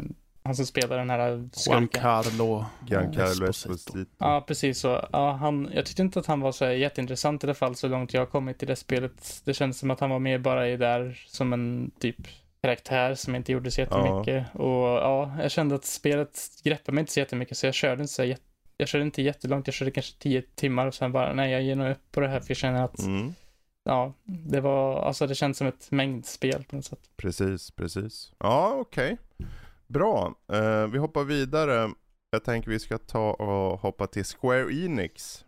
han 0.49 0.57
som 0.57 0.67
spelar 0.67 0.99
den 0.99 1.11
här 1.11 1.49
skurken. 1.53 1.89
Carlo. 1.89 2.65
Giancarlo 2.87 3.47
Esposito. 3.51 4.05
Ja, 4.19 4.45
precis 4.47 4.79
så. 4.81 5.09
Ja, 5.13 5.33
han, 5.33 5.71
jag 5.75 5.87
tyckte 5.87 6.03
inte 6.03 6.19
att 6.19 6.27
han 6.27 6.41
var 6.41 6.53
så 6.53 6.65
jätteintressant 6.65 7.45
i 7.45 7.47
alla 7.47 7.55
fall 7.55 7.75
så 7.75 7.89
långt 7.89 8.15
jag 8.15 8.21
har 8.21 8.27
kommit 8.27 8.63
i 8.63 8.67
det 8.67 8.77
spelet. 8.77 9.43
Det 9.45 9.55
känns 9.55 9.79
som 9.79 9.91
att 9.91 10.01
han 10.01 10.11
var 10.11 10.19
mer 10.19 10.39
bara 10.39 10.69
i 10.69 10.77
där 10.77 11.25
som 11.27 11.53
en 11.53 11.91
typ 11.99 12.17
karaktär 12.63 13.15
som 13.15 13.35
inte 13.35 13.53
gjorde 13.53 13.71
så 13.71 13.81
jättemycket. 13.81 14.55
Och 14.55 14.87
ja, 14.89 15.37
jag 15.43 15.51
kände 15.51 15.75
att 15.75 15.85
spelet 15.85 16.39
greppade 16.65 16.95
mig 16.95 17.01
inte 17.03 17.13
så 17.13 17.21
jättemycket 17.21 17.57
så 17.59 17.67
jag 17.67 17.75
körde 17.75 18.03
inte 18.03 18.13
så 18.15 18.23
jät- 18.23 18.41
jag 18.77 18.89
körde 18.89 19.05
inte 19.05 19.23
jättelångt, 19.23 19.67
jag 19.67 19.75
körde 19.75 19.91
kanske 19.91 20.19
tio 20.19 20.43
timmar 20.55 20.87
och 20.87 20.95
sen 20.95 21.13
bara 21.13 21.33
nej, 21.33 21.51
jag 21.53 21.63
ger 21.63 21.77
nog 21.77 21.91
upp 21.91 22.13
på 22.13 22.21
det 22.21 22.29
här 22.29 22.41
för 22.41 22.51
jag 22.51 22.57
känner 22.57 22.85
att 22.85 22.99
Mm. 22.99 23.35
ja, 23.85 24.13
det 24.25 24.61
var, 24.61 25.03
alltså 25.03 25.27
det 25.27 25.35
känns 25.35 25.59
som 25.59 25.67
ett 25.67 25.91
mängdspel 25.91 26.65
på 26.65 26.77
något 26.77 26.85
sätt. 26.85 26.99
Precis, 27.17 27.71
precis. 27.71 28.33
Ja, 28.39 28.73
okej. 28.81 29.17
Bra. 29.89 30.34
Eh, 30.53 30.86
vi 30.86 30.99
hoppar 30.99 31.24
vidare. 31.24 31.91
Jag 32.30 32.45
tänker 32.45 32.70
vi 32.70 32.78
ska 32.80 32.99
ta 32.99 33.30
och 33.32 33.80
hoppa 33.80 34.07
till 34.07 34.24
Square 34.24 34.74
Enix. 34.84 35.45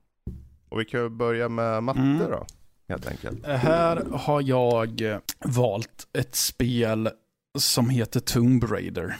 Och 0.68 0.80
vi 0.80 0.84
kan 0.84 1.18
börja 1.18 1.48
med 1.48 1.82
matte 1.82 2.00
Mm. 2.00 2.30
då, 2.30 2.46
helt 2.88 3.06
enkelt. 3.06 3.46
Här 3.46 4.04
har 4.12 4.40
jag 4.42 5.00
eh, 5.00 5.18
valt 5.44 6.06
ett 6.12 6.34
spel 6.34 7.10
som 7.58 7.90
heter 7.90 8.20
Tomb 8.20 8.64
Raider. 8.64 9.16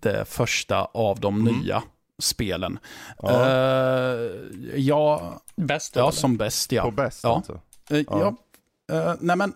Det 0.00 0.24
första 0.28 0.84
av 0.84 1.20
de 1.20 1.40
Mm. 1.40 1.54
nya 1.58 1.82
spelen. 2.22 2.78
Ja, 3.18 3.46
Eh, 3.46 4.30
ja, 4.76 5.32
Bäst 5.56 5.96
ja, 5.96 6.12
som 6.12 6.36
bäst 6.36 6.72
ja. 6.72 6.82
på 6.82 6.90
bäst 6.90 7.20
ja. 7.24 7.36
alltså. 7.36 7.60
Eh, 7.90 7.96
Ja. 7.98 8.36
ja. 8.86 8.94
eh, 8.96 9.14
nej 9.20 9.36
men, 9.36 9.54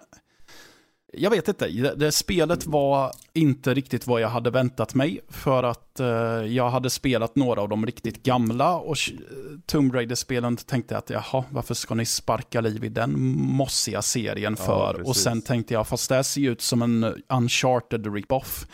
jag 1.16 1.30
vet 1.30 1.48
inte. 1.48 1.68
Det, 1.68 1.94
det 1.94 2.12
spelet 2.12 2.66
var 2.66 3.12
inte 3.32 3.74
riktigt 3.74 4.06
vad 4.06 4.20
jag 4.20 4.28
hade 4.28 4.50
väntat 4.50 4.94
mig. 4.94 5.20
För 5.28 5.62
att 5.62 6.00
eh, 6.00 6.06
jag 6.46 6.70
hade 6.70 6.90
spelat 6.90 7.36
några 7.36 7.60
av 7.60 7.68
de 7.68 7.86
riktigt 7.86 8.22
gamla 8.22 8.76
och 8.76 8.96
eh, 9.12 9.18
Tomb 9.66 9.94
Raider-spelen 9.94 10.56
tänkte 10.56 10.94
jag 10.94 10.98
att 10.98 11.10
jaha, 11.10 11.44
varför 11.50 11.74
ska 11.74 11.94
ni 11.94 12.06
sparka 12.06 12.60
liv 12.60 12.84
i 12.84 12.88
den 12.88 13.20
mossiga 13.36 14.02
serien 14.02 14.56
Ja, 14.58 14.64
för? 14.64 15.00
och 15.00 15.06
precis. 15.06 15.22
sen 15.22 15.42
tänkte 15.42 15.74
jag, 15.74 15.88
fast 15.88 16.08
det 16.08 16.14
här 16.14 16.22
ser 16.22 16.40
ju 16.40 16.52
ut 16.52 16.62
som 16.62 16.82
en 16.82 17.22
uncharted 17.28 18.14
rip-off. 18.14 18.66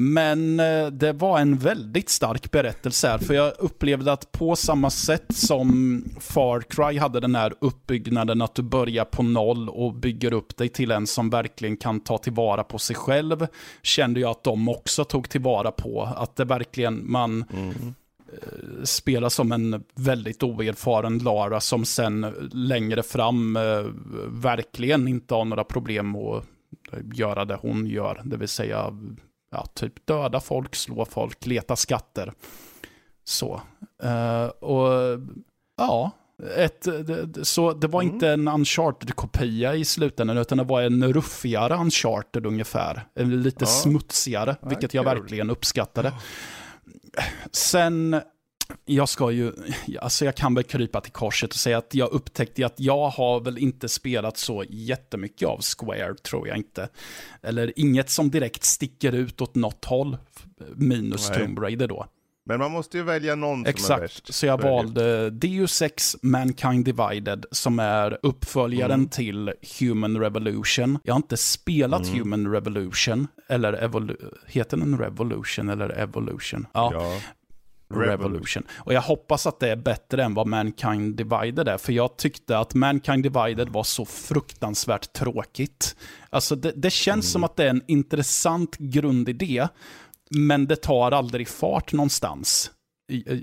Men 0.00 0.60
eh, 0.60 0.86
det 0.86 1.12
var 1.12 1.38
en 1.38 1.58
väldigt 1.58 2.08
stark 2.08 2.50
berättelse 2.50 3.08
här, 3.08 3.18
för 3.18 3.34
jag 3.34 3.52
upplevde 3.58 4.12
att 4.12 4.32
på 4.32 4.56
samma 4.56 4.90
sätt 4.90 5.26
som 5.34 6.04
Far 6.20 6.60
Cry 6.60 6.98
hade 6.98 7.20
den 7.20 7.34
här 7.34 7.54
uppbyggnaden 7.60 8.42
att 8.42 8.54
du 8.54 8.62
börjar 8.62 9.04
på 9.04 9.22
noll 9.22 9.68
och 9.68 9.94
bygger 9.94 10.32
upp 10.32 10.56
dig 10.56 10.68
till 10.68 10.90
en 10.90 11.06
som 11.06 11.30
verkligen 11.30 11.76
kan 11.76 12.00
ta 12.00 12.18
tillvara 12.18 12.64
på 12.64 12.78
sig 12.78 12.96
själv, 12.96 13.46
kände 13.82 14.20
jag 14.20 14.30
att 14.30 14.44
de 14.44 14.68
också 14.68 15.04
tog 15.04 15.28
tillvara 15.28 15.70
på. 15.70 16.02
Att 16.16 16.36
det 16.36 16.44
verkligen, 16.44 17.10
man 17.10 17.44
Mm. 17.52 17.94
spelar 18.84 19.28
som 19.28 19.52
en 19.52 19.84
väldigt 19.94 20.42
oerfaren 20.42 21.18
Lara 21.18 21.60
som 21.60 21.84
sen 21.84 22.34
längre 22.52 23.02
fram 23.02 23.56
eh, 23.56 23.62
verkligen 24.28 25.08
inte 25.08 25.34
har 25.34 25.44
några 25.44 25.64
problem 25.64 26.16
att 26.16 26.44
göra 27.14 27.44
det 27.44 27.58
hon 27.62 27.86
gör. 27.86 28.20
Det 28.24 28.36
vill 28.36 28.48
säga 28.48 28.92
ja, 29.50 29.66
typ 29.74 30.06
döda 30.06 30.40
folk, 30.40 30.74
slå 30.74 31.04
folk, 31.04 31.46
leta 31.46 31.76
skatter. 31.76 32.32
Så. 33.24 33.60
Eh, 34.02 34.44
och 34.46 35.20
ja, 35.76 36.10
ett, 36.56 36.86
så 37.42 37.72
det 37.72 37.86
var 37.86 38.02
Mm. 38.02 38.14
inte 38.14 38.28
en 38.28 38.48
uncharted-kopia 38.48 39.74
i 39.74 39.84
slutändan, 39.84 40.38
utan 40.38 40.58
det 40.58 40.64
var 40.64 40.82
en 40.82 41.12
ruffigare 41.12 41.74
uncharted 41.76 42.46
ungefär. 42.46 43.08
Lite 43.14 43.64
Ja. 43.64 43.66
smutsigare, 43.66 44.56
Ja, 44.62 44.68
vilket 44.68 44.94
jag 44.94 45.04
kul. 45.06 45.14
verkligen 45.18 45.50
uppskattade. 45.50 46.12
Sen, 47.52 48.20
jag 48.84 49.08
ska 49.08 49.30
ju, 49.30 49.52
alltså 50.00 50.24
jag 50.24 50.34
kan 50.34 50.54
väl 50.54 50.64
krypa 50.64 51.00
till 51.00 51.12
korset 51.12 51.50
och 51.50 51.56
säga 51.56 51.78
att 51.78 51.94
jag 51.94 52.12
upptäckte 52.12 52.66
att 52.66 52.80
jag 52.80 53.08
har 53.08 53.40
väl 53.40 53.58
inte 53.58 53.88
spelat 53.88 54.36
så 54.36 54.64
jättemycket 54.68 55.48
av 55.48 55.60
Square, 55.62 56.14
tror 56.14 56.48
jag 56.48 56.56
inte. 56.56 56.88
Eller 57.42 57.72
inget 57.76 58.10
som 58.10 58.30
direkt 58.30 58.64
sticker 58.64 59.12
ut 59.12 59.40
åt 59.40 59.54
något 59.54 59.84
håll, 59.84 60.16
minus 60.74 61.28
Nej. 61.30 61.38
Tomb 61.38 61.58
Raider 61.58 61.88
då. 61.88 62.06
Men 62.46 62.58
man 62.58 62.72
måste 62.72 62.96
ju 62.96 63.02
välja 63.02 63.34
någon 63.34 63.56
som 63.58 63.64
är 63.66 63.70
Exakt, 63.70 64.02
värst. 64.02 64.34
så 64.34 64.46
jag 64.46 64.62
valde 64.62 65.30
Deus 65.30 65.82
Ex 65.82 66.16
Mankind 66.22 66.84
Divided 66.84 67.46
som 67.50 67.78
är 67.78 68.18
uppföljaren 68.22 68.92
Mm. 68.94 69.08
till 69.08 69.52
Human 69.80 70.16
Revolution. 70.20 70.98
Jag 71.04 71.14
har 71.14 71.18
inte 71.18 71.36
spelat 71.36 72.06
Mm. 72.06 72.18
Human 72.18 72.52
Revolution, 72.52 73.26
eller 73.48 73.72
evolu- 73.88 74.34
heter 74.46 74.76
den 74.76 74.98
Revolution 74.98 75.68
eller 75.68 75.88
Evolution? 75.98 76.66
Ja, 76.72 76.90
Ja. 76.94 77.20
Revolution. 77.90 78.62
Och 78.76 78.92
jag 78.92 79.02
hoppas 79.02 79.46
att 79.46 79.60
det 79.60 79.68
är 79.68 79.76
bättre 79.76 80.24
än 80.24 80.34
vad 80.34 80.46
Mankind 80.46 81.16
Divided 81.16 81.68
är, 81.68 81.78
för 81.78 81.92
jag 81.92 82.16
tyckte 82.16 82.58
att 82.58 82.74
Mankind 82.74 83.22
Divided 83.22 83.68
var 83.68 83.82
så 83.84 84.04
fruktansvärt 84.04 85.12
tråkigt. 85.12 85.96
Alltså 86.30 86.56
det, 86.56 86.72
det 86.76 86.90
känns 86.90 87.32
som 87.32 87.44
att 87.44 87.56
det 87.56 87.64
är 87.64 87.70
en 87.70 87.82
intressant 87.86 88.76
grundidé, 88.76 89.68
men 90.30 90.66
det 90.66 90.76
tar 90.76 91.12
aldrig 91.12 91.48
fart 91.48 91.92
någonstans. 91.92 92.70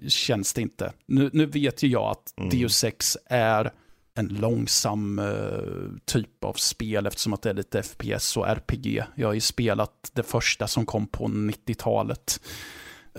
Känns 0.07 0.53
det 0.53 0.61
inte. 0.61 0.93
Nu, 1.07 1.29
nu 1.33 1.45
vet 1.45 1.83
ju 1.83 1.87
jag 1.87 2.11
att 2.11 2.33
Mm. 2.37 2.49
Deus 2.49 2.83
Ex 2.83 3.17
är 3.25 3.71
en 4.17 4.27
långsam 4.27 5.19
eh, 5.19 6.05
typ 6.05 6.43
av 6.43 6.53
spel 6.53 7.05
eftersom 7.05 7.33
att 7.33 7.41
det 7.41 7.49
är 7.49 7.53
lite 7.53 7.83
FPS 7.83 8.37
och 8.37 8.47
RPG. 8.47 9.03
Jag 9.15 9.27
har 9.27 9.33
ju 9.33 9.39
spelat 9.39 10.11
det 10.13 10.23
första 10.23 10.67
som 10.67 10.85
kom 10.85 11.07
på 11.07 11.27
90-talet. 11.27 12.41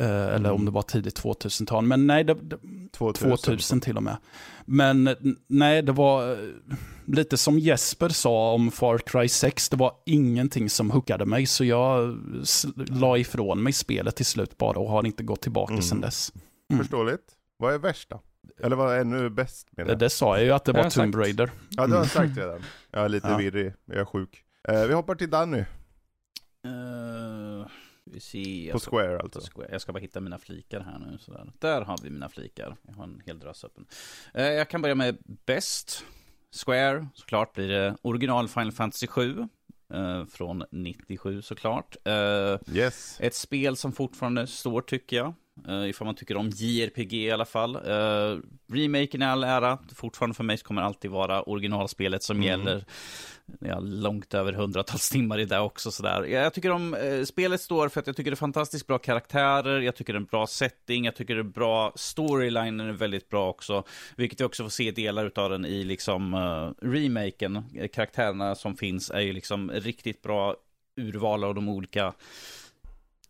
Eh, 0.01 0.35
Eller 0.35 0.53
om 0.53 0.65
det 0.65 0.71
var 0.71 0.83
tidigt 0.83 1.21
2000-tal. 1.23 1.85
Men 1.85 2.07
nej, 2.07 2.25
det, 2.25 2.35
det, 2.35 2.57
2000. 2.93 3.37
2000 3.37 3.81
till 3.81 3.97
och 3.97 4.03
med. 4.03 4.17
Men 4.65 5.07
n- 5.07 5.37
nej, 5.47 5.83
det 5.83 5.93
var 5.93 6.31
eh, 6.33 6.39
lite 7.07 7.37
som 7.37 7.59
Jesper 7.59 8.09
sa 8.09 8.53
om 8.53 8.71
Far 8.71 8.99
Cry 8.99 9.29
6. 9.29 9.69
Det 9.69 9.77
var 9.77 9.93
ingenting 10.07 10.71
som 10.71 10.91
hookade 10.91 11.27
mig, 11.27 11.47
så 11.47 11.65
jag 11.65 12.19
la 12.77 13.19
ifrån 13.19 13.63
mig 13.63 13.73
spelet 13.73 14.17
till 14.17 14.27
slut 14.27 14.59
bara 14.59 14.79
och 14.79 14.91
har 14.91 15.07
inte 15.07 15.23
gått 15.23 15.41
tillbaka 15.43 15.73
Mm. 15.73 15.83
sedan 15.83 16.01
dess. 16.01 16.33
Mm. 16.71 16.83
Förståeligt. 16.85 17.23
Vad 17.59 17.75
är 17.75 17.79
värst 17.79 18.11
då? 18.11 18.21
Eller 18.63 18.77
vad 18.77 18.95
är 18.95 19.01
ännu 19.01 19.31
bäst 19.31 19.69
menar 19.77 19.91
Det, 19.91 19.97
det 19.97 20.11
sa 20.11 20.37
jag 20.37 20.45
ju 20.45 20.51
att 20.53 20.65
det 20.65 20.73
var 20.73 20.83
Tomb 20.83 20.93
sagt. 20.93 21.15
Raider. 21.17 21.51
Ja, 21.71 21.87
det 21.87 21.93
har 21.93 21.99
jag 22.01 22.11
sagt 22.11 22.37
redan. 22.39 22.61
Jag 22.91 23.05
är 23.05 23.09
lite 23.09 23.29
Ja. 23.29 23.37
virrig, 23.37 23.73
jag 23.85 23.97
är 23.99 24.05
sjuk. 24.05 24.43
Eh, 24.69 24.85
vi 24.87 24.95
hoppar 24.95 25.15
till 25.15 25.31
Danny, 25.31 25.59
Eh, 26.65 27.67
vi 28.07 28.21
ser. 28.21 28.73
på 28.73 28.79
Square 28.79 29.19
På 29.19 29.23
alltså. 29.23 29.41
Square. 29.41 29.69
Jag 29.73 29.81
ska 29.81 29.93
bara 29.93 29.99
hitta 29.99 30.21
mina 30.21 30.39
flikar 30.39 30.81
här 30.81 30.99
nu. 30.99 31.19
Sådär. 31.19 31.53
Där 31.59 31.83
har 31.83 31.99
vi 32.03 32.11
mina 32.11 32.29
flikar. 32.29 32.77
Jag 32.83 32.95
har 32.95 33.05
en 33.05 33.23
hel 33.27 33.39
drös 33.39 33.65
öppen. 33.65 33.87
Eh, 34.35 34.45
jag 34.45 34.71
kan 34.71 34.83
börja 34.83 34.95
med 34.95 35.17
Best. 35.47 36.05
Square, 36.65 37.09
såklart 37.15 37.53
blir 37.53 37.69
det 37.69 37.97
original 38.03 38.49
Final 38.49 38.73
Fantasy 38.73 39.07
7. 39.07 39.49
Eh, 39.95 40.25
från 40.27 40.65
97 40.71 41.43
såklart. 41.43 41.97
Eh, 42.05 42.77
Yes. 42.77 43.17
ett 43.21 43.35
spel 43.35 43.77
som 43.77 43.93
fortfarande 43.93 44.47
står 44.47 44.81
tycker 44.81 45.17
jag. 45.17 45.35
Uh, 45.69 45.89
ifall 45.89 46.07
man 46.07 46.15
tycker 46.15 46.37
om 46.37 46.51
JRPG 46.51 47.13
i 47.13 47.31
alla 47.31 47.45
fall. 47.45 47.77
Uh, 47.77 48.41
remaken 48.73 49.23
i 49.23 49.25
all 49.25 49.45
ära, 49.45 49.79
fortfarande 49.95 50.35
för 50.35 50.45
mig 50.45 50.59
kommer 50.59 50.83
alltid 50.83 51.11
vara 51.11 51.43
originalspelet 51.43 52.23
som 52.23 52.37
mm. 52.37 52.47
gäller. 52.47 52.85
Jag 53.61 53.75
har 53.75 53.81
långt 53.81 54.35
över 54.35 54.53
hundratals 54.53 55.11
timmar 55.11 55.39
i 55.39 55.45
det 55.45 55.59
också. 55.59 55.91
Sådär. 55.91 56.25
Jag 56.25 56.55
tycker 56.55 56.71
om 56.71 56.95
eh, 56.95 57.23
spelet 57.23 57.61
står 57.61 57.89
för 57.89 58.01
att 58.01 58.07
jag 58.07 58.17
tycker 58.17 58.31
det 58.31 58.35
är 58.35 58.37
fantastiskt 58.37 58.87
bra 58.87 58.99
karaktärer, 58.99 59.81
jag 59.81 59.97
tycker 59.97 60.13
det 60.13 60.17
är 60.17 60.21
en 60.21 60.25
bra 60.25 60.47
setting, 60.47 61.05
jag 61.05 61.17
tycker 61.17 61.35
det 61.35 61.41
är 61.41 61.45
bra 61.45 61.93
storyline 61.95 62.81
är 62.81 62.93
väldigt 62.93 63.29
bra 63.29 63.49
också. 63.49 63.85
Vilket 64.17 64.41
vi 64.41 64.45
också 64.45 64.63
får 64.63 64.71
se 64.71 64.91
delar 64.91 65.33
av 65.35 65.51
den 65.51 65.65
i 65.65 65.85
liksom 65.85 66.35
eh, 66.35 66.87
remaken. 66.87 67.57
Eh, 67.57 67.89
karaktärerna 67.89 68.55
som 68.55 68.77
finns 68.77 69.11
är 69.11 69.21
ju 69.21 69.33
liksom 69.33 69.71
riktigt 69.71 70.23
bra 70.23 70.57
urval 70.97 71.45
av 71.45 71.55
de 71.55 71.69
olika 71.69 72.13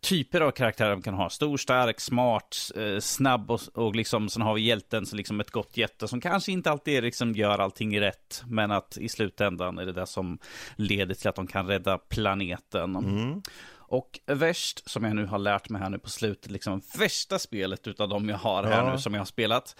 typer 0.07 0.41
av 0.41 0.51
karaktärer 0.51 0.89
de 0.89 1.01
kan 1.01 1.13
ha. 1.13 1.29
Stor, 1.29 1.57
stark, 1.57 1.99
smart, 1.99 2.57
eh, 2.75 2.99
snabb 2.99 3.51
och, 3.51 3.61
och 3.73 3.95
liksom, 3.95 4.29
sen 4.29 4.41
har 4.41 4.53
vi 4.53 4.61
hjälten 4.61 5.05
som 5.05 5.17
liksom 5.17 5.39
ett 5.39 5.51
gott 5.51 5.77
jätte 5.77 6.07
som 6.07 6.21
kanske 6.21 6.51
inte 6.51 6.71
alltid 6.71 7.03
liksom 7.03 7.33
gör 7.33 7.59
allting 7.59 7.99
rätt, 7.99 8.43
men 8.47 8.71
att 8.71 8.97
i 8.97 9.09
slutändan 9.09 9.77
är 9.77 9.85
det 9.85 9.91
det 9.91 10.07
som 10.07 10.39
leder 10.75 11.15
till 11.15 11.29
att 11.29 11.35
de 11.35 11.47
kan 11.47 11.67
rädda 11.67 11.97
planeten. 11.97 12.95
Mm. 12.95 13.41
Och 13.89 14.19
värst, 14.25 14.89
som 14.89 15.03
jag 15.03 15.15
nu 15.15 15.25
har 15.25 15.39
lärt 15.39 15.69
mig 15.69 15.81
här 15.81 15.89
nu 15.89 15.99
på 15.99 16.09
slutet, 16.09 16.51
liksom 16.51 16.81
värsta 16.97 17.39
spelet 17.39 17.87
utav 17.87 18.09
de 18.09 18.29
jag 18.29 18.37
har 18.37 18.63
här 18.63 18.83
ja. 18.85 18.91
nu 18.91 18.97
som 18.97 19.13
jag 19.13 19.21
har 19.21 19.25
spelat, 19.25 19.75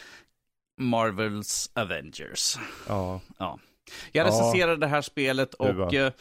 Marvels 0.78 1.72
Avengers. 1.74 2.58
Ja. 2.88 3.22
ja. 3.38 3.60
Jag 4.12 4.28
recenserade 4.28 4.74
ja. 4.74 4.78
det 4.78 4.88
här 4.88 5.02
spelet 5.02 5.54
och 5.54 5.94
eh, 5.94 6.12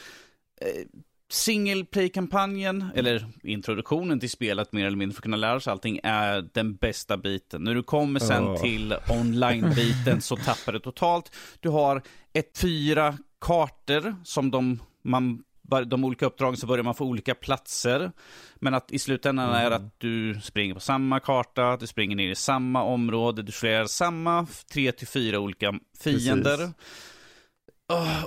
Single 1.29 1.85
play-kampanjen, 1.85 2.85
eller 2.95 3.27
introduktionen 3.43 4.20
till 4.20 4.31
spelet 4.31 4.72
mer 4.72 4.87
eller 4.87 4.97
mindre 4.97 5.14
för 5.14 5.20
att 5.20 5.22
kunna 5.22 5.37
lära 5.37 5.61
sig 5.61 5.70
allting, 5.70 6.01
är 6.03 6.49
den 6.53 6.77
bästa 6.77 7.16
biten. 7.16 7.64
När 7.64 7.74
du 7.74 7.83
kommer 7.83 8.20
sen 8.20 8.45
oh. 8.45 8.61
till 8.62 8.97
online-biten 9.09 10.20
så 10.20 10.37
tappar 10.37 10.72
du 10.72 10.79
totalt. 10.79 11.37
Du 11.61 11.68
har 11.68 12.03
ett 12.33 12.59
fyra 12.59 13.18
kartor 13.41 14.16
som 14.24 14.51
de, 14.51 14.83
man, 15.03 15.43
de 15.87 16.05
olika 16.05 16.27
uppdragen 16.27 16.57
så 16.57 16.66
börjar 16.66 16.85
man 16.85 16.95
få 16.95 17.05
olika 17.05 17.35
platser. 17.35 18.12
Men 18.57 18.74
att 18.74 18.93
i 18.93 18.99
slutändan 18.99 19.49
mm. 19.49 19.66
är 19.66 19.70
att 19.70 20.01
du 20.01 20.41
springer 20.43 20.74
på 20.74 20.81
samma 20.81 21.20
karta, 21.20 21.77
du 21.77 21.87
springer 21.87 22.16
ner 22.16 22.31
i 22.31 22.35
samma 22.35 22.83
område, 22.83 23.43
du 23.43 23.53
slår 23.53 23.87
samma 23.87 24.47
tre 24.72 24.93
till 24.93 25.09
fyra 25.09 25.39
olika 25.39 25.74
fiender. 26.01 26.57
Precis. 26.57 26.74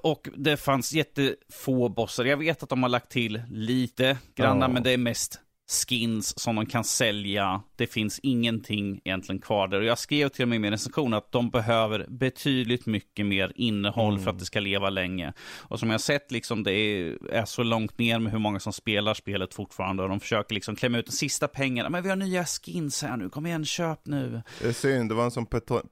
Och 0.02 0.30
det 0.36 0.58
fanns 0.58 0.94
jättefå 0.94 1.90
bossar. 1.90 2.26
Jag 2.26 2.38
vet 2.38 2.64
att 2.64 2.70
de 2.70 2.84
har 2.84 2.90
lagt 2.90 3.12
till 3.12 3.42
lite 3.52 4.18
granna, 4.36 4.68
oh. 4.68 4.72
men 4.74 4.84
det 4.84 4.92
är 4.92 4.98
mest 4.98 5.40
skins 5.70 6.40
som 6.40 6.56
de 6.56 6.66
kan 6.66 6.84
sälja. 6.84 7.62
Det 7.76 7.88
finns 7.88 8.20
ingenting 8.24 9.02
egentligen 9.06 9.42
kvar 9.42 9.68
där. 9.68 9.80
Och 9.80 9.86
jag 9.86 10.00
skrev 10.00 10.30
till 10.30 10.44
och 10.44 10.50
med 10.50 10.56
i 10.56 10.60
min 10.60 10.72
recension 10.72 11.14
att 11.14 11.32
de 11.32 11.50
behöver 11.50 12.06
betydligt 12.10 12.86
mycket 12.86 13.26
mer 13.26 13.52
innehåll 13.56 14.14
mm. 14.14 14.24
för 14.24 14.30
att 14.30 14.34
mm. 14.34 14.40
det 14.40 14.46
ska 14.46 14.60
leva 14.60 14.90
länge. 14.90 15.34
Och 15.58 15.80
som 15.80 15.90
jag 15.90 16.02
sett, 16.02 16.32
liksom, 16.32 16.64
det 16.64 16.72
är, 16.72 17.18
är, 17.32 17.46
så 17.46 17.64
långt 17.64 18.00
ner 18.00 18.20
med 18.20 18.32
hur 18.32 18.40
många 18.40 18.60
som 18.60 18.74
spelar 18.74 19.14
spelet 19.14 19.54
fortfarande. 19.54 20.04
Och 20.04 20.10
de 20.10 20.20
försöker 20.20 20.56
liksom 20.56 20.76
klämma 20.76 20.98
ut 20.98 21.06
de 21.06 21.12
sista 21.12 21.48
pengarna. 21.48 21.90
Men 21.90 22.04
vi 22.04 22.10
har 22.10 22.16
nya 22.16 22.46
skins 22.46 23.04
här 23.04 23.18
nu, 23.18 23.30
kom 23.30 23.46
igen, 23.46 23.66
köp 23.66 24.06
nu. 24.06 24.42
Det 24.62 24.68
är 24.68 24.74
synd, 24.74 25.10
det 25.10 25.16
var 25.16 25.26
en 25.26 25.32
sån 25.32 25.46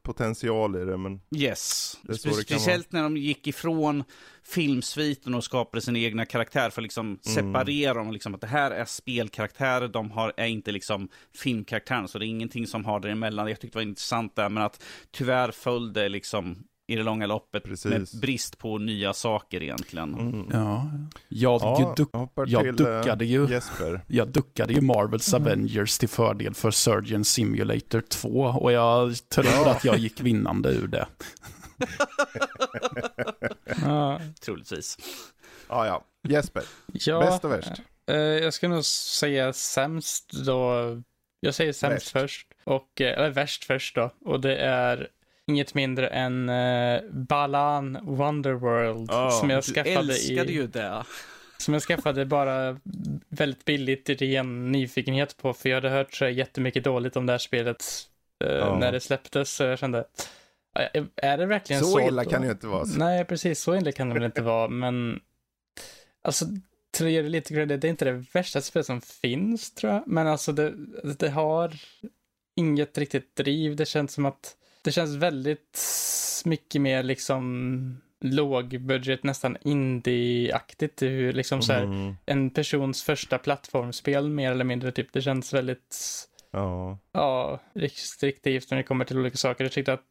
potential 0.04 0.76
i 0.76 0.86
det, 0.86 0.98
men... 0.98 1.22
Yes. 1.36 1.98
Speciellt 2.44 2.92
när 2.92 3.04
de 3.04 3.18
gick 3.18 3.48
ifrån 3.48 4.04
filmsviten 4.50 5.34
och 5.34 5.44
skapade 5.44 5.82
sin 5.82 5.96
egna 5.96 6.26
karaktär 6.26 6.70
för 6.70 6.82
att 6.82 6.84
liksom 6.84 7.06
mm. 7.06 7.20
separera 7.24 7.94
dem. 7.94 8.12
Liksom, 8.12 8.36
att 8.36 8.42
det 8.42 8.48
här 8.48 8.72
är 8.72 8.86
spelkaraktärer, 8.86 9.88
de 9.88 10.12
har, 10.12 10.34
är 10.38 10.46
inte 10.46 10.72
liksom 10.72 11.10
filmkaraktärer, 11.36 12.08
så 12.08 12.20
det 12.20 12.26
är 12.26 12.28
ingenting 12.28 12.68
som 12.68 12.86
har 12.86 13.00
däremellan. 13.00 13.48
Jag 13.48 13.60
tyckte 13.60 13.78
det 13.78 13.84
var 13.84 13.90
intressant 13.90 14.36
där, 14.36 14.50
men 14.50 14.64
att 14.64 14.84
tyvärr 15.12 15.52
föll 15.52 15.94
det 15.94 16.10
liksom 16.10 16.64
i 16.90 16.96
det 16.96 17.04
långa 17.04 17.26
loppet 17.26 17.64
Precis. 17.64 17.86
med 17.86 18.22
brist 18.22 18.58
på 18.58 18.78
nya 18.78 19.14
saker 19.14 19.64
egentligen. 19.64 20.14
Mm. 20.14 20.46
Ja, 20.52 20.92
jag, 21.28 21.62
ja, 21.62 21.94
duck, 21.98 22.10
jag 22.48 22.64
till, 22.64 22.76
duckade 22.76 23.26
ju 23.26 23.44
eh, 23.44 23.52
Jesper. 23.52 24.02
Jag 24.08 24.28
duckade 24.28 24.74
ju 24.74 24.82
Marvels 24.82 25.34
mm. 25.34 25.48
Avengers 25.48 25.98
till 25.98 26.10
fördel 26.10 26.54
för 26.54 26.72
Surgeon 26.72 27.24
Simulator 27.24 28.02
2 28.02 28.30
och 28.30 28.72
jag 28.72 29.30
tror 29.30 29.68
att 29.68 29.84
jag 29.86 29.98
gick 29.98 30.22
vinnande 30.22 30.70
ur 30.70 30.88
det 30.88 31.08
ja. 33.82 34.22
Troligtvis. 34.42 34.98
Ja, 35.70 35.86
ja. 35.86 36.04
Jesper, 36.28 36.64
ja, 36.94 37.20
bäst 37.20 37.46
och 37.46 37.52
värst? 37.52 37.82
Eh, 38.08 38.18
jag 38.18 38.54
ska 38.54 38.68
nog 38.68 38.86
säga 38.86 39.54
sämst 39.54 40.32
då. 40.46 40.82
Jag 41.40 41.54
säger 41.54 41.74
sämst 41.74 42.06
värst. 42.06 42.12
först. 42.12 42.48
Och, 42.64 43.02
eh, 43.02 43.18
eller 43.18 43.30
värst 43.30 43.64
först 43.64 43.96
då. 43.96 44.12
Och 44.26 44.42
det 44.42 44.56
är 44.58 45.08
inget 45.48 45.74
mindre 45.74 46.08
än 46.08 46.50
uh, 46.50 47.02
Balan 47.12 47.98
Wonderworld. 48.02 49.12
Oh, 49.12 49.40
som 49.40 49.50
jag 49.50 49.64
skaffade 49.64 50.06
du 50.06 50.14
älskade 50.14 50.52
i... 50.52 50.56
ju 50.56 50.68
det. 50.68 51.04
Som 51.58 51.74
jag 51.74 51.84
skaffade 51.84 52.26
bara 52.26 52.80
väldigt 53.30 53.66
billigt 53.66 54.10
i 54.10 54.16
ren 54.16 54.72
nyfikenhet 54.72 55.38
på. 55.38 55.54
För 55.54 55.70
jag 55.70 55.76
hade 55.76 55.90
hört 55.90 56.14
så 56.14 56.28
jättemycket 56.28 56.84
dåligt 56.84 57.16
om 57.16 57.26
det 57.26 57.34
här 57.34 57.38
spelet 57.38 57.86
uh, 58.46 58.50
oh. 58.50 58.80
när 58.80 58.92
det 58.92 59.00
släpptes. 59.00 59.56
Så 59.56 59.64
jag 59.64 59.80
kände, 59.80 60.06
är 61.16 61.38
det 61.38 61.46
verkligen 61.46 61.82
så? 61.82 61.92
Så 61.92 62.02
illa 62.02 62.26
kan 62.26 62.42
det 62.42 62.48
ju 62.48 62.52
inte 62.52 62.68
vara. 62.68 62.86
Nej, 62.98 63.26
precis. 63.26 63.60
Så 63.60 63.76
illa 63.76 63.92
kan 63.92 64.08
det 64.08 64.14
väl 64.14 64.24
inte 64.24 64.42
vara, 64.42 64.68
men 64.68 65.20
alltså, 66.22 66.46
till 66.92 67.06
att 67.06 67.12
ge 67.12 67.22
det 67.22 67.30
lite 67.30 67.54
credit, 67.54 67.82
det 67.82 67.88
är 67.88 67.90
inte 67.90 68.06
det 68.06 68.26
värsta 68.34 68.62
spelet 68.62 68.86
som 68.86 69.02
finns, 69.02 69.72
tror 69.72 69.94
jag. 69.94 70.04
Men 70.08 70.28
alltså, 70.28 70.52
det, 70.52 70.74
det 71.20 71.30
har 71.30 71.74
inget 72.56 72.98
riktigt 72.98 73.36
driv. 73.36 73.76
Det 73.76 73.86
känns 73.86 74.14
som 74.14 74.26
att 74.26 74.56
det 74.82 74.92
känns 74.92 75.16
väldigt 75.16 75.82
mycket 76.46 76.82
mer 76.82 77.04
liksom 77.04 78.02
lågbudget, 78.22 79.24
nästan 79.24 79.58
indie-aktigt. 79.62 81.02
Hur 81.02 81.34
liksom 81.34 81.62
så 81.62 81.74
här, 81.74 81.84
mm. 81.84 82.16
en 82.26 82.50
persons 82.50 83.04
första 83.04 83.38
plattformsspel 83.38 84.30
mer 84.30 84.52
eller 84.52 84.66
mindre. 84.66 84.92
Typ. 84.92 85.14
Det 85.14 85.22
känns 85.22 85.54
väldigt 85.54 85.96
ja. 86.52 86.98
Ja, 87.12 87.60
restriktivt 87.74 88.72
när 88.72 88.78
det 88.78 88.84
kommer 88.84 89.06
till 89.06 89.20
olika 89.20 89.38
saker. 89.38 89.64
Jag 89.64 89.72
tyckte 89.72 89.94
att 89.94 90.04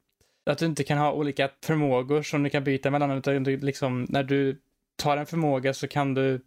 att 0.51 0.59
du 0.59 0.67
inte 0.67 0.85
kan 0.85 0.99
ha 0.99 1.13
olika 1.13 1.51
förmågor 1.65 2.23
som 2.23 2.43
du 2.43 2.51
kan 2.51 2.65
byta 2.65 2.91
mellan, 2.91 3.11
utan 3.11 3.43
du 3.43 3.57
liksom, 3.57 4.07
när 4.09 4.23
du 4.23 4.61
tar 4.97 5.17
en 5.17 5.27
förmåga 5.27 5.75
så 5.75 5.89
kan 5.89 6.15
du 6.15 6.41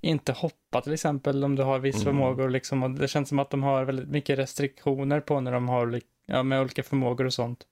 inte 0.00 0.32
hoppa 0.32 0.80
till 0.80 0.92
exempel 0.92 1.44
om 1.44 1.56
du 1.56 1.62
har 1.62 1.78
viss 1.78 1.94
mm. 1.94 2.04
förmågor 2.04 2.50
liksom, 2.50 2.82
och 2.82 2.90
det 2.90 3.08
känns 3.08 3.28
som 3.28 3.38
att 3.38 3.50
de 3.50 3.62
har 3.62 3.84
väldigt 3.84 4.08
mycket 4.08 4.38
restriktioner 4.38 5.20
på 5.20 5.40
när 5.40 5.52
de 5.52 5.68
har 5.68 6.00
ja, 6.26 6.42
med 6.42 6.60
olika 6.60 6.82
förmågor 6.82 7.24
och 7.26 7.34
sånt. 7.34 7.66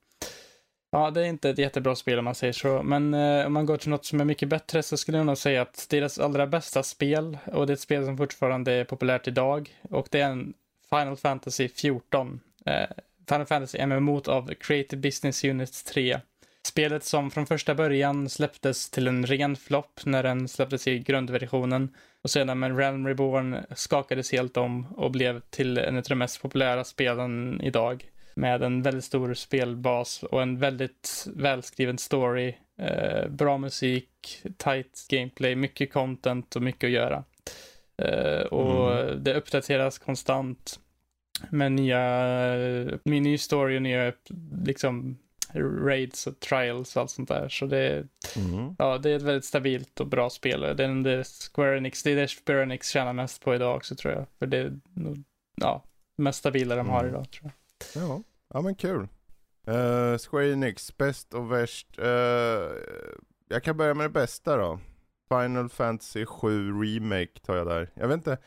Ja, 0.91 1.11
det 1.11 1.21
är 1.21 1.25
inte 1.25 1.49
ett 1.49 1.57
jättebra 1.57 1.95
spel 1.95 2.19
om 2.19 2.25
man 2.25 2.35
säger 2.35 2.53
så, 2.53 2.83
men 2.83 3.13
eh, 3.13 3.45
om 3.45 3.53
man 3.53 3.65
går 3.65 3.77
till 3.77 3.89
något 3.89 4.05
som 4.05 4.21
är 4.21 4.25
mycket 4.25 4.49
bättre 4.49 4.83
så 4.83 4.97
skulle 4.97 5.17
jag 5.17 5.25
nog 5.25 5.37
säga 5.37 5.61
att 5.61 5.87
deras 5.89 6.19
allra 6.19 6.47
bästa 6.47 6.83
spel, 6.83 7.37
och 7.45 7.67
det 7.67 7.71
är 7.71 7.75
ett 7.75 7.79
spel 7.79 8.05
som 8.05 8.17
fortfarande 8.17 8.71
är 8.73 8.83
populärt 8.83 9.27
idag, 9.27 9.79
och 9.89 10.07
det 10.11 10.21
är 10.21 10.29
en 10.29 10.53
Final 10.89 11.17
Fantasy 11.17 11.69
14. 11.69 12.39
Eh, 12.65 12.89
Final 13.29 13.45
Fantasy 13.45 13.85
MMO 13.85 14.21
av 14.27 14.53
Creative 14.53 15.01
Business 15.01 15.43
Unit 15.43 15.85
3. 15.85 16.19
Spelet 16.67 17.03
som 17.03 17.31
från 17.31 17.45
första 17.45 17.75
början 17.75 18.29
släpptes 18.29 18.89
till 18.89 19.07
en 19.07 19.25
ren 19.25 19.55
flopp 19.55 19.99
när 20.05 20.23
den 20.23 20.47
släpptes 20.47 20.87
i 20.87 20.99
grundversionen 20.99 21.95
och 22.23 22.29
sedan 22.29 22.59
med 22.59 22.77
Realm 22.77 23.07
Reborn 23.07 23.57
skakades 23.75 24.31
helt 24.31 24.57
om 24.57 24.85
och 24.85 25.11
blev 25.11 25.41
till 25.49 25.77
en 25.77 25.97
av 25.97 26.03
de 26.03 26.15
mest 26.15 26.41
populära 26.41 26.83
spelen 26.83 27.61
idag. 27.61 28.05
Med 28.35 28.63
en 28.63 28.81
väldigt 28.81 29.03
stor 29.03 29.33
spelbas 29.33 30.23
och 30.23 30.41
en 30.41 30.59
väldigt 30.59 31.27
välskriven 31.35 31.97
story, 31.97 32.55
eh, 32.81 33.27
bra 33.29 33.57
musik, 33.57 34.41
tight 34.57 35.07
gameplay, 35.09 35.55
mycket 35.55 35.93
content 35.93 36.55
och 36.55 36.61
mycket 36.61 36.87
att 36.87 36.91
göra. 36.91 37.23
Eh, 37.97 38.41
och 38.41 38.97
mm. 38.97 39.23
det 39.23 39.33
uppdateras 39.33 39.97
konstant 39.97 40.79
med 41.49 41.71
nya, 41.71 41.99
med 43.03 43.21
ny 43.21 43.37
story 43.37 43.77
och 43.77 43.81
nya 43.81 44.13
liksom 44.65 45.17
raids 45.55 46.27
och 46.27 46.39
trials 46.39 46.95
och 46.95 47.01
allt 47.01 47.11
sånt 47.11 47.29
där. 47.29 47.49
Så 47.49 47.65
det, 47.65 48.07
mm. 48.35 48.75
ja, 48.77 48.97
det 48.97 49.09
är 49.09 49.15
ett 49.15 49.21
väldigt 49.21 49.45
stabilt 49.45 49.99
och 49.99 50.07
bra 50.07 50.29
spel. 50.29 50.61
Det 50.61 50.83
är 50.83 51.03
det 51.03 51.23
Square 51.53 51.77
Enix, 51.77 52.03
det 52.03 52.11
är 52.11 52.15
det 52.15 52.27
Square 52.27 52.63
Enix 52.63 52.89
tjänar 52.89 53.13
mest 53.13 53.43
på 53.43 53.55
idag 53.55 53.75
också 53.75 53.95
tror 53.95 54.13
jag. 54.13 54.25
För 54.39 54.47
det 54.47 54.57
är 54.57 54.79
nog, 54.93 55.23
ja, 55.55 55.83
mest 56.15 56.39
stabila 56.39 56.75
de 56.75 56.89
har 56.89 56.99
mm. 56.99 57.11
idag 57.11 57.31
tror 57.31 57.51
jag. 57.93 58.03
Ja, 58.03 58.23
ja 58.53 58.61
men 58.61 58.75
kul. 58.75 59.07
Uh, 59.67 60.17
Square 60.17 60.51
Enix, 60.51 60.97
bäst 60.97 61.33
och 61.33 61.51
värst. 61.51 61.99
Uh, 61.99 62.05
jag 63.47 63.63
kan 63.63 63.77
börja 63.77 63.93
med 63.93 64.05
det 64.05 64.09
bästa 64.09 64.57
då. 64.57 64.79
Final 65.29 65.69
Fantasy 65.69 66.25
7 66.25 66.71
Remake 66.83 67.39
tar 67.45 67.55
jag 67.55 67.67
där. 67.67 67.89
Jag 67.93 68.07
vet 68.07 68.17
inte, 68.17 68.37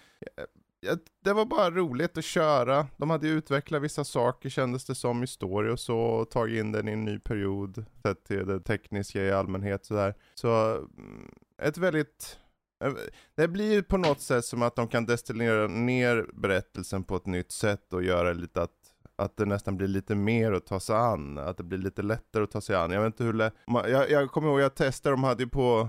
det 1.25 1.33
var 1.33 1.45
bara 1.45 1.71
roligt 1.71 2.19
att 2.19 2.25
köra. 2.25 2.87
De 2.97 3.11
hade 3.11 3.27
ju 3.27 3.33
utvecklat 3.33 3.83
vissa 3.83 4.05
saker 4.05 4.49
kändes 4.49 4.85
det 4.85 4.95
som 4.95 5.23
i 5.23 5.27
story 5.27 5.71
och 5.71 5.81
så, 5.81 5.99
och 5.99 6.31
tagit 6.31 6.61
in 6.61 6.73
den 6.73 6.89
i 6.89 6.93
en 6.93 7.05
ny 7.05 7.19
period, 7.19 7.85
sett 8.03 8.25
till 8.25 8.47
det 8.47 8.61
tekniska 8.61 9.23
i 9.23 9.33
allmänhet 9.33 9.85
sådär. 9.85 10.15
Så, 10.35 10.77
mm, 10.77 11.35
ett 11.63 11.79
väldigt 11.79 12.39
eh, 12.85 12.93
det 13.35 13.49
blir 13.49 13.73
ju 13.73 13.83
på 13.83 13.97
något 13.97 14.21
sätt 14.21 14.45
som 14.45 14.63
att 14.63 14.77
de 14.77 14.89
kan 14.89 15.07
destillera 15.07 15.67
ner 15.67 16.27
berättelsen 16.33 17.05
på 17.05 17.17
ett 17.17 17.27
nytt 17.27 17.53
sätt 17.53 17.93
och 17.93 18.03
göra 18.03 18.33
lite 18.33 18.63
att 18.63 18.71
att 19.17 19.37
det 19.37 19.45
nästan 19.45 19.77
blir 19.77 19.89
lite 19.89 20.15
mer 20.15 20.53
att 20.53 20.67
ta 20.67 20.81
sig 20.81 20.97
an, 20.97 21.39
att 21.39 21.57
det 21.57 21.63
blir 21.63 21.79
lite 21.79 22.03
lättare 22.03 22.43
att 22.43 22.51
ta 22.51 22.61
sig 22.61 22.77
an. 22.77 22.91
Jag 22.91 23.01
vet 23.01 23.07
inte 23.07 23.25
hur 23.25 23.33
lätt, 23.33 23.55
jag, 23.67 24.11
jag 24.11 24.31
kommer 24.31 24.49
ihåg 24.49 24.61
jag 24.61 24.75
testade, 24.75 25.13
de 25.13 25.25
hade 25.25 25.43
ju 25.43 25.49
på, 25.49 25.89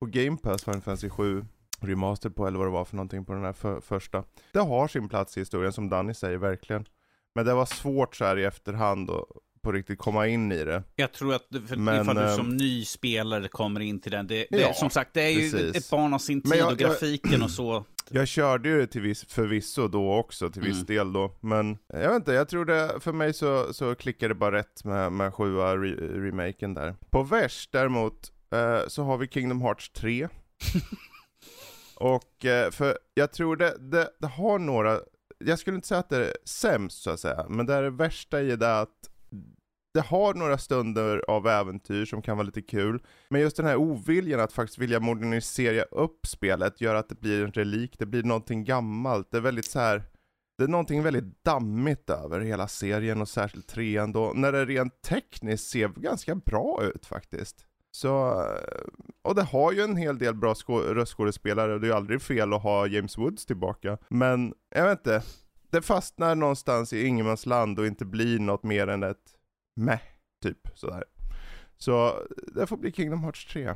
på 0.00 0.06
Game 0.06 0.36
Pass 0.36 0.64
Final 0.64 0.80
Fantasy 0.80 1.08
7 1.10 1.44
remaster 1.84 2.30
på 2.30 2.46
eller 2.46 2.58
vad 2.58 2.66
det 2.66 2.72
var 2.72 2.84
för 2.84 2.96
någonting 2.96 3.24
på 3.24 3.32
den 3.32 3.44
här 3.44 3.52
för, 3.52 3.80
första. 3.80 4.24
Det 4.52 4.58
har 4.58 4.88
sin 4.88 5.08
plats 5.08 5.36
i 5.36 5.40
historien 5.40 5.72
som 5.72 5.88
Danny 5.88 6.14
säger 6.14 6.38
verkligen. 6.38 6.84
Men 7.34 7.46
det 7.46 7.54
var 7.54 7.66
svårt 7.66 8.16
så 8.16 8.24
här 8.24 8.38
i 8.38 8.44
efterhand 8.44 9.10
att 9.10 9.24
på 9.62 9.72
riktigt 9.72 9.98
komma 9.98 10.26
in 10.26 10.52
i 10.52 10.64
det. 10.64 10.82
Jag 10.96 11.12
tror 11.12 11.34
att 11.34 11.46
för, 11.68 11.76
Men, 11.76 12.02
ifall 12.02 12.16
du 12.16 12.28
som 12.28 12.46
ehm, 12.46 12.56
ny 12.56 12.84
spelare 12.84 13.48
kommer 13.48 13.80
in 13.80 14.00
till 14.00 14.12
den, 14.12 14.26
det, 14.26 14.46
det 14.50 14.60
ja, 14.60 14.74
som 14.74 14.90
sagt 14.90 15.10
det 15.14 15.22
är 15.22 15.34
precis. 15.34 15.60
ju 15.60 15.70
ett 15.70 15.90
barn 15.90 16.14
av 16.14 16.18
sin 16.18 16.42
tid 16.42 16.54
jag, 16.56 16.72
och 16.72 16.78
grafiken 16.78 17.32
jag, 17.32 17.42
och 17.42 17.50
så. 17.50 17.84
Jag 18.12 18.28
körde 18.28 18.68
ju 18.68 18.80
det 18.80 18.86
till 18.86 19.00
viss, 19.00 19.24
förvisso 19.24 19.88
då 19.88 20.14
också, 20.14 20.50
till 20.50 20.62
viss 20.62 20.74
mm. 20.74 20.86
del 20.86 21.12
då. 21.12 21.36
Men 21.40 21.78
jag 21.86 22.08
vet 22.08 22.16
inte, 22.16 22.32
jag 22.32 22.48
tror 22.48 22.64
det, 22.64 23.00
för 23.00 23.12
mig 23.12 23.32
så, 23.32 23.72
så 23.72 23.94
klickade 23.94 24.34
det 24.34 24.38
bara 24.38 24.56
rätt 24.56 24.84
med, 24.84 25.12
med 25.12 25.34
sjua 25.34 25.76
re, 25.76 25.94
remaken 26.26 26.74
där. 26.74 26.94
På 27.10 27.22
vers 27.22 27.68
däremot, 27.72 28.32
eh, 28.52 28.88
så 28.88 29.02
har 29.02 29.16
vi 29.16 29.28
Kingdom 29.28 29.62
Hearts 29.62 29.92
3. 29.92 30.28
och 32.00 32.44
eh, 32.44 32.70
för 32.70 32.98
jag 33.14 33.32
tror 33.32 33.56
det, 33.56 33.76
det, 33.78 34.10
det 34.18 34.26
har 34.26 34.58
några 34.58 35.00
jag 35.44 35.58
skulle 35.58 35.76
inte 35.76 35.88
säga 35.88 35.98
att 35.98 36.08
det 36.08 36.26
är 36.26 36.36
sämst 36.44 37.02
så 37.02 37.10
att 37.10 37.20
säga, 37.20 37.46
men 37.48 37.66
det 37.66 37.74
är 37.74 37.82
det 37.82 37.90
värsta 37.90 38.40
i 38.40 38.56
det 38.56 38.80
att 38.80 39.10
det 39.94 40.00
har 40.00 40.34
några 40.34 40.58
stunder 40.58 41.24
av 41.28 41.46
äventyr 41.46 42.04
som 42.04 42.22
kan 42.22 42.36
vara 42.36 42.46
lite 42.46 42.62
kul, 42.62 43.02
men 43.28 43.40
just 43.40 43.56
den 43.56 43.66
här 43.66 43.76
oviljan 43.76 44.40
att 44.40 44.52
faktiskt 44.52 44.78
vilja 44.78 45.00
modernisera 45.00 45.82
upp 45.82 46.26
spelet 46.26 46.80
gör 46.80 46.94
att 46.94 47.08
det 47.08 47.20
blir 47.20 47.44
en 47.44 47.52
relik, 47.52 47.98
det 47.98 48.06
blir 48.06 48.22
någonting 48.22 48.64
gammalt, 48.64 49.30
det 49.30 49.36
är 49.36 49.40
väldigt 49.40 49.64
så 49.70 49.78
här 49.78 50.02
det 50.58 50.64
är 50.64 50.68
någonting 50.68 51.02
väldigt 51.02 51.44
dammigt 51.44 52.10
över 52.10 52.40
hela 52.40 52.68
serien 52.68 53.20
och 53.20 53.28
särskilt 53.28 53.68
trean 53.68 54.12
då, 54.12 54.32
när 54.34 54.52
det 54.52 54.64
rent 54.64 55.02
tekniskt 55.02 55.70
ser 55.70 55.88
ganska 55.88 56.34
bra 56.34 56.82
ut 56.82 57.06
faktiskt. 57.06 57.66
Så, 57.92 58.44
och 59.22 59.34
det 59.34 59.42
har 59.42 59.72
ju 59.72 59.82
en 59.82 59.96
hel 59.96 60.18
del 60.18 60.34
bra 60.34 60.54
röstskådespelare 60.68 61.74
och 61.74 61.80
det 61.80 61.86
är 61.86 61.88
ju 61.88 61.96
aldrig 61.96 62.22
fel 62.22 62.52
att 62.52 62.62
ha 62.62 62.86
James 62.86 63.18
Woods 63.18 63.46
tillbaka. 63.46 63.98
Men, 64.08 64.54
jag 64.74 64.84
vet 64.84 64.98
inte, 64.98 65.22
det 65.70 65.82
fastnar 65.82 66.34
någonstans 66.34 66.92
i 66.92 67.06
ingenmansland 67.06 67.78
och 67.78 67.86
inte 67.86 68.04
blir 68.04 68.38
något 68.38 68.62
mer 68.62 68.86
än 68.86 69.02
ett 69.02 69.34
meh, 69.76 70.00
typ 70.42 70.68
sådär. 70.74 71.04
Så 71.78 72.14
det 72.54 72.66
får 72.66 72.76
bli 72.76 72.92
Kingdom 72.92 73.24
Hearts 73.24 73.46
3. 73.46 73.74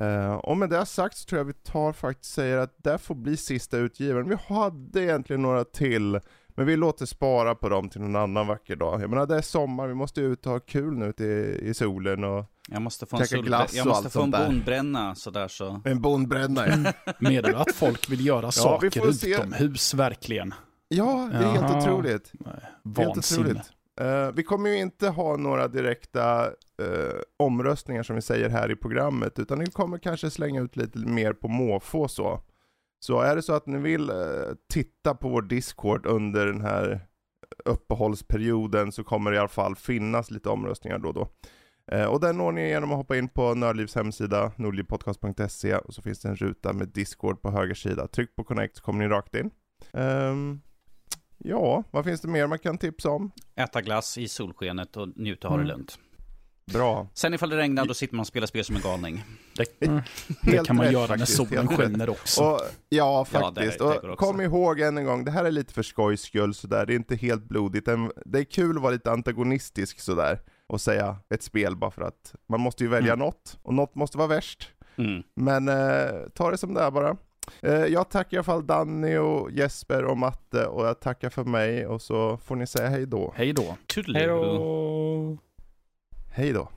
Uh, 0.00 0.08
eh, 0.08 0.34
och 0.34 0.56
med 0.56 0.70
det 0.70 0.86
sagt 0.86 1.16
så 1.16 1.28
tror 1.28 1.38
jag 1.38 1.44
vi 1.44 1.52
tar 1.52 1.92
faktiskt 1.92 2.34
säger 2.34 2.58
att 2.58 2.74
det 2.76 2.98
får 2.98 3.14
bli 3.14 3.36
sista 3.36 3.78
utgivaren. 3.78 4.28
Vi 4.28 4.36
hade 4.48 5.02
egentligen 5.02 5.42
några 5.42 5.64
till, 5.64 6.20
men 6.54 6.66
vi 6.66 6.76
låter 6.76 7.06
spara 7.06 7.54
på 7.54 7.68
dem 7.68 7.88
till 7.88 8.00
någon 8.00 8.16
annan 8.16 8.46
vacker 8.46 8.76
dag. 8.76 9.02
Jag 9.02 9.10
menar 9.10 9.26
det 9.26 9.36
är 9.36 9.42
sommar, 9.42 9.86
vi 9.86 9.94
måste 9.94 10.20
ut 10.20 10.46
och 10.46 10.52
ha 10.52 10.60
kul 10.60 10.98
nu 10.98 11.06
ute 11.06 11.24
i, 11.24 11.68
i 11.68 11.74
solen 11.74 12.24
och 12.24 12.44
jag 12.68 12.82
måste 12.82 13.06
få 13.06 13.16
en, 13.16 13.42
glass 13.42 13.74
jag 13.74 13.86
måste 13.86 14.10
få 14.10 14.22
en 14.22 14.30
bondbränna 14.30 15.14
sådär 15.14 15.48
så. 15.48 15.80
En 15.84 16.00
bondbränna 16.00 16.68
ja. 16.68 16.92
Menar 17.18 17.42
du 17.42 17.56
att 17.56 17.74
folk 17.74 18.10
vill 18.10 18.26
göra 18.26 18.46
ja, 18.46 18.50
saker 18.50 19.08
utomhus 19.08 19.94
verkligen? 19.94 20.54
Ja, 20.88 21.28
det 21.32 21.38
är 21.38 21.42
Jaha. 21.42 21.52
helt 21.52 21.76
otroligt. 21.76 22.32
Nej, 22.32 22.54
helt 22.96 23.18
otroligt. 23.18 23.70
Uh, 24.00 24.32
vi 24.34 24.42
kommer 24.42 24.70
ju 24.70 24.78
inte 24.78 25.08
ha 25.08 25.36
några 25.36 25.68
direkta 25.68 26.46
uh, 26.46 26.50
omröstningar 27.36 28.02
som 28.02 28.16
vi 28.16 28.22
säger 28.22 28.48
här 28.48 28.70
i 28.70 28.76
programmet, 28.76 29.38
utan 29.38 29.58
vi 29.58 29.66
kommer 29.66 29.98
kanske 29.98 30.30
slänga 30.30 30.60
ut 30.60 30.76
lite 30.76 30.98
mer 30.98 31.32
på 31.32 31.48
måfå 31.48 32.08
så. 32.08 32.40
Så 33.04 33.20
är 33.20 33.36
det 33.36 33.42
så 33.42 33.52
att 33.52 33.66
ni 33.66 33.78
vill 33.78 34.10
uh, 34.10 34.16
titta 34.72 35.14
på 35.14 35.28
vår 35.28 35.42
Discord 35.42 36.06
under 36.06 36.46
den 36.46 36.60
här 36.60 37.00
uppehållsperioden 37.64 38.92
så 38.92 39.04
kommer 39.04 39.30
det 39.30 39.36
i 39.36 39.38
alla 39.38 39.48
fall 39.48 39.76
finnas 39.76 40.30
lite 40.30 40.48
omröstningar 40.48 40.98
då 40.98 41.08
och 41.08 41.14
då. 41.14 41.28
och 42.08 42.20
den 42.20 42.36
når 42.36 42.52
ni 42.52 42.68
genom 42.68 42.90
att 42.90 42.96
hoppa 42.96 43.16
in 43.16 43.28
på 43.28 43.54
Nördlivs 43.54 43.94
hemsida, 43.94 44.52
nordlivpodcast.se 44.56 45.76
och 45.76 45.94
så 45.94 46.02
finns 46.02 46.20
det 46.20 46.28
en 46.28 46.36
ruta 46.36 46.72
med 46.72 46.88
Discord 46.88 47.42
på 47.42 47.50
höger 47.50 47.74
sida. 47.74 48.06
Tryck 48.06 48.36
på 48.36 48.44
connect 48.44 48.76
så 48.76 48.82
kommer 48.82 49.04
ni 49.04 49.14
rakt 49.14 49.34
in. 49.34 49.50
Um, 49.92 50.60
Ja, 51.44 51.84
vad 51.90 52.04
finns 52.04 52.20
det 52.20 52.28
mer 52.28 52.46
man 52.46 52.58
kan 52.58 52.78
tipsa 52.78 53.10
om? 53.10 53.30
Äta 53.54 53.80
glass 53.80 54.18
i 54.18 54.28
solskenet 54.28 54.96
och 54.96 55.08
njuta 55.16 55.48
och 55.48 55.54
ha 55.54 55.62
det 55.62 55.72
mm. 55.72 55.86
Bra. 56.64 57.08
Sen 57.14 57.34
ifall 57.34 57.50
det 57.50 57.56
regnar, 57.56 57.86
då 57.86 57.94
sitter 57.94 58.14
man 58.14 58.20
och 58.20 58.26
spelar 58.26 58.46
spel 58.46 58.64
som 58.64 58.76
en 58.76 58.82
galning. 58.82 59.24
Det, 59.56 59.86
mm. 59.86 60.02
det 60.42 60.66
kan 60.66 60.76
man 60.76 60.84
rätt, 60.84 60.92
göra 60.92 61.06
faktiskt, 61.06 61.38
när 61.38 61.46
solen 61.46 61.68
skiner 61.68 62.10
också. 62.10 62.42
Och, 62.42 62.60
ja, 62.88 63.24
faktiskt. 63.24 63.80
Ja, 63.80 63.94
och 63.94 64.18
kom 64.18 64.40
ihåg 64.40 64.80
än 64.80 64.98
en 64.98 65.04
gång, 65.04 65.24
det 65.24 65.30
här 65.30 65.44
är 65.44 65.50
lite 65.50 65.74
för 65.74 65.82
skojs 65.82 66.22
skull 66.22 66.54
sådär. 66.54 66.86
Det 66.86 66.92
är 66.92 66.96
inte 66.96 67.16
helt 67.16 67.44
blodigt. 67.44 67.88
Det 68.24 68.38
är 68.38 68.44
kul 68.44 68.76
att 68.76 68.82
vara 68.82 68.92
lite 68.92 69.10
antagonistisk 69.10 70.00
sådär. 70.00 70.40
Och 70.66 70.80
säga 70.80 71.16
ett 71.34 71.42
spel 71.42 71.76
bara 71.76 71.90
för 71.90 72.02
att 72.02 72.34
man 72.48 72.60
måste 72.60 72.84
ju 72.84 72.90
välja 72.90 73.12
mm. 73.12 73.26
något. 73.26 73.58
Och 73.62 73.74
något 73.74 73.94
måste 73.94 74.18
vara 74.18 74.28
värst. 74.28 74.68
Mm. 74.96 75.22
Men 75.34 75.68
eh, 75.68 76.28
ta 76.34 76.50
det 76.50 76.58
som 76.58 76.74
det 76.74 76.80
är 76.80 76.90
bara. 76.90 77.16
Eh, 77.60 77.72
jag 77.72 78.08
tackar 78.10 78.36
i 78.36 78.38
alla 78.38 78.44
fall 78.44 78.66
Danny 78.66 79.16
och 79.16 79.50
Jesper 79.50 80.04
och 80.04 80.18
Matte 80.18 80.66
och 80.66 80.86
jag 80.86 81.00
tackar 81.00 81.30
för 81.30 81.44
mig 81.44 81.86
och 81.86 82.02
så 82.02 82.36
får 82.36 82.56
ni 82.56 82.66
säga 82.66 82.88
hej 82.88 83.06
då. 83.06 83.32
Hej 83.36 83.52
då. 83.52 83.76
Hej 84.14 84.26
då. 84.26 85.38
Hej 86.34 86.52
då. 86.52 86.68